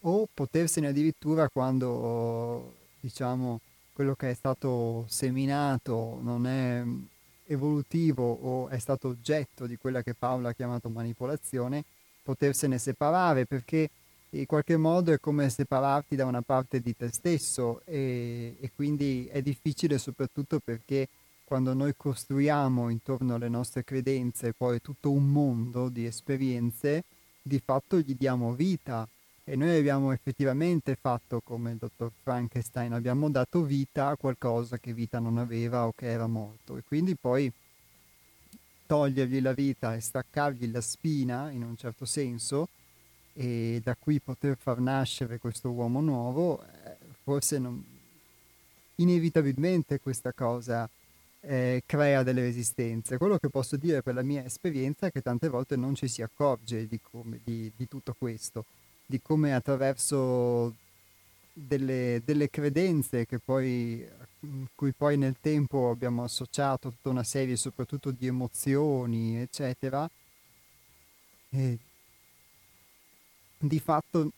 o 0.00 0.28
potersene 0.32 0.88
addirittura 0.88 1.48
quando, 1.48 2.74
diciamo, 3.00 3.60
quello 3.92 4.14
che 4.14 4.30
è 4.30 4.34
stato 4.34 5.04
seminato 5.08 6.18
non 6.22 6.46
è 6.46 6.82
evolutivo 7.46 8.30
o 8.32 8.68
è 8.68 8.78
stato 8.78 9.08
oggetto 9.08 9.66
di 9.66 9.76
quella 9.76 10.02
che 10.02 10.14
Paola 10.14 10.50
ha 10.50 10.54
chiamato 10.54 10.88
manipolazione, 10.88 11.84
potersene 12.22 12.78
separare 12.78 13.46
perché 13.46 13.90
in 14.30 14.46
qualche 14.46 14.76
modo 14.76 15.12
è 15.12 15.18
come 15.18 15.48
separarti 15.50 16.14
da 16.14 16.24
una 16.24 16.42
parte 16.42 16.80
di 16.80 16.96
te 16.96 17.08
stesso 17.12 17.82
e, 17.84 18.56
e 18.60 18.70
quindi 18.74 19.26
è 19.26 19.42
difficile 19.42 19.98
soprattutto 19.98 20.60
perché 20.60 21.08
quando 21.50 21.74
noi 21.74 21.94
costruiamo 21.96 22.90
intorno 22.90 23.34
alle 23.34 23.48
nostre 23.48 23.82
credenze 23.82 24.52
poi 24.52 24.80
tutto 24.80 25.10
un 25.10 25.26
mondo 25.32 25.88
di 25.88 26.06
esperienze, 26.06 27.02
di 27.42 27.58
fatto 27.58 27.98
gli 27.98 28.14
diamo 28.14 28.54
vita. 28.54 29.04
E 29.42 29.56
noi 29.56 29.76
abbiamo 29.76 30.12
effettivamente 30.12 30.94
fatto 30.94 31.40
come 31.40 31.72
il 31.72 31.78
dottor 31.78 32.12
Frankenstein, 32.22 32.92
abbiamo 32.92 33.28
dato 33.30 33.64
vita 33.64 34.10
a 34.10 34.16
qualcosa 34.16 34.78
che 34.78 34.94
vita 34.94 35.18
non 35.18 35.38
aveva 35.38 35.88
o 35.88 35.92
che 35.92 36.06
era 36.06 36.28
morto. 36.28 36.76
E 36.76 36.84
quindi 36.86 37.16
poi 37.16 37.52
togliergli 38.86 39.40
la 39.40 39.52
vita 39.52 39.96
e 39.96 40.00
staccargli 40.00 40.70
la 40.70 40.80
spina, 40.80 41.50
in 41.50 41.64
un 41.64 41.76
certo 41.76 42.04
senso, 42.04 42.68
e 43.32 43.80
da 43.82 43.96
qui 43.98 44.20
poter 44.20 44.56
far 44.56 44.78
nascere 44.78 45.40
questo 45.40 45.70
uomo 45.70 46.00
nuovo, 46.00 46.62
eh, 46.62 46.96
forse 47.24 47.58
non... 47.58 47.84
inevitabilmente 48.94 49.98
questa 49.98 50.32
cosa 50.32 50.88
eh, 51.40 51.82
crea 51.86 52.22
delle 52.22 52.42
resistenze. 52.42 53.16
Quello 53.16 53.38
che 53.38 53.48
posso 53.48 53.76
dire 53.76 54.02
per 54.02 54.14
la 54.14 54.22
mia 54.22 54.44
esperienza 54.44 55.06
è 55.06 55.12
che 55.12 55.22
tante 55.22 55.48
volte 55.48 55.76
non 55.76 55.94
ci 55.94 56.08
si 56.08 56.22
accorge 56.22 56.86
di, 56.86 57.00
come, 57.00 57.40
di, 57.42 57.72
di 57.74 57.88
tutto 57.88 58.14
questo, 58.16 58.64
di 59.06 59.20
come 59.20 59.54
attraverso 59.54 60.74
delle, 61.52 62.22
delle 62.24 62.50
credenze 62.50 63.26
che 63.26 63.38
poi, 63.38 64.06
cui 64.74 64.92
poi 64.92 65.16
nel 65.16 65.36
tempo 65.40 65.90
abbiamo 65.90 66.24
associato 66.24 66.90
tutta 66.90 67.08
una 67.08 67.24
serie 67.24 67.56
soprattutto 67.56 68.10
di 68.10 68.26
emozioni, 68.26 69.38
eccetera, 69.38 70.08
e 71.50 71.78
di 73.58 73.80
fatto 73.80 74.30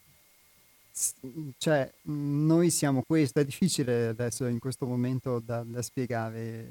cioè, 1.56 1.90
noi 2.02 2.70
siamo 2.70 3.02
questo, 3.02 3.40
è 3.40 3.44
difficile 3.44 4.08
adesso 4.08 4.46
in 4.46 4.58
questo 4.58 4.86
momento 4.86 5.38
da, 5.38 5.62
da 5.62 5.80
spiegare 5.80 6.66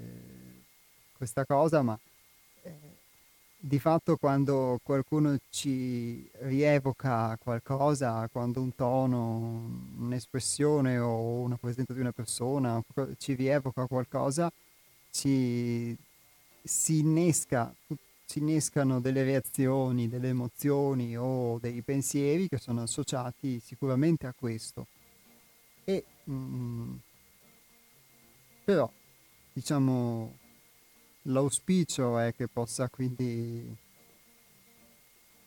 questa 1.18 1.46
cosa, 1.46 1.82
ma 1.82 1.98
eh, 2.64 2.72
di 3.58 3.80
fatto 3.80 4.18
quando 4.18 4.80
qualcuno 4.84 5.38
ci 5.50 6.30
rievoca 6.42 7.38
qualcosa, 7.42 8.28
quando 8.32 8.62
un 8.62 8.76
tono, 8.76 9.94
un'espressione 9.98 10.98
o 11.00 11.42
una 11.42 11.58
presenza 11.58 11.94
di 11.94 12.00
una 12.00 12.12
persona 12.12 12.82
ci 13.18 13.34
rievoca 13.34 13.86
qualcosa, 13.88 14.52
ci, 15.12 15.98
si 16.64 17.00
innesca 17.00 17.74
tutto 17.88 18.11
si 18.32 18.40
innescano 18.40 19.02
delle 19.02 19.24
reazioni, 19.24 20.08
delle 20.08 20.30
emozioni 20.30 21.18
o 21.18 21.60
dei 21.60 21.82
pensieri 21.82 22.48
che 22.48 22.60
sono 22.60 22.82
associati 22.82 23.60
sicuramente 23.60 24.26
a 24.26 24.34
questo. 24.34 24.88
E, 25.84 26.06
mm, 26.30 26.96
però, 28.64 28.90
diciamo, 29.52 30.38
l'auspicio 31.24 32.20
è 32.20 32.34
che 32.34 32.48
possa 32.48 32.88
quindi, 32.88 33.76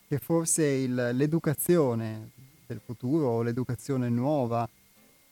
che 0.06 0.18
forse 0.18 0.66
il, 0.66 1.10
l'educazione 1.14 2.32
del 2.66 2.80
futuro 2.84 3.28
o 3.28 3.40
l'educazione 3.40 4.10
nuova, 4.10 4.68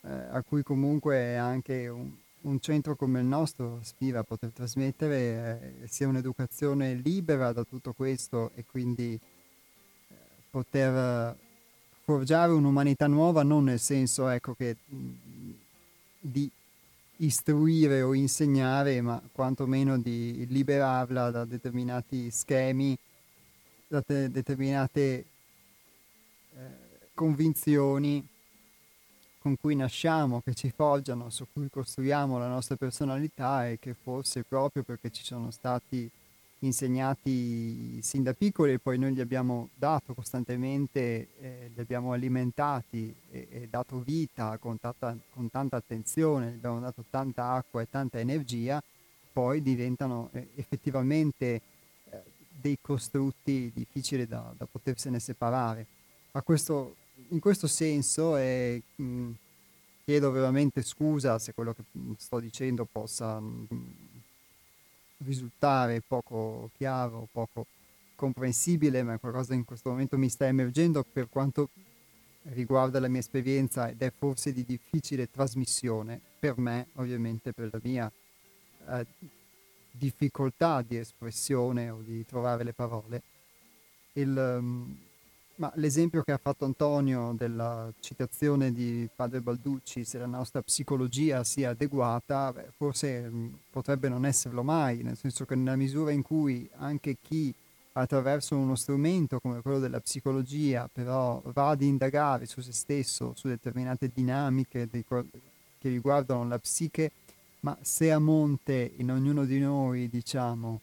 eh, 0.01 0.09
a 0.09 0.41
cui 0.41 0.63
comunque 0.63 1.37
anche 1.37 1.87
un, 1.87 2.15
un 2.43 2.59
centro 2.59 2.95
come 2.95 3.19
il 3.19 3.25
nostro 3.25 3.79
aspira 3.81 4.19
a 4.19 4.23
poter 4.23 4.51
trasmettere 4.51 5.81
eh, 5.83 5.87
sia 5.87 6.07
un'educazione 6.07 6.93
libera 6.95 7.51
da 7.51 7.63
tutto 7.63 7.93
questo 7.93 8.51
e 8.55 8.65
quindi 8.65 9.13
eh, 9.13 10.15
poter 10.49 11.35
forgiare 12.03 12.51
un'umanità 12.51 13.07
nuova 13.07 13.43
non 13.43 13.65
nel 13.65 13.79
senso 13.79 14.27
ecco, 14.27 14.53
che, 14.53 14.75
di 16.19 16.49
istruire 17.17 18.01
o 18.01 18.13
insegnare, 18.13 18.99
ma 19.01 19.21
quantomeno 19.31 19.97
di 19.97 20.45
liberarla 20.49 21.31
da 21.31 21.45
determinati 21.45 22.29
schemi, 22.29 22.97
da 23.87 24.01
te- 24.01 24.29
determinate 24.29 25.01
eh, 25.01 25.25
convinzioni 27.13 28.27
con 29.43 29.57
cui 29.59 29.75
nasciamo, 29.75 30.39
che 30.39 30.53
ci 30.53 30.71
forgiano, 30.73 31.29
su 31.29 31.45
cui 31.51 31.69
costruiamo 31.69 32.37
la 32.37 32.47
nostra 32.47 32.77
personalità 32.77 33.67
e 33.67 33.77
che 33.77 33.93
forse 33.93 34.43
proprio 34.43 34.83
perché 34.83 35.11
ci 35.11 35.25
sono 35.25 35.51
stati 35.51 36.09
insegnati 36.59 38.01
sin 38.01 38.23
da 38.23 38.33
piccoli 38.33 38.71
e 38.71 38.79
poi 38.79 38.97
noi 38.97 39.13
gli 39.13 39.19
abbiamo 39.19 39.67
dato 39.75 40.13
costantemente, 40.13 41.27
eh, 41.41 41.71
li 41.75 41.81
abbiamo 41.81 42.13
alimentati 42.13 43.13
e, 43.31 43.47
e 43.51 43.67
dato 43.69 43.99
vita 43.99 44.57
con 44.59 44.79
tanta, 44.79 45.13
con 45.33 45.49
tanta, 45.49 45.75
attenzione, 45.75 46.51
gli 46.51 46.55
abbiamo 46.55 46.79
dato 46.79 47.03
tanta 47.09 47.51
acqua 47.51 47.81
e 47.81 47.89
tanta 47.89 48.19
energia, 48.19 48.81
poi 49.33 49.61
diventano 49.61 50.29
eh, 50.31 50.51
effettivamente 50.55 51.45
eh, 52.09 52.21
dei 52.61 52.77
costrutti 52.79 53.69
difficili 53.75 54.25
da, 54.25 54.53
da 54.55 54.65
potersene 54.65 55.19
separare. 55.19 55.85
A 56.31 56.41
questo 56.41 56.95
in 57.29 57.39
questo 57.39 57.67
senso 57.67 58.37
e 58.37 58.81
mh, 58.95 59.31
chiedo 60.05 60.31
veramente 60.31 60.81
scusa 60.81 61.39
se 61.39 61.53
quello 61.53 61.73
che 61.73 61.83
sto 62.17 62.39
dicendo 62.39 62.85
possa 62.85 63.39
mh, 63.39 63.67
risultare 65.19 66.01
poco 66.01 66.69
chiaro, 66.75 67.27
poco 67.31 67.65
comprensibile, 68.15 69.03
ma 69.03 69.13
è 69.13 69.19
qualcosa 69.19 69.53
in 69.53 69.65
questo 69.65 69.89
momento 69.89 70.17
mi 70.17 70.29
sta 70.29 70.47
emergendo 70.47 71.03
per 71.03 71.27
quanto 71.29 71.69
riguarda 72.43 72.99
la 72.99 73.07
mia 73.07 73.19
esperienza 73.19 73.89
ed 73.89 74.01
è 74.01 74.11
forse 74.15 74.51
di 74.51 74.65
difficile 74.65 75.29
trasmissione 75.29 76.19
per 76.39 76.57
me, 76.57 76.87
ovviamente 76.95 77.53
per 77.53 77.69
la 77.71 77.79
mia 77.81 78.11
eh, 78.89 79.05
difficoltà 79.91 80.81
di 80.81 80.97
espressione 80.97 81.89
o 81.89 82.01
di 82.01 82.25
trovare 82.25 82.63
le 82.63 82.73
parole. 82.73 83.21
Il, 84.13 84.35
um, 84.59 84.97
ma 85.55 85.71
l'esempio 85.75 86.23
che 86.23 86.31
ha 86.31 86.37
fatto 86.37 86.65
Antonio 86.65 87.33
della 87.37 87.91
citazione 87.99 88.71
di 88.71 89.07
padre 89.13 89.41
Balducci, 89.41 90.03
se 90.03 90.17
la 90.17 90.25
nostra 90.25 90.61
psicologia 90.61 91.43
sia 91.43 91.71
adeguata, 91.71 92.51
beh, 92.51 92.71
forse 92.75 93.21
mh, 93.21 93.35
mm, 93.35 93.53
potrebbe 93.69 94.09
non 94.09 94.25
esserlo 94.25 94.63
mai, 94.63 95.03
nel 95.03 95.17
senso 95.17 95.45
che 95.45 95.55
nella 95.55 95.75
misura 95.75 96.11
in 96.11 96.21
cui 96.23 96.67
anche 96.77 97.17
chi 97.21 97.53
attraverso 97.93 98.57
uno 98.57 98.75
strumento 98.75 99.39
come 99.39 99.61
quello 99.61 99.77
della 99.77 99.99
psicologia 99.99 100.89
però 100.91 101.39
va 101.53 101.69
ad 101.69 101.81
indagare 101.83 102.47
su 102.47 102.59
se 102.61 102.73
stesso, 102.73 103.33
su 103.35 103.47
determinate 103.47 104.09
dinamiche 104.11 104.89
che 104.89 105.89
riguardano 105.89 106.47
la 106.47 106.57
psiche, 106.57 107.11
ma 107.59 107.77
se 107.81 108.11
a 108.11 108.17
monte 108.19 108.93
in 108.97 109.11
ognuno 109.11 109.45
di 109.45 109.59
noi, 109.59 110.09
diciamo, 110.09 110.81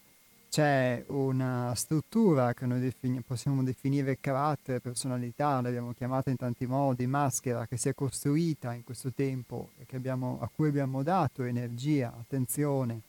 c'è 0.50 1.04
una 1.06 1.72
struttura 1.76 2.52
che 2.54 2.66
noi 2.66 2.80
defini- 2.80 3.20
possiamo 3.20 3.62
definire 3.62 4.18
carattere, 4.20 4.80
personalità, 4.80 5.60
l'abbiamo 5.60 5.92
chiamata 5.92 6.28
in 6.30 6.36
tanti 6.36 6.66
modi, 6.66 7.06
maschera, 7.06 7.66
che 7.66 7.76
si 7.76 7.88
è 7.88 7.94
costruita 7.94 8.74
in 8.74 8.82
questo 8.82 9.12
tempo 9.12 9.70
e 9.78 9.86
abbiamo, 9.96 10.38
a 10.40 10.50
cui 10.52 10.66
abbiamo 10.68 11.04
dato 11.04 11.44
energia, 11.44 12.12
attenzione, 12.18 13.02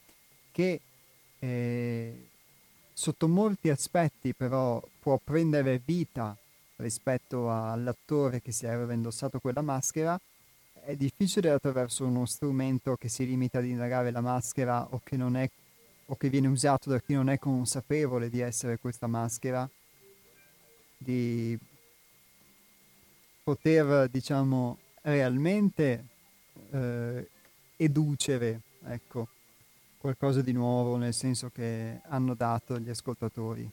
che 0.52 0.80
eh, 1.40 2.28
sotto 2.94 3.28
molti 3.28 3.70
aspetti 3.70 4.36
però 4.36 4.82
può 5.00 5.20
prendere 5.22 5.82
vita 5.84 6.38
rispetto 6.76 7.52
all'attore 7.52 8.40
che 8.42 8.52
si 8.52 8.68
era 8.68 8.94
indossato 8.94 9.40
quella 9.40 9.62
maschera, 9.62 10.20
è 10.84 10.96
difficile 10.96 11.50
attraverso 11.50 12.06
uno 12.06 12.28
strumento 12.28 12.96
che 12.98 13.10
si 13.10 13.26
limita 13.26 13.58
ad 13.58 13.66
indagare 13.66 14.12
la 14.12 14.22
maschera 14.22 14.88
o 14.92 15.02
che 15.04 15.18
non 15.18 15.36
è 15.36 15.50
o 16.12 16.16
che 16.18 16.30
viene 16.30 16.48
usato 16.48 16.90
da 16.90 17.00
chi 17.00 17.14
non 17.14 17.30
è 17.30 17.40
consapevole 17.40 18.30
di 18.30 18.42
essere 18.42 18.78
questa 18.80 19.08
maschera, 19.08 19.68
di 20.98 21.58
poter, 23.42 24.10
diciamo, 24.10 24.78
realmente 25.04 26.06
eh, 26.72 27.30
educere, 27.78 28.60
ecco, 28.84 29.30
qualcosa 29.98 30.42
di 30.42 30.52
nuovo 30.52 30.98
nel 30.98 31.14
senso 31.14 31.50
che 31.50 32.02
hanno 32.04 32.34
dato 32.34 32.78
gli 32.78 32.90
ascoltatori. 32.90 33.72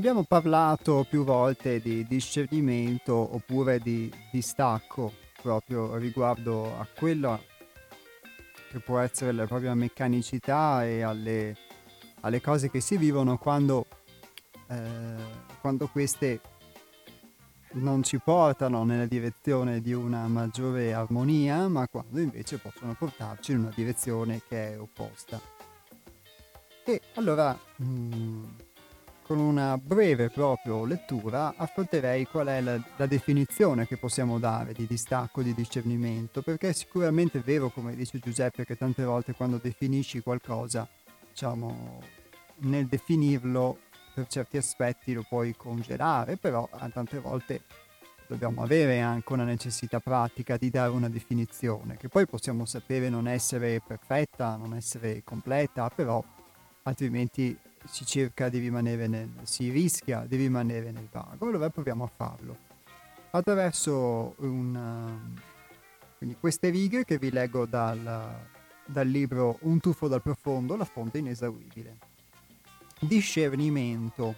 Abbiamo 0.00 0.22
parlato 0.22 1.04
più 1.06 1.24
volte 1.24 1.78
di 1.78 2.06
discernimento 2.06 3.12
oppure 3.12 3.80
di 3.80 4.10
distacco 4.32 5.12
proprio 5.42 5.96
riguardo 5.96 6.74
a 6.78 6.86
quella 6.96 7.38
che 8.70 8.78
può 8.78 8.98
essere 8.98 9.32
la 9.32 9.44
propria 9.44 9.74
meccanicità 9.74 10.86
e 10.86 11.02
alle, 11.02 11.54
alle 12.20 12.40
cose 12.40 12.70
che 12.70 12.80
si 12.80 12.96
vivono 12.96 13.36
quando, 13.36 13.84
eh, 14.68 15.16
quando 15.60 15.86
queste 15.88 16.40
non 17.72 18.02
ci 18.02 18.18
portano 18.20 18.84
nella 18.84 19.04
direzione 19.04 19.82
di 19.82 19.92
una 19.92 20.26
maggiore 20.28 20.94
armonia, 20.94 21.68
ma 21.68 21.86
quando 21.88 22.20
invece 22.20 22.56
possono 22.56 22.94
portarci 22.94 23.52
in 23.52 23.58
una 23.58 23.72
direzione 23.74 24.40
che 24.48 24.72
è 24.72 24.80
opposta. 24.80 25.38
E 26.86 27.02
allora, 27.16 27.56
mh, 27.76 27.84
mm, 27.84 28.44
con 29.30 29.38
una 29.38 29.78
breve 29.78 30.28
proprio 30.28 30.84
lettura, 30.84 31.54
affronterei 31.56 32.26
qual 32.26 32.48
è 32.48 32.60
la, 32.60 32.82
la, 32.96 33.06
definizione 33.06 33.86
che 33.86 33.96
possiamo 33.96 34.40
dare 34.40 34.72
di 34.72 34.88
distacco, 34.88 35.40
di 35.40 35.54
discernimento, 35.54 36.42
perché 36.42 36.70
è 36.70 36.72
sicuramente 36.72 37.38
vero, 37.38 37.68
come 37.68 37.94
dice 37.94 38.18
Giuseppe, 38.18 38.64
che 38.64 38.76
tante 38.76 39.04
volte 39.04 39.32
quando 39.32 39.58
definisci 39.62 40.18
qualcosa, 40.18 40.88
diciamo, 41.28 42.02
nel 42.62 42.86
definirlo 42.86 43.78
per 44.12 44.26
certi 44.26 44.56
aspetti 44.56 45.12
lo 45.12 45.22
puoi 45.22 45.54
congelare, 45.56 46.36
però 46.36 46.68
tante 46.92 47.20
volte 47.20 47.62
dobbiamo 48.26 48.64
avere 48.64 48.98
anche 48.98 49.32
una 49.32 49.44
necessità 49.44 50.00
pratica 50.00 50.56
di 50.56 50.70
dare 50.70 50.90
una 50.90 51.08
definizione, 51.08 51.96
che 51.96 52.08
poi 52.08 52.26
possiamo 52.26 52.64
sapere 52.64 53.08
non 53.08 53.28
essere 53.28 53.80
perfetta, 53.80 54.56
non 54.56 54.74
essere 54.74 55.22
completa, 55.22 55.88
però 55.88 56.20
altrimenti 56.82 57.56
si 57.84 58.04
cerca 58.04 58.48
di 58.48 58.58
rimanere 58.58 59.06
nel, 59.06 59.30
si 59.42 59.70
rischia 59.70 60.24
di 60.26 60.36
rimanere 60.36 60.90
nel 60.90 61.08
vago, 61.10 61.46
allora 61.46 61.70
proviamo 61.70 62.04
a 62.04 62.10
farlo 62.14 62.68
attraverso 63.30 64.34
una, 64.38 65.20
quindi 66.18 66.36
queste 66.38 66.70
righe 66.70 67.04
che 67.04 67.18
vi 67.18 67.30
leggo 67.30 67.66
dal, 67.66 68.46
dal 68.84 69.08
libro 69.08 69.58
Un 69.62 69.80
tuffo 69.80 70.08
dal 70.08 70.22
profondo, 70.22 70.76
la 70.76 70.84
fonte 70.84 71.18
inesauribile. 71.18 71.98
Discernimento. 72.98 74.36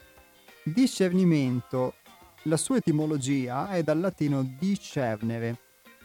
Discernimento, 0.63 1.95
la 2.43 2.57
sua 2.57 2.77
etimologia 2.77 3.71
è 3.71 3.83
dal 3.83 3.99
latino 3.99 4.43
discernere, 4.59 5.59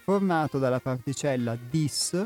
formato 0.04 0.58
dalla 0.58 0.80
particella 0.80 1.56
dis, 1.56 2.26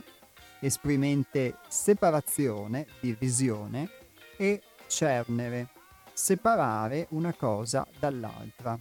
esprimente 0.62 1.58
separazione, 1.68 2.88
divisione, 3.02 3.90
e 4.38 4.62
cernere, 4.92 5.70
separare 6.12 7.08
una 7.12 7.34
cosa 7.34 7.88
dall'altra. 7.98 8.78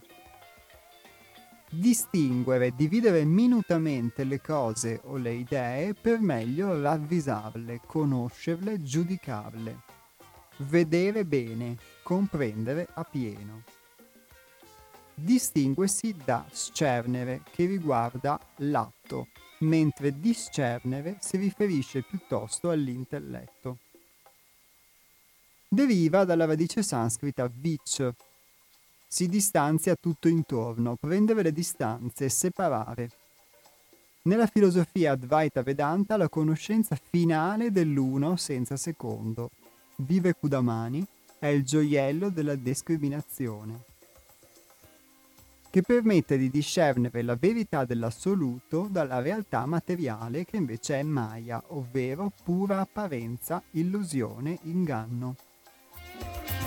Distinguere, 1.70 2.74
dividere 2.74 3.24
minutamente 3.24 4.24
le 4.24 4.40
cose 4.40 5.00
o 5.04 5.16
le 5.16 5.32
idee 5.34 5.94
per 5.94 6.18
meglio 6.18 6.80
ravvisarle, 6.80 7.80
conoscerle, 7.86 8.82
giudicarle. 8.82 9.82
Vedere 10.58 11.24
bene, 11.24 11.76
comprendere 12.02 12.88
appieno. 12.92 13.62
Distinguersi 15.14 16.16
da 16.24 16.44
scernere, 16.50 17.42
che 17.52 17.66
riguarda 17.66 18.38
l'atto, 18.56 19.28
mentre 19.60 20.18
discernere 20.18 21.18
si 21.20 21.36
riferisce 21.36 22.02
piuttosto 22.02 22.70
all'intelletto 22.70 23.78
deriva 25.72 26.24
dalla 26.24 26.46
radice 26.46 26.82
sanscrita 26.82 27.48
vich. 27.48 28.10
Si 29.06 29.28
distanzia 29.28 29.94
tutto 29.94 30.26
intorno, 30.26 30.96
prendere 30.96 31.42
le 31.42 31.52
distanze, 31.52 32.28
separare. 32.28 33.10
Nella 34.22 34.46
filosofia 34.46 35.12
Advaita 35.12 35.62
Vedanta 35.62 36.16
la 36.16 36.28
conoscenza 36.28 36.98
finale 37.00 37.70
dell'uno 37.70 38.36
senza 38.36 38.76
secondo. 38.76 39.50
Vive 39.96 40.34
Kudamani 40.34 41.06
è 41.38 41.46
il 41.46 41.64
gioiello 41.64 42.30
della 42.30 42.56
discriminazione, 42.56 43.84
che 45.70 45.82
permette 45.82 46.36
di 46.36 46.50
discernere 46.50 47.22
la 47.22 47.36
verità 47.36 47.84
dell'assoluto 47.84 48.88
dalla 48.90 49.20
realtà 49.20 49.64
materiale 49.66 50.44
che 50.44 50.56
invece 50.56 50.98
è 50.98 51.02
Maya, 51.02 51.62
ovvero 51.68 52.32
pura 52.42 52.80
apparenza, 52.80 53.62
illusione, 53.72 54.58
inganno. 54.62 55.36
Yeah. 56.20 56.59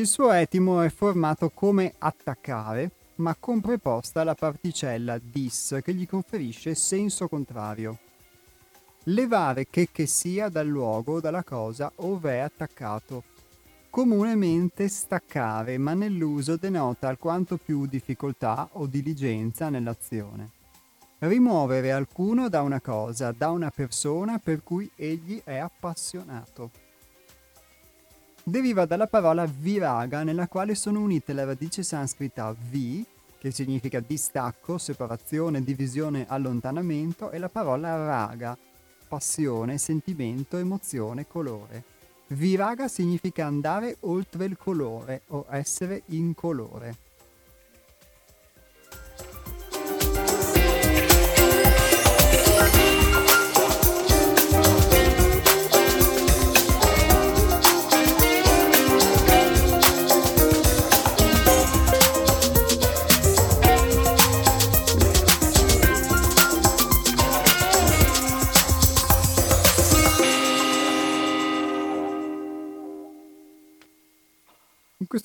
Il 0.00 0.06
suo 0.06 0.32
etimo 0.32 0.80
è 0.80 0.88
formato 0.88 1.50
come 1.50 1.92
attaccare, 1.98 2.90
ma 3.16 3.36
con 3.38 3.60
preposta 3.60 4.24
la 4.24 4.34
particella 4.34 5.18
dis 5.18 5.78
che 5.82 5.92
gli 5.92 6.08
conferisce 6.08 6.74
senso 6.74 7.28
contrario. 7.28 7.98
Levare 9.04 9.66
che 9.68 9.90
che 9.92 10.06
sia 10.06 10.48
dal 10.48 10.66
luogo 10.66 11.16
o 11.16 11.20
dalla 11.20 11.44
cosa 11.44 11.92
ove 11.96 12.32
è 12.32 12.38
attaccato. 12.38 13.24
Comunemente 13.90 14.88
staccare, 14.88 15.76
ma 15.76 15.92
nell'uso 15.92 16.56
denota 16.56 17.08
alquanto 17.08 17.58
più 17.58 17.84
difficoltà 17.84 18.70
o 18.72 18.86
diligenza 18.86 19.68
nell'azione. 19.68 20.48
Rimuovere 21.18 21.92
alcuno 21.92 22.48
da 22.48 22.62
una 22.62 22.80
cosa, 22.80 23.32
da 23.32 23.50
una 23.50 23.68
persona 23.68 24.38
per 24.38 24.62
cui 24.62 24.90
egli 24.96 25.42
è 25.44 25.58
appassionato 25.58 26.88
deriva 28.50 28.84
dalla 28.84 29.06
parola 29.06 29.46
viraga 29.46 30.24
nella 30.24 30.48
quale 30.48 30.74
sono 30.74 31.00
unite 31.00 31.32
la 31.32 31.44
radice 31.44 31.82
sanscrita 31.82 32.54
vi, 32.68 33.06
che 33.38 33.52
significa 33.52 34.00
distacco, 34.00 34.76
separazione, 34.76 35.62
divisione, 35.62 36.26
allontanamento, 36.28 37.30
e 37.30 37.38
la 37.38 37.48
parola 37.48 37.96
raga, 38.04 38.58
passione, 39.08 39.78
sentimento, 39.78 40.58
emozione, 40.58 41.26
colore. 41.26 41.84
Viraga 42.28 42.88
significa 42.88 43.46
andare 43.46 43.96
oltre 44.00 44.44
il 44.44 44.56
colore 44.56 45.22
o 45.28 45.46
essere 45.48 46.02
incolore. 46.06 47.08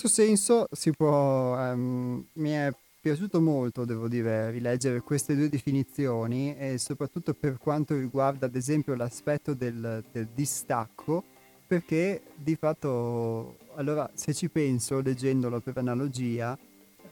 Senso 0.07 0.65
si 0.71 0.89
può, 0.91 1.55
ehm, 1.59 2.25
mi 2.33 2.49
è 2.49 2.73
piaciuto 2.99 3.39
molto, 3.39 3.85
devo 3.85 4.07
dire, 4.07 4.49
rileggere 4.49 5.01
queste 5.01 5.35
due 5.35 5.47
definizioni 5.47 6.57
e 6.57 6.79
soprattutto 6.79 7.35
per 7.35 7.59
quanto 7.59 7.95
riguarda 7.95 8.47
ad 8.47 8.55
esempio 8.55 8.95
l'aspetto 8.95 9.53
del, 9.53 10.03
del 10.11 10.27
distacco, 10.33 11.23
perché 11.67 12.23
di 12.33 12.55
fatto, 12.55 13.57
allora 13.75 14.09
se 14.15 14.33
ci 14.33 14.49
penso 14.49 15.01
leggendolo 15.01 15.59
per 15.59 15.77
analogia, 15.77 16.57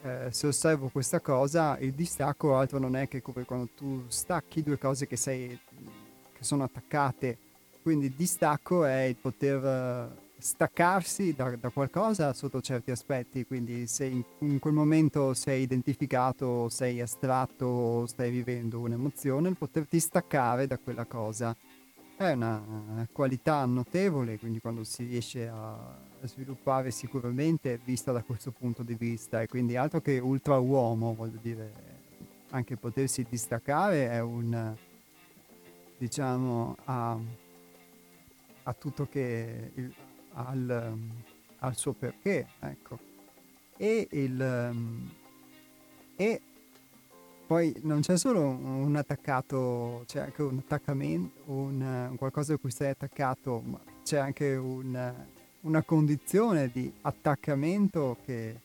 eh, 0.02 0.30
se 0.32 0.48
osservo 0.48 0.90
questa 0.90 1.20
cosa, 1.20 1.78
il 1.78 1.94
distacco 1.94 2.58
altro 2.58 2.80
non 2.80 2.96
è 2.96 3.08
che 3.08 3.22
come 3.22 3.44
quando 3.46 3.70
tu 3.78 4.06
stacchi 4.08 4.64
due 4.64 4.80
cose 4.80 5.06
che, 5.06 5.16
sei, 5.16 5.48
che 5.48 6.44
sono 6.44 6.64
attaccate, 6.64 7.38
quindi 7.84 8.08
il 8.08 8.14
distacco 8.14 8.84
è 8.84 9.04
il 9.04 9.16
poter 9.16 10.22
staccarsi 10.44 11.34
da, 11.34 11.56
da, 11.56 11.70
qualcosa 11.70 12.34
sotto 12.34 12.60
certi 12.60 12.92
aspetti, 12.92 13.46
quindi 13.46 13.88
se 13.88 14.04
in, 14.04 14.22
in, 14.40 14.60
quel 14.60 14.74
momento 14.74 15.34
sei 15.34 15.62
identificato, 15.62 16.68
sei 16.68 17.00
astratto, 17.00 18.06
stai 18.08 18.30
vivendo 18.30 18.82
un'emozione, 18.82 19.48
il 19.48 19.58
poterti 19.58 20.02
staccare 20.02 20.68
da 20.68 20.78
quella 20.78 21.06
cosa 21.06 21.56
è 22.18 22.32
una 22.34 23.08
qualità 23.14 23.64
notevole, 23.64 24.38
quindi 24.38 24.60
quando 24.60 24.84
si 24.84 25.06
riesce 25.06 25.48
a 25.48 25.98
sviluppare 26.24 26.92
sicuramente 26.92 27.80
vista 27.82 28.12
da 28.12 28.22
questo 28.22 28.52
punto 28.52 28.84
di 28.84 28.96
vista. 28.96 29.42
E 29.42 29.48
quindi 29.48 29.78
altro 29.78 30.02
che 30.02 30.20
ultra 30.20 30.58
uomo, 30.58 31.16
voglio 31.16 31.40
dire, 31.42 31.72
anche 32.50 32.76
potersi 32.76 33.26
distaccare 33.30 34.10
è 34.10 34.20
un, 34.20 34.76
diciamo, 35.98 36.76
a, 36.84 37.18
a 38.64 38.74
tutto 38.74 39.08
che... 39.08 39.72
Il, 39.76 39.94
al, 40.34 40.98
al 41.60 41.76
suo 41.76 41.94
perché, 41.94 42.48
ecco. 42.60 43.00
E, 43.78 44.08
il, 44.12 44.82
e 46.16 46.42
poi 47.46 47.74
non 47.84 48.02
c'è 48.02 48.18
solo 48.18 48.42
un 48.42 48.96
attaccato, 48.96 50.04
c'è 50.06 50.20
anche 50.20 50.42
un 50.42 50.60
attaccamento, 50.60 51.42
un, 51.52 51.82
un 52.10 52.16
qualcosa 52.18 52.54
a 52.54 52.58
cui 52.58 52.72
stai 52.72 52.90
attaccato, 52.90 53.62
ma 53.66 53.80
c'è 54.04 54.18
anche 54.18 54.56
un, 54.56 55.14
una 55.62 55.84
condizione 55.84 56.70
di 56.70 56.92
attaccamento 57.02 58.18
che 58.26 58.60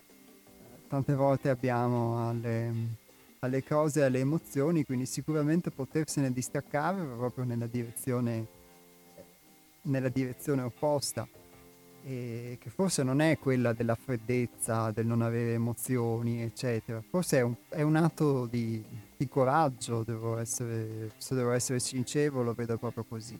tante 0.89 1.15
volte 1.15 1.49
abbiamo 1.49 2.29
alle, 2.29 2.73
alle 3.41 3.63
cose, 3.65 4.05
alle 4.05 4.21
emozioni, 4.21 4.85
quindi 4.85 5.07
sicuramente 5.07 5.71
potersene 5.71 6.33
distaccare 6.33 7.05
proprio 7.05 7.45
nella 7.45 7.67
direzione, 7.67 8.47
nella 9.83 10.09
direzione 10.09 10.63
opposta 10.63 11.29
e 12.09 12.57
che 12.59 12.71
forse 12.71 13.03
non 13.03 13.21
è 13.21 13.39
quella 13.39 13.75
della 13.75 13.95
freddezza, 13.95 14.91
del 14.93 15.05
non 15.05 15.21
avere 15.21 15.53
emozioni, 15.53 16.41
eccetera. 16.41 17.03
Forse 17.07 17.37
è 17.37 17.43
un, 17.43 17.55
è 17.69 17.83
un 17.83 17.97
atto 17.97 18.47
di, 18.47 18.83
di 19.15 19.29
coraggio, 19.29 20.05
devo 20.05 20.39
essere, 20.39 21.13
se 21.19 21.35
devo 21.35 21.51
essere 21.51 21.79
sincero, 21.81 22.43
lo 22.43 22.55
vedo 22.55 22.79
proprio 22.79 23.05
così. 23.07 23.39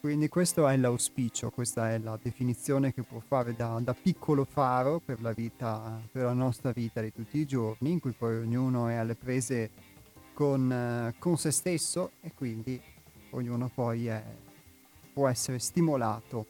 Quindi 0.00 0.28
questo 0.28 0.66
è 0.66 0.76
l'auspicio, 0.76 1.50
questa 1.50 1.92
è 1.92 1.98
la 1.98 2.18
definizione 2.20 2.92
che 2.92 3.04
può 3.04 3.20
fare 3.24 3.54
da, 3.54 3.78
da, 3.80 3.94
piccolo 3.94 4.44
faro 4.44 4.98
per 4.98 5.22
la 5.22 5.30
vita, 5.30 6.00
per 6.10 6.24
la 6.24 6.32
nostra 6.32 6.72
vita 6.72 7.00
di 7.00 7.12
tutti 7.12 7.38
i 7.38 7.46
giorni, 7.46 7.92
in 7.92 8.00
cui 8.00 8.10
poi 8.10 8.38
ognuno 8.38 8.88
è 8.88 8.94
alle 8.94 9.14
prese 9.14 9.70
con, 10.34 11.14
con 11.20 11.38
se 11.38 11.52
stesso 11.52 12.10
e 12.20 12.32
quindi 12.34 12.82
ognuno 13.30 13.70
poi 13.72 14.08
è, 14.08 14.20
può 15.12 15.28
essere 15.28 15.60
stimolato 15.60 16.46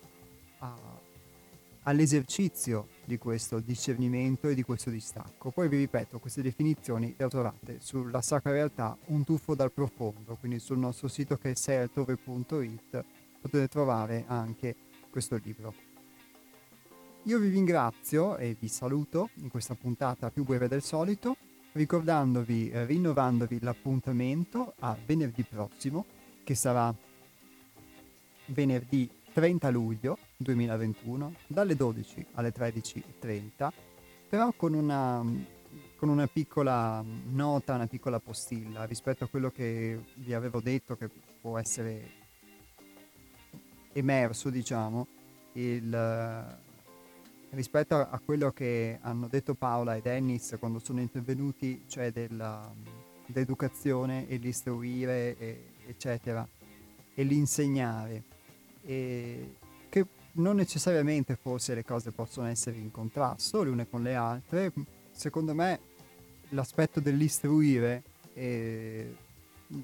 a 0.60 0.91
all'esercizio 1.84 2.88
di 3.04 3.18
questo 3.18 3.60
discernimento 3.60 4.48
e 4.48 4.54
di 4.54 4.62
questo 4.62 4.90
distacco. 4.90 5.50
Poi 5.50 5.68
vi 5.68 5.78
ripeto, 5.78 6.18
queste 6.18 6.42
definizioni 6.42 7.14
le 7.16 7.28
trovate 7.28 7.78
sulla 7.80 8.22
Sacra 8.22 8.52
Realtà 8.52 8.96
Un 9.06 9.24
tuffo 9.24 9.54
dal 9.54 9.72
profondo, 9.72 10.36
quindi 10.36 10.58
sul 10.58 10.78
nostro 10.78 11.08
sito 11.08 11.36
che 11.36 11.50
è 11.50 11.54
seialtove.it 11.54 13.04
potete 13.40 13.68
trovare 13.68 14.24
anche 14.26 14.74
questo 15.10 15.38
libro. 15.42 15.74
Io 17.24 17.38
vi 17.38 17.48
ringrazio 17.48 18.36
e 18.36 18.56
vi 18.58 18.68
saluto 18.68 19.30
in 19.34 19.48
questa 19.48 19.74
puntata 19.74 20.30
più 20.30 20.44
breve 20.44 20.68
del 20.68 20.82
solito, 20.82 21.36
ricordandovi, 21.72 22.70
eh, 22.70 22.84
rinnovandovi 22.84 23.60
l'appuntamento 23.60 24.74
a 24.80 24.96
venerdì 25.04 25.44
prossimo, 25.44 26.04
che 26.42 26.54
sarà 26.54 26.92
venerdì 28.46 29.08
30 29.32 29.70
luglio 29.70 30.18
2021 30.42 31.34
dalle 31.46 31.74
12 31.74 32.26
alle 32.32 32.52
13.30 32.52 33.68
però 34.28 34.52
con 34.52 34.74
una, 34.74 35.22
con 35.96 36.08
una 36.08 36.26
piccola 36.26 37.04
nota, 37.30 37.74
una 37.74 37.86
piccola 37.86 38.18
postilla 38.18 38.84
rispetto 38.84 39.24
a 39.24 39.28
quello 39.28 39.50
che 39.50 39.98
vi 40.16 40.34
avevo 40.34 40.60
detto 40.60 40.96
che 40.96 41.08
può 41.40 41.58
essere 41.58 42.20
emerso 43.92 44.50
diciamo 44.50 45.06
il, 45.52 46.58
rispetto 47.50 47.96
a 47.96 48.20
quello 48.24 48.50
che 48.52 48.98
hanno 49.02 49.28
detto 49.28 49.54
Paola 49.54 49.94
e 49.96 50.00
Dennis 50.00 50.56
quando 50.58 50.78
sono 50.78 51.00
intervenuti 51.00 51.82
cioè 51.86 52.10
della, 52.10 52.72
dell'educazione 53.26 54.28
e 54.28 54.36
l'istruire 54.36 55.36
e, 55.36 55.64
eccetera 55.86 56.46
e 57.14 57.22
l'insegnare. 57.22 58.22
E 58.84 59.54
non 60.34 60.56
necessariamente 60.56 61.36
forse 61.36 61.74
le 61.74 61.84
cose 61.84 62.10
possono 62.10 62.46
essere 62.46 62.76
in 62.78 62.90
contrasto 62.90 63.62
le 63.62 63.70
une 63.70 63.88
con 63.88 64.02
le 64.02 64.14
altre. 64.14 64.72
Secondo 65.10 65.54
me 65.54 65.80
l'aspetto 66.50 67.00
dell'istruire, 67.00 68.02
e 68.34 69.14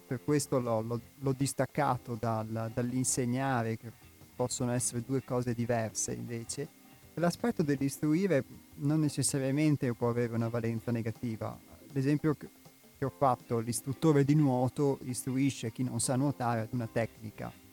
per 0.06 0.22
questo 0.22 0.58
l'ho, 0.58 0.80
l'ho, 0.80 1.00
l'ho 1.18 1.32
distaccato 1.32 2.16
dal, 2.18 2.70
dall'insegnare, 2.72 3.76
che 3.76 3.92
possono 4.34 4.72
essere 4.72 5.02
due 5.04 5.22
cose 5.24 5.54
diverse 5.54 6.12
invece, 6.12 6.68
l'aspetto 7.14 7.62
dell'istruire 7.62 8.44
non 8.76 9.00
necessariamente 9.00 9.92
può 9.92 10.08
avere 10.08 10.34
una 10.34 10.48
valenza 10.48 10.90
negativa. 10.90 11.58
L'esempio 11.92 12.36
che, 12.36 13.04
ho 13.04 13.12
fatto, 13.16 13.58
l'istruttore 13.58 14.24
di 14.24 14.34
nuoto 14.34 14.98
istruisce 15.02 15.72
chi 15.72 15.82
non 15.82 16.00
sa 16.00 16.16
nuotare 16.16 16.60
ad 16.60 16.68
una 16.72 16.88
tecnica 16.90 17.66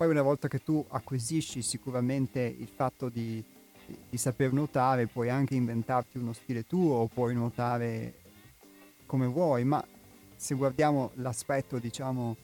poi 0.00 0.08
una 0.08 0.22
volta 0.22 0.48
che 0.48 0.62
tu 0.62 0.82
acquisisci 0.88 1.60
sicuramente 1.60 2.40
il 2.40 2.68
fatto 2.68 3.10
di, 3.10 3.44
di, 4.08 4.16
saper 4.16 4.50
nuotare, 4.50 5.06
puoi 5.06 5.28
anche 5.28 5.54
inventarti 5.54 6.16
uno 6.16 6.32
stile 6.32 6.64
tuo 6.64 6.94
o 6.94 7.06
puoi 7.06 7.34
nuotare 7.34 8.14
come 9.04 9.26
vuoi, 9.26 9.64
ma 9.64 9.86
se 10.36 10.54
guardiamo 10.54 11.10
l'aspetto 11.16 11.78
diciamo 11.78 12.34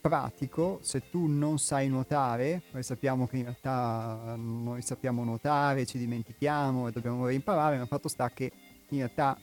pratico, 0.00 0.80
se 0.82 1.08
tu 1.08 1.26
non 1.26 1.60
sai 1.60 1.86
nuotare, 1.86 2.62
noi 2.72 2.82
sappiamo 2.82 3.28
che 3.28 3.36
in 3.36 3.42
realtà 3.44 4.34
noi 4.36 4.82
sappiamo 4.82 5.22
nuotare, 5.22 5.86
ci 5.86 5.98
dimentichiamo 5.98 6.88
e 6.88 6.90
dobbiamo 6.90 7.26
reimparare, 7.26 7.76
ma 7.76 7.82
il 7.82 7.88
fatto 7.88 8.08
sta 8.08 8.28
che 8.30 8.50
in 8.88 8.98
realtà 8.98 9.38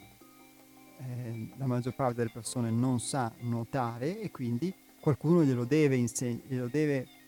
eh, 0.98 1.54
la 1.56 1.68
maggior 1.68 1.96
parte 1.96 2.16
delle 2.16 2.32
persone 2.34 2.70
non 2.70 3.00
sa 3.00 3.32
nuotare 3.40 4.20
e 4.20 4.30
quindi 4.30 4.76
qualcuno 5.00 5.46
glielo 5.46 5.64
deve, 5.64 5.96
inseg- 5.96 6.46
glielo 6.46 6.68
deve 6.68 7.20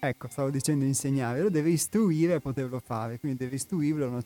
Ecco, 0.00 0.28
stavo 0.28 0.50
dicendo 0.50 0.84
insegnare, 0.84 1.40
lo 1.40 1.50
deve 1.50 1.70
istruire 1.70 2.34
a 2.34 2.40
poterlo 2.40 2.78
fare, 2.78 3.18
quindi 3.18 3.38
deve 3.38 3.56
istruirlo 3.56 4.04
a 4.04 4.08
una, 4.08 4.22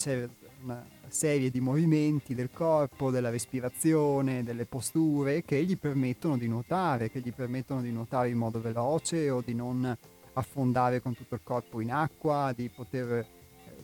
una 0.62 0.86
serie 1.08 1.50
di 1.50 1.60
movimenti 1.60 2.34
del 2.34 2.50
corpo, 2.50 3.10
della 3.10 3.30
respirazione, 3.30 4.42
delle 4.42 4.66
posture 4.66 5.42
che 5.44 5.64
gli 5.64 5.78
permettono 5.78 6.36
di 6.36 6.46
nuotare, 6.46 7.10
che 7.10 7.20
gli 7.20 7.32
permettono 7.32 7.80
di 7.80 7.90
nuotare 7.90 8.28
in 8.28 8.36
modo 8.36 8.60
veloce 8.60 9.30
o 9.30 9.40
di 9.40 9.54
non 9.54 9.96
affondare 10.34 11.00
con 11.00 11.14
tutto 11.14 11.36
il 11.36 11.40
corpo 11.42 11.80
in 11.80 11.90
acqua, 11.90 12.52
di 12.54 12.68
poter 12.68 13.10
eh, 13.10 13.26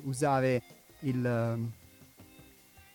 usare 0.03 0.63
il 1.01 1.25
ehm, 1.25 1.73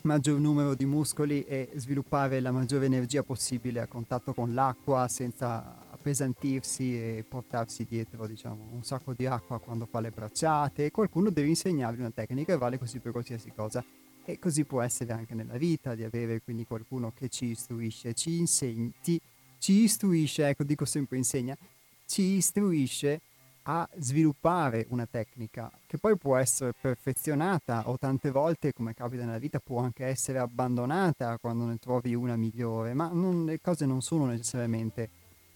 maggior 0.01 0.39
numero 0.39 0.75
di 0.75 0.85
muscoli 0.85 1.43
e 1.45 1.71
sviluppare 1.77 2.39
la 2.41 2.51
maggiore 2.51 2.85
energia 2.85 3.23
possibile 3.23 3.79
a 3.79 3.87
contatto 3.87 4.35
con 4.35 4.53
l'acqua 4.53 5.07
senza 5.07 5.82
appesantirsi 6.03 6.97
e 6.97 7.25
portarsi 7.27 7.85
dietro 7.85 8.27
diciamo, 8.27 8.67
un 8.73 8.83
sacco 8.83 9.13
di 9.13 9.25
acqua 9.25 9.59
quando 9.59 9.85
fa 9.85 10.01
le 10.01 10.11
bracciate. 10.11 10.91
Qualcuno 10.91 11.29
deve 11.29 11.47
insegnargli 11.47 11.99
una 11.99 12.11
tecnica 12.11 12.53
e 12.53 12.57
vale 12.57 12.77
così 12.77 12.99
per 12.99 13.13
qualsiasi 13.13 13.51
cosa. 13.55 13.83
E 14.25 14.37
così 14.39 14.65
può 14.65 14.81
essere 14.81 15.13
anche 15.13 15.33
nella 15.33 15.57
vita, 15.57 15.95
di 15.95 16.03
avere 16.03 16.41
quindi 16.41 16.65
qualcuno 16.65 17.11
che 17.13 17.29
ci 17.29 17.45
istruisce, 17.45 18.13
ci 18.13 18.37
insegna, 18.37 18.89
ti, 19.01 19.19
ci 19.57 19.83
istruisce, 19.83 20.47
ecco 20.47 20.63
dico 20.63 20.85
sempre 20.85 21.17
insegna, 21.17 21.57
ci 22.05 22.21
istruisce 22.21 23.21
a 23.63 23.87
sviluppare 23.97 24.87
una 24.89 25.05
tecnica 25.05 25.71
che 25.85 25.97
poi 25.97 26.17
può 26.17 26.35
essere 26.35 26.73
perfezionata 26.79 27.89
o 27.89 27.97
tante 27.97 28.29
volte, 28.29 28.73
come 28.73 28.93
capita 28.93 29.25
nella 29.25 29.37
vita, 29.37 29.59
può 29.59 29.79
anche 29.79 30.05
essere 30.05 30.39
abbandonata 30.39 31.37
quando 31.37 31.65
ne 31.65 31.77
trovi 31.77 32.13
una 32.13 32.35
migliore, 32.37 32.93
ma 32.93 33.09
non, 33.11 33.45
le 33.45 33.59
cose 33.61 33.85
non 33.85 34.01
sono 34.01 34.25
necessariamente 34.25 35.09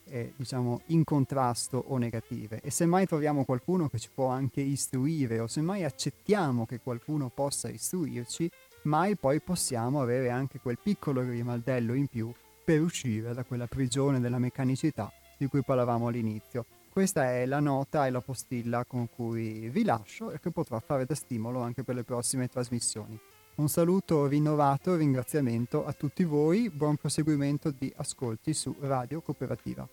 eh, 0.09 0.33
diciamo, 0.35 0.81
in 0.87 1.03
contrasto 1.03 1.83
o 1.87 1.97
negative. 1.97 2.61
E 2.61 2.71
se 2.71 2.85
mai 2.85 3.05
troviamo 3.05 3.45
qualcuno 3.45 3.89
che 3.89 3.99
ci 3.99 4.09
può 4.13 4.27
anche 4.27 4.61
istruire, 4.61 5.39
o 5.39 5.47
se 5.47 5.61
mai 5.61 5.83
accettiamo 5.83 6.65
che 6.65 6.79
qualcuno 6.79 7.29
possa 7.29 7.69
istruirci, 7.69 8.49
mai 8.83 9.15
poi 9.15 9.41
possiamo 9.41 10.01
avere 10.01 10.29
anche 10.29 10.59
quel 10.59 10.79
piccolo 10.81 11.23
grimaldello 11.23 11.93
in 11.93 12.07
più 12.07 12.31
per 12.63 12.81
uscire 12.81 13.33
da 13.33 13.43
quella 13.43 13.67
prigione 13.67 14.19
della 14.19 14.39
meccanicità 14.39 15.11
di 15.37 15.47
cui 15.47 15.63
parlavamo 15.63 16.07
all'inizio. 16.07 16.65
Questa 16.91 17.31
è 17.31 17.45
la 17.45 17.59
nota 17.59 18.07
e 18.07 18.09
la 18.09 18.21
postilla 18.21 18.83
con 18.83 19.07
cui 19.07 19.69
vi 19.69 19.83
lascio 19.83 20.31
e 20.31 20.39
che 20.39 20.49
potrà 20.49 20.79
fare 20.79 21.05
da 21.05 21.13
stimolo 21.13 21.61
anche 21.61 21.83
per 21.83 21.95
le 21.95 22.03
prossime 22.03 22.47
trasmissioni. 22.47 23.19
Un 23.57 23.69
saluto 23.69 24.27
rinnovato 24.27 24.93
e 24.93 24.97
ringraziamento 24.97 25.85
a 25.85 25.93
tutti 25.93 26.23
voi, 26.23 26.69
buon 26.69 26.95
proseguimento 26.95 27.71
di 27.71 27.91
ascolti 27.95 28.53
su 28.53 28.75
Radio 28.81 29.21
Cooperativa. 29.21 29.87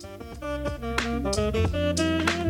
thank 0.00 1.98
you 1.98 2.47